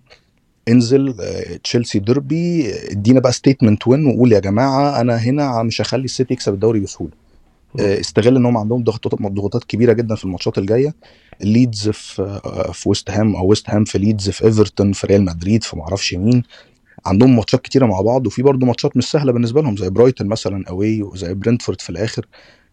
انزل 0.69 1.15
آه، 1.21 1.55
تشيلسي 1.63 1.99
ديربي 1.99 2.73
ادينا 2.91 3.19
بقى 3.19 3.31
statement 3.31 3.87
win 3.87 4.05
وقول 4.05 4.31
يا 4.33 4.39
جماعة 4.39 5.01
أنا 5.01 5.15
هنا 5.15 5.63
مش 5.63 5.81
هخلي 5.81 6.05
السيتي 6.05 6.33
يكسب 6.33 6.53
الدوري 6.53 6.79
بسهولة. 6.79 7.11
آه، 7.13 7.26
استغل 7.79 8.35
إن 8.35 8.45
هم 8.45 8.57
عندهم 8.57 8.83
ضغوطات 8.83 9.21
ضغوطات 9.21 9.63
كبيرة 9.63 9.93
جدا 9.93 10.15
في 10.15 10.25
الماتشات 10.25 10.57
الجاية. 10.57 10.95
ليدز 11.41 11.89
في 11.89 12.21
آه، 12.21 12.71
في 12.71 12.89
ويست 12.89 13.11
هام 13.11 13.35
أو 13.35 13.45
ويست 13.45 13.69
هام 13.69 13.83
في 13.85 13.97
ليدز 13.97 14.29
في 14.29 14.45
ايفرتون 14.45 14.91
في 14.93 15.07
ريال 15.07 15.25
مدريد 15.25 15.63
في 15.63 15.77
معرفش 15.77 16.13
مين. 16.13 16.43
عندهم 17.05 17.35
ماتشات 17.35 17.61
كتيرة 17.61 17.85
مع 17.85 18.01
بعض 18.01 18.27
وفي 18.27 18.41
برضه 18.41 18.65
ماتشات 18.65 18.97
مش 18.97 19.11
سهلة 19.11 19.31
بالنسبة 19.31 19.61
لهم 19.61 19.77
زي 19.77 19.89
برايتون 19.89 20.27
مثلا 20.27 20.63
اوي 20.69 21.03
وزي 21.03 21.33
برنتفورد 21.33 21.81
في 21.81 21.89
الآخر. 21.89 22.25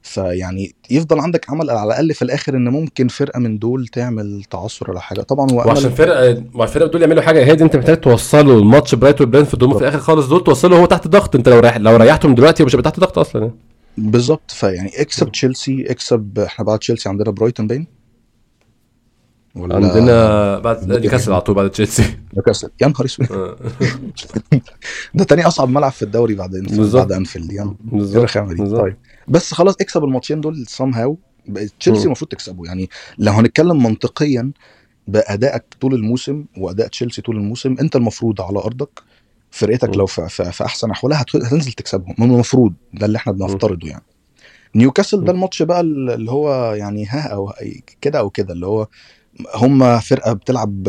فيعني 0.02 0.74
يفضل 0.90 1.20
عندك 1.20 1.50
امل 1.50 1.70
على 1.70 1.86
الأقل 1.86 2.14
في 2.14 2.22
الآخر 2.22 2.56
إن 2.56 2.68
ممكن 2.68 3.08
فرقة 3.08 3.40
من 3.40 3.58
دول 3.58 3.86
تعمل 3.86 4.44
تعثر 4.50 4.90
ولا 4.90 5.00
حاجة. 5.00 5.20
طبعا 5.20 5.50
هو 5.50 5.56
وعشان 5.56 5.90
فرقه 5.90 6.44
مع 6.54 6.64
الفرقه 6.64 6.86
دول 6.88 7.02
يعملوا 7.02 7.22
حاجة 7.22 7.50
هادي 7.50 7.64
أنت 7.64 7.76
محتاج 7.76 8.00
توصله 8.00 8.58
الماتش 8.58 8.94
برايتون 8.94 9.30
برينفورد 9.30 9.64
هم 9.64 9.72
في 9.74 9.78
الآخر 9.80 9.98
خالص 9.98 10.26
دول 10.28 10.44
توصله 10.44 10.80
هو 10.80 10.86
تحت 10.86 11.08
ضغط. 11.08 11.36
أنت 11.36 11.48
لو 11.48 11.60
ريح 11.60 11.76
لو 11.76 11.96
ريحتهم 11.96 12.34
دلوقتي 12.34 12.64
مش 12.64 12.74
هيبقى 12.74 12.90
تحت 12.90 13.00
ضغط 13.00 13.18
أصلا. 13.18 13.50
بالظبط. 13.98 14.50
فيعني 14.50 15.00
اكسب 15.00 15.32
تشيلسي 15.32 15.90
اكسب 15.90 16.38
إحنا 16.38 16.64
بعد 16.64 16.78
تشيلسي 16.78 17.08
عندنا 17.08 17.30
برايتون 17.30 17.66
باين؟ 17.66 17.86
ولا 19.54 19.74
عندنا 19.76 20.58
بعد 20.58 20.88
نيوكاسل 20.88 21.32
على 21.32 21.40
طول 21.40 21.54
بعد 21.54 21.70
تشيلسي. 21.70 22.16
نيوكاسل. 22.34 22.70
يا 22.82 22.88
نهار 22.88 23.04
اسود. 23.04 23.32
آه. 23.32 23.56
ده 25.14 25.24
تاني 25.24 25.46
أصعب 25.46 25.68
ملعب 25.68 25.92
في 25.92 26.02
الدوري 26.02 26.34
بعد 26.34 26.50
بالظبط. 26.50 27.02
بعد 27.02 27.12
أنفيلد 27.12 27.52
يعني 27.52 27.76
بالظبط. 27.82 28.80
طيب 28.80 28.96
بس 29.28 29.54
خلاص 29.54 29.74
اكسب 29.80 30.04
الماتشين 30.04 30.40
دول 30.40 30.66
سام 30.66 30.94
هاو 30.94 31.18
تشيلسي. 31.80 32.04
المفروض 32.04 32.30
تكسبه. 32.30 32.66
يعني 32.66 32.90
لو 33.18 33.32
هنتكلم 33.32 33.82
منطقيا 33.82 34.50
بأدائك 35.08 35.64
طول 35.80 35.94
الموسم 35.94 36.44
وأداء 36.56 36.88
تشيلسي 36.88 37.22
طول 37.22 37.36
الموسم 37.36 37.76
أنت 37.80 37.96
المفروض 37.96 38.40
على 38.40 38.58
أرضك 38.58 39.02
فرقتك. 39.54 39.96
لو 39.96 40.06
في, 40.06 40.28
في, 40.28 40.52
في 40.52 40.64
أحسن 40.64 40.90
أحوالها 40.90 41.22
هت- 41.22 41.36
هتنزل 41.36 41.72
تكسبهم 41.72 42.14
من 42.18 42.30
المفروض 42.34 42.72
ده 42.94 43.06
اللي 43.06 43.16
إحنا 43.18 43.32
بنفترضه 43.32 43.88
يعني 43.88 44.02
نيوكاسل. 44.74 45.24
ده 45.24 45.32
الماتش 45.32 45.62
بقى 45.62 45.80
اللي 45.80 46.30
هو 46.30 46.74
يعني 46.74 47.06
ها 47.06 47.20
أو 47.28 47.52
كده 48.00 48.18
أو 48.18 48.30
كده 48.30 48.52
اللي 48.54 48.66
هو 48.66 48.86
هم 49.54 50.00
فرقة 50.00 50.32
بتلعب 50.32 50.82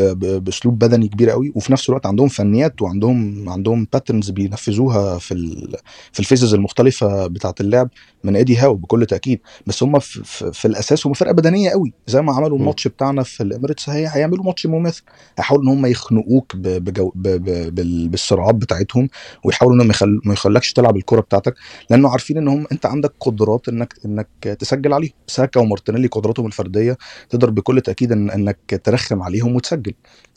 بأسلوب 0.43 0.79
بدني 0.79 1.07
كبير 1.07 1.29
قوي 1.29 1.51
وفي 1.55 1.71
نفس 1.73 1.89
الوقت 1.89 2.05
عندهم 2.05 2.27
فنيات 2.27 2.81
وعندهم 2.81 3.49
عندهم 3.49 3.87
patterns 3.93 4.29
بينفذوها 4.29 5.17
في 5.17 5.33
ال 5.33 5.75
في 6.11 6.19
ال 6.19 6.24
phases 6.24 6.53
المختلفة 6.53 7.27
بتاعة 7.27 7.55
اللعب 7.61 7.89
من 8.23 8.35
ايدي 8.35 8.57
هاو 8.57 8.75
بكل 8.75 9.05
تأكيد. 9.05 9.39
بس 9.67 9.83
هم 9.83 9.99
في, 9.99 10.23
في, 10.23 10.51
في 10.53 10.65
الأساس 10.65 11.07
هم 11.07 11.13
فرقة 11.13 11.31
بدنية 11.33 11.69
قوي 11.69 11.93
زي 12.07 12.21
ما 12.21 12.33
عملوا. 12.33 12.57
الماتش 12.57 12.87
بتاعنا 12.87 13.23
في 13.23 13.43
الإميريتس 13.43 13.89
هي 13.89 14.07
هيعملوا 14.11 14.45
ماتش 14.45 14.65
مماثل. 14.65 15.03
هيحاولوا 15.37 15.63
إن 15.65 15.69
هم 15.77 15.85
يخنقوك 15.85 16.55
ب- 16.55 16.83
بجو 16.83 17.11
ب 17.15 17.27
ب 17.27 17.75
بال- 17.75 18.09
بالسرعات 18.09 18.55
بتاعتهم 18.55 19.09
ويحاولوا 19.43 19.75
إنهم 19.75 19.89
يخل... 19.89 20.21
ما 20.25 20.33
يخلكش 20.33 20.73
تلعب 20.73 20.97
الكرة 20.97 21.21
بتاعتك 21.21 21.55
لأنه 21.89 22.09
عارفين 22.09 22.37
إن 22.37 22.47
هم 22.47 22.67
أنت 22.71 22.85
عندك 22.85 23.13
قدرات 23.19 23.69
انك 23.69 23.93
إنك 24.05 24.29
تسجل 24.59 24.93
عليهم. 24.93 25.11
ساكا 25.27 25.59
ومارتينيلي 25.59 26.07
قدراتهم 26.07 26.45
الفردية 26.45 26.97
تقدر 27.29 27.49
بكل 27.49 27.81
تأكيد 27.81 28.11
إن 28.11 28.34
انك 28.35 28.81
ترخم 28.83 29.21
عليهم 29.23 29.55
وتسجل. 29.55 29.93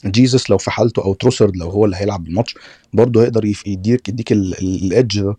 جيزس 0.06 0.50
لو 0.50 0.58
في 0.58 0.70
حالته 0.70 1.04
أو 1.04 1.14
تروسرد 1.14 1.56
لو 1.56 1.70
هو 1.70 1.84
اللي 1.84 1.96
هيلعب 1.96 2.26
الماتش 2.26 2.54
برضه 2.92 3.22
هيقدر 3.22 3.44
يديك 3.66 4.08
يديك 4.08 4.32
ال 4.32 4.50
edge 4.50 5.20
ده. 5.20 5.36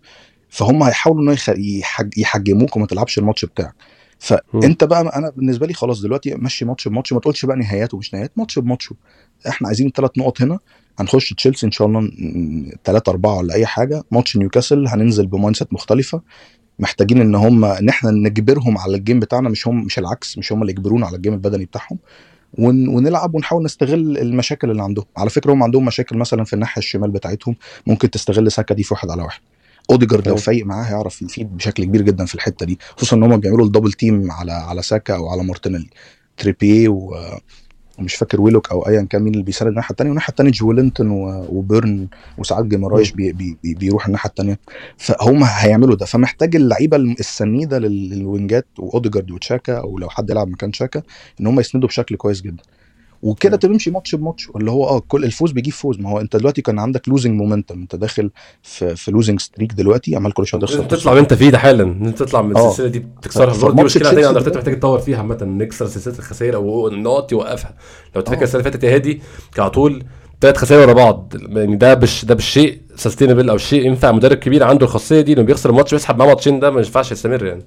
فهم 0.48 0.82
هيحاولوا 0.82 1.34
يحج... 1.48 2.18
يحجموك 2.18 2.76
وما 2.76 2.86
تلعبش 2.86 3.18
الماتش 3.18 3.44
بتاعك. 3.44 3.74
فانت 4.18 4.84
بقى 4.84 5.00
أنا 5.00 5.30
بالنسبة 5.30 5.66
لي 5.66 5.74
خلاص 5.74 6.00
دلوقتي 6.00 6.34
مشي 6.34 6.64
ماتش 6.64 6.88
بماتش 6.88 7.12
ما 7.12 7.20
تقولش 7.20 7.44
بقى 7.44 7.56
نهايات 7.56 7.94
ومش 7.94 8.14
نهايات 8.14 8.32
ماتش 8.36 8.58
بماتش. 8.58 8.92
إحنا 9.48 9.68
عايزين 9.68 9.90
ثلاث 9.90 10.10
نقط 10.18 10.42
هنا 10.42 10.58
هنخش 10.98 11.32
تشيلسي 11.34 11.66
إن 11.66 11.70
شاء 11.72 11.86
الله 11.88 12.10
ثلاثة 12.84 13.10
أربعة 13.10 13.36
ولا 13.38 13.54
أي 13.54 13.66
حاجة. 13.66 14.02
ماتش 14.10 14.36
نيوكاسل 14.36 14.86
هننزل 14.88 15.26
ب 15.26 15.56
mindset 15.56 15.72
مختلفة. 15.72 16.22
محتاجين 16.78 17.20
إن 17.20 17.34
هم 17.34 17.64
إن 17.64 17.88
إحنا 17.88 18.10
نجبرهم 18.10 18.78
على 18.78 18.96
ال 18.96 19.01
game 19.01 19.20
بتاعنا 19.20 19.48
مش 19.48 19.68
هم 19.68 19.84
مش 19.84 19.98
العكس 19.98 20.38
مش 20.38 20.52
هم 20.52 20.60
اللي 20.62 20.72
يجبرونا 20.72 21.06
على 21.06 21.16
ال 21.16 21.20
game 21.20 21.34
البدني 21.34 21.64
بتاعهم. 21.64 21.98
ون 22.58 22.88
ونلعب 22.88 23.34
ونحاول 23.34 23.64
نستغل 23.64 24.18
المشاكل 24.18 24.70
اللي 24.70 24.82
عندهم. 24.82 25.04
على 25.16 25.30
فكرة 25.30 25.52
هم 25.52 25.62
عندهم 25.62 25.84
مشاكل 25.84 26.16
مثلا 26.16 26.44
في 26.44 26.52
الناحية 26.52 26.78
الشمال 26.78 27.10
بتاعتهم. 27.10 27.56
ممكن 27.86 28.10
تستغل 28.10 28.52
ساكا 28.52 28.74
دي 28.74 28.82
في 28.82 28.94
واحد 28.94 29.10
على 29.10 29.22
واحد. 29.22 29.40
أوديجارد 29.90 30.28
لو 30.28 30.34
أيوة. 30.34 30.44
فايق 30.44 30.66
معاه 30.66 30.84
هيعرف 30.84 31.22
يفيد 31.22 31.56
بشكل 31.56 31.84
كبير 31.84 32.02
جدا 32.02 32.24
في 32.24 32.34
الحتة 32.34 32.66
دي. 32.66 32.78
خصوصا 32.96 33.16
إن 33.16 33.22
هم 33.22 33.36
بيعملوا 33.36 33.66
ال 33.66 33.70
double 33.70 33.92
team 33.92 34.30
على 34.30 34.52
على 34.52 34.82
ساكا 34.82 35.16
أو 35.16 35.28
على 35.28 35.44
مارتينيلي. 35.44 35.90
تريبيه 36.36 36.88
و 36.88 37.14
ومش 38.00 38.14
فاكر 38.14 38.40
ويلوك 38.40 38.70
أو 38.70 38.86
ايا 38.86 39.02
كان 39.02 39.22
مين 39.22 39.32
اللي 39.32 39.44
بيساعد 39.44 39.68
الناحية 39.70 39.90
الثانية 39.90 40.10
والناحية 40.10 40.30
الثانية 40.30 40.50
جولينتون 40.50 41.10
و- 41.10 41.46
وبيرن 41.48 42.08
وساعات 42.38 42.64
جيمارايش 42.64 43.12
بي 43.12 43.32
بي 43.32 43.56
بي 43.62 43.74
بيروح 43.74 44.06
الناحية 44.06 44.28
الثانية 44.30 44.58
فهم 44.96 45.44
هيعملوا 45.44 45.96
ده. 45.96 46.06
فمحتاج 46.06 46.56
اللعيبة 46.56 46.96
السنيده 46.96 47.78
لل- 47.78 48.10
للوينجات 48.10 48.66
وأوديجارد 48.78 49.30
وتشاكا 49.30 49.78
أو 49.78 49.98
لو 49.98 50.08
حد 50.08 50.30
يلعب 50.30 50.48
مكان 50.48 50.72
تشاكا 50.72 51.02
إن 51.40 51.46
هم 51.46 51.60
يسندوا 51.60 51.88
بشكل 51.88 52.16
كويس 52.16 52.40
جدا. 52.42 52.62
وكده 53.22 53.56
تمشي 53.56 53.90
ماتش 53.90 54.14
بماتش 54.14 54.48
اللي 54.56 54.70
هو 54.70 54.88
آه 54.88 54.98
كل 55.08 55.24
الفوز 55.24 55.52
بيجيب 55.52 55.72
فوز. 55.74 55.98
ما 55.98 56.10
هو 56.10 56.20
أنت 56.20 56.36
دلوقتي 56.36 56.62
كان 56.62 56.78
عندك 56.78 57.08
losing 57.08 57.34
momentum 57.40 57.80
أنت 57.80 57.96
داخل 57.96 58.30
في 58.62 58.96
في 58.96 59.10
losing 59.10 59.40
streak 59.40 59.72
دلوقتي 59.72 60.16
عمال 60.16 60.32
كل 60.32 60.46
شوية 60.46 60.60
تخسر. 60.60 60.84
تطلع 60.84 61.18
انت 61.18 61.34
فيه 61.34 61.50
ده 61.50 61.58
حالا. 61.58 61.82
إن 61.82 62.06
أنت 62.06 62.18
تطلع 62.18 62.42
من 62.42 62.56
آه. 62.56 62.66
السلسلة 62.66 62.88
دي 62.88 63.06
تكسرها 63.22 63.52
ف- 63.52 63.62
برضه 63.62 63.76
دي 63.76 63.82
مشكلة 63.82 64.08
عند 64.28 64.36
ارتيتا 64.36 64.56
محتاج 64.58 64.74
يتطور 64.74 64.98
فيها 64.98 65.18
عامة. 65.18 65.38
نكسر 65.42 65.86
سلسله 65.86 66.14
الخسائر 66.18 66.56
أو 66.56 66.88
النقط 66.88 67.32
يوقفها 67.32 67.74
لو 68.16 68.20
تفكر 68.22 68.40
آه. 68.40 68.42
السنة 68.44 68.60
اللي 68.60 68.70
فاتت 68.72 68.84
يا 68.84 68.94
هادي 68.94 69.14
كان 69.54 69.62
على 69.62 69.70
طول 69.70 70.04
ثلاث 70.40 70.56
خسائر 70.56 70.80
ورا 70.80 70.92
بعض. 70.92 71.34
يعني 71.48 71.76
ده 71.76 71.94
مش 71.94 72.24
ده 72.24 72.34
بالشيء 72.34 72.80
sustainable 72.96 73.50
أو 73.50 73.56
شيء 73.56 73.86
ينفع 73.86 74.12
مدرب 74.12 74.36
كبير 74.36 74.62
عنده 74.64 74.86
الخاصية 74.86 75.20
دي 75.20 75.32
إنه 75.32 75.42
بيخسر 75.42 75.70
الماتش 75.70 75.92
ويسحب 75.92 76.18
معاه 76.18 76.28
ماتشين. 76.28 76.60
ده 76.60 76.70
ما 76.70 76.78
ينفعش 76.78 77.12
يستمر 77.12 77.44
يعني. 77.46 77.62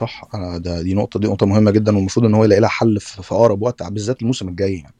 صح 0.00 0.22
أنا 0.34 0.58
ده 0.58 0.82
دي 0.82 0.94
نقطة 0.94 1.20
دي 1.20 1.26
نقطة 1.26 1.46
مهمة 1.46 1.70
جدا 1.70 1.96
والمفروض 1.96 2.26
إن 2.26 2.34
هو 2.34 2.44
يلاقي 2.44 2.60
لها 2.60 2.68
حل 2.68 3.00
في 3.00 3.34
أقرب 3.34 3.62
وقت 3.62 3.82
بالذات 3.82 4.22
الموسم 4.22 4.48
الجاي 4.48 4.74
يعني 4.74 4.94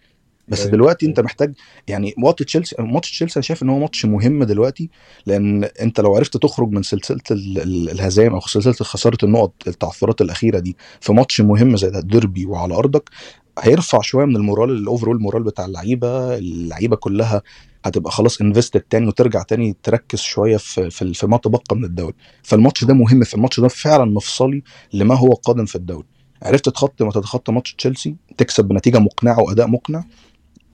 بس 0.48 0.60
أيوة. 0.60 0.70
دلوقتي 0.72 1.06
أنت 1.06 1.20
محتاج 1.20 1.54
يعني 1.88 2.14
ماتش 2.18 2.44
تشيلسي 2.44 2.76
ماتش 2.78 3.10
تشيلسي 3.10 3.36
أنا 3.36 3.42
شايف 3.42 3.62
إن 3.62 3.68
هو 3.68 3.78
ماتش 3.78 4.04
مهم 4.06 4.44
دلوقتي 4.44 4.90
لأن 5.26 5.64
أنت 5.64 6.00
لو 6.00 6.16
عرفت 6.16 6.36
تخرج 6.36 6.70
من 6.70 6.82
سلسلة 6.82 7.20
ال- 7.30 7.58
ال- 7.62 7.90
الهزائم 7.90 8.32
أو 8.34 8.40
سلسلة 8.40 8.72
خسارة 8.72 9.18
النقط 9.22 9.54
التعثرات 9.66 10.20
الأخيرة 10.20 10.58
دي 10.58 10.76
في 11.00 11.12
ماتش 11.12 11.40
مهم 11.40 11.76
زي 11.76 11.90
ده 11.90 12.00
ديربي 12.00 12.46
وعلى 12.46 12.74
أرضك 12.74 13.10
هيرفع 13.60 14.00
شوية 14.00 14.24
من 14.24 14.36
ال 14.36 14.41
morale 14.41 14.70
ال 14.70 14.77
overall 14.77 15.20
morale 15.20 15.42
بتاع 15.42 15.64
اللعيبة 15.64 16.34
اللعيبة 16.38 16.96
كلها 16.96 17.42
هتبقى 17.84 18.12
خلاص 18.12 18.40
invested 18.40 18.80
تاني 18.80 19.06
وترجع 19.06 19.42
تاني 19.42 19.76
تركز 19.82 20.18
شوية 20.18 20.56
في 20.56 20.90
في, 20.90 21.14
في 21.14 21.26
ما 21.26 21.36
تبقى 21.36 21.76
من 21.76 21.84
الدوري. 21.84 22.14
فالماتش 22.42 22.84
ده 22.84 22.94
مهم 22.94 23.24
في 23.24 23.34
الماتش 23.34 23.60
ده 23.60 23.68
فعلا 23.68 24.04
مفصلي 24.04 24.62
لما 24.92 25.14
هو 25.14 25.32
قادم 25.32 25.64
في 25.64 25.76
الدوري. 25.76 26.06
عرفت 26.42 26.68
تخطي 26.68 27.04
ما 27.04 27.10
تتخطى 27.10 27.52
ماتش 27.52 27.74
تشيلسي؟ 27.74 28.16
تكسب 28.38 28.64
بنتيجة 28.64 28.98
مقنعة 28.98 29.40
وأداء 29.42 29.66
مقنع. 29.66 30.04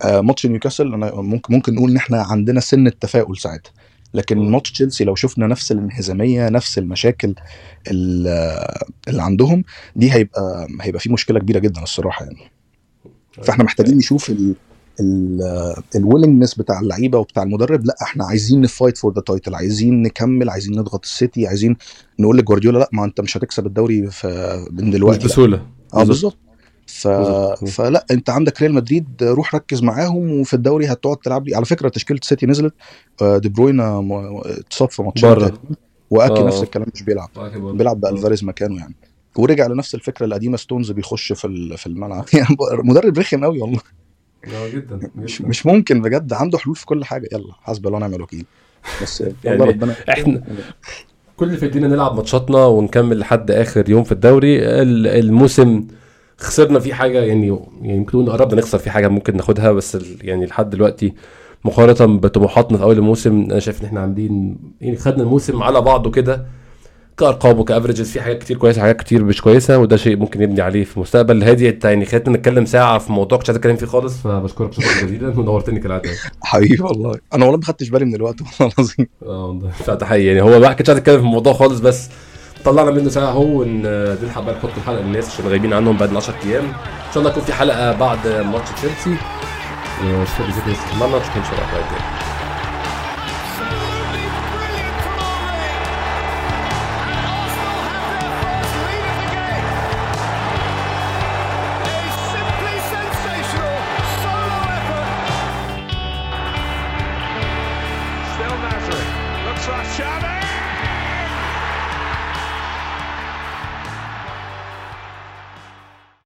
آه 0.04 0.20
ماتش 0.20 0.46
نيوكاسل 0.46 0.94
أنا 0.94 1.14
ممكن 1.14 1.54
ممكن 1.54 1.74
نقول 1.74 1.90
إن 1.90 1.96
إحنا 1.96 2.22
عندنا 2.22 2.60
سن 2.60 2.86
التفاؤل 2.86 3.38
ساعتها. 3.38 3.72
لكن. 4.14 4.50
ماتش 4.50 4.72
تشيلسي 4.72 5.04
لو 5.04 5.14
شفنا 5.14 5.46
نفس 5.46 5.72
الانهزامية 5.72 6.48
نفس 6.48 6.78
المشاكل 6.78 7.34
ال- 7.90 8.66
اللي 9.08 9.22
عندهم 9.22 9.64
دي 9.96 10.12
هيبقى 10.12 10.66
هيبقى 10.80 11.00
في 11.00 11.12
مشكلة 11.12 11.40
كبيرة 11.40 11.58
جدا 11.58 11.82
الصراحة 11.82 12.24
يعني. 12.24 12.59
فاحنا 13.32 13.64
محتاجين 13.64 13.96
نشوف 13.96 14.30
ال 14.30 14.54
ال 15.96 16.01
willingness 16.01 16.54
بتاع 16.54 16.80
اللعيبة 16.80 17.18
وبتاع 17.18 17.42
المدرب. 17.42 17.86
لا 17.86 17.94
إحنا 18.02 18.24
عايزين 18.24 18.60
ن 18.60 18.66
fight 18.66 18.98
for 18.98 19.14
the 19.14 19.20
title 19.20 19.54
عايزين 19.54 20.02
نكمل 20.02 20.50
عايزين 20.50 20.78
نضغط 20.78 21.04
السيتي 21.04 21.46
عايزين 21.46 21.76
نقول 22.18 22.38
لجوارديولا 22.38 22.78
لا 22.78 22.88
ما 22.92 23.04
انت 23.04 23.20
مش 23.20 23.36
هتكسب 23.36 23.66
الدوري 23.66 24.10
في 24.10 24.66
من 24.70 24.90
دلوقتي. 24.90 25.26
بسهولة. 25.26 25.66
آه 25.94 26.04
بالظبط. 26.04 26.36
ف... 26.86 27.08
فلا 27.66 28.06
انت 28.10 28.30
عندك 28.30 28.60
ريال 28.60 28.74
مدريد 28.74 29.06
روح 29.22 29.54
ركز 29.54 29.82
معاهم 29.82 30.40
وفي 30.40 30.54
الدوري 30.54 30.86
هتقعد 30.86 31.16
تلعب 31.16 31.48
لي. 31.48 31.54
على 31.54 31.64
فكرة 31.64 31.88
تشكيلة 31.88 32.20
السيتي 32.22 32.46
نزلت. 32.46 32.74
آه، 33.22 33.38
دي 33.38 33.48
بروين 33.48 33.80
آه، 33.80 34.42
اتصاب 34.44 34.90
في 34.90 35.02
ماتشين 35.02 35.50
وأكي 36.10 36.40
آه. 36.40 36.46
نفس 36.46 36.62
الكلام 36.62 36.86
مش 36.94 37.02
بيلعب. 37.02 37.28
بيلعب 37.74 38.00
بألفاريز 38.00 38.44
مكانه 38.44 38.76
يعني. 38.76 38.94
ورجع 39.36 39.66
لنفس 39.66 39.94
الفكرة 39.94 40.26
القديمه 40.26 40.56
ستونز 40.56 40.90
بيخش 40.90 41.32
في 41.32 41.76
في 41.76 41.86
الملعب. 41.86 42.24
يعني 42.34 42.56
مدرب 42.84 43.18
رخم 43.18 43.44
قوي 43.44 43.60
والله. 43.60 43.80
آه 44.46 44.68
جدا 44.68 45.10
مش 45.16 45.42
مش 45.42 45.66
ممكن 45.66 46.02
بجد 46.02 46.32
عنده 46.32 46.58
حلول 46.58 46.76
في 46.76 46.86
كل 46.86 47.04
حاجة. 47.04 47.28
يلا 47.32 47.52
حسبي 47.62 47.86
الله 47.88 47.96
ونعم 47.98 48.14
الوكيل. 48.14 48.44
بس 49.02 49.24
يعني 49.44 49.62
ربنا. 49.64 49.94
إحنا 50.08 50.42
كل 51.36 51.46
اللي 51.46 51.56
في 51.56 51.66
إيدينا 51.66 51.88
نلعب 51.88 52.16
ماتشاتنا 52.16 52.64
ونكمل 52.66 53.18
لحد 53.18 53.50
آخر 53.50 53.90
يوم 53.90 54.04
في 54.04 54.12
الدوري. 54.12 54.58
ال- 54.82 55.06
الموسم 55.06 55.86
خسرنا 56.38 56.78
فيه 56.78 56.94
حاجة 56.94 57.22
يعني 57.22 57.46
يعني 57.82 57.96
يمكن 57.96 58.18
نقول 58.18 58.30
قربنا 58.30 58.60
نخسر 58.60 58.78
فيه 58.78 58.90
حاجة 58.90 59.08
ممكن 59.08 59.36
ناخدها 59.36 59.72
بس 59.72 59.98
يعني 60.22 60.46
لحد 60.46 60.70
دلوقتي 60.70 61.12
مقارنة 61.64 62.18
بطموحاتنا 62.18 62.78
في 62.78 62.84
أول 62.84 62.98
الموسم 62.98 63.42
أنا 63.50 63.60
شايف 63.60 63.80
إن 63.80 63.86
إحنا 63.86 64.00
عاملين 64.00 64.56
يعني 64.80 64.96
خدنا 64.96 65.22
الموسم 65.22 65.62
على 65.62 65.80
بعضه 65.80 66.10
كده. 66.10 66.46
كارقام 67.20 67.58
وكافريجز 67.58 68.10
في 68.10 68.20
حاجات 68.20 68.38
كتير 68.38 68.56
كويسة 68.56 68.80
حاجات 68.80 68.96
كتير 68.96 69.24
مش 69.24 69.42
كويسة 69.42 69.78
وده 69.78 69.96
شيء 69.96 70.16
ممكن 70.16 70.42
يبني 70.42 70.60
عليه 70.60 70.84
في 70.84 70.96
المستقبل. 70.96 71.42
هادي 71.42 71.78
يعني 71.84 72.04
خليتنا 72.04 72.38
نتكلم 72.38 72.64
ساعة 72.64 72.98
في 72.98 73.12
موضوع 73.12 73.38
كنت 73.38 73.50
عايز 73.50 73.56
أتكلم 73.56 73.76
فيه 73.76 73.86
خالص 73.86 74.16
فبشكرك 74.16 74.72
شكرا 74.72 75.06
جزيلا 75.06 75.28
ونورتني 75.28 75.80
كالعادة. 75.80 76.10
حبيبي 76.42 76.82
والله. 76.82 77.18
أنا 77.34 77.44
والله 77.44 77.58
ما 77.58 77.64
خدتش 77.64 77.88
بالي 77.88 78.04
من 78.04 78.14
الوقت 78.14 78.36
والله 78.40 78.74
العظيم. 78.78 79.06
آه 79.22 79.46
والله. 79.46 79.70
فتحية 79.70 80.26
يعني. 80.26 80.42
هو 80.42 80.60
بقى 80.60 80.74
كنتش 80.74 80.88
عايز 80.88 80.98
أتكلم 81.00 81.16
في 81.16 81.22
الموضوع 81.22 81.52
خالص 81.52 81.80
بس 81.80 82.08
طلعنا 82.64 82.90
منه 82.90 83.08
ساعة 83.08 83.28
أهو 83.28 83.60
ون 83.60 83.82
نلحق 84.22 84.42
بقى 84.42 84.54
نحط 84.54 84.70
الحلقة 84.76 85.00
للناس 85.00 85.28
عشان 85.30 85.48
غايبين 85.48 85.72
عنهم 85.72 85.96
بعد 85.96 86.16
10 86.16 86.34
أيام. 86.44 86.64
إن 86.64 87.12
شاء 87.14 87.18
الله 87.18 87.30
يكون 87.30 87.42
في 87.42 87.52
حلقة 87.52 87.92
بعد 87.92 88.28
ماتش 88.28 88.70
تشيلسي. 88.70 89.16
وشكرا 90.04 90.46
جزيلا. 90.46 90.72
استمرنا 90.72 91.16
نشوفكم 91.16 91.40
إن 91.40 91.44
شاء 91.44 91.54
الله 91.54 92.19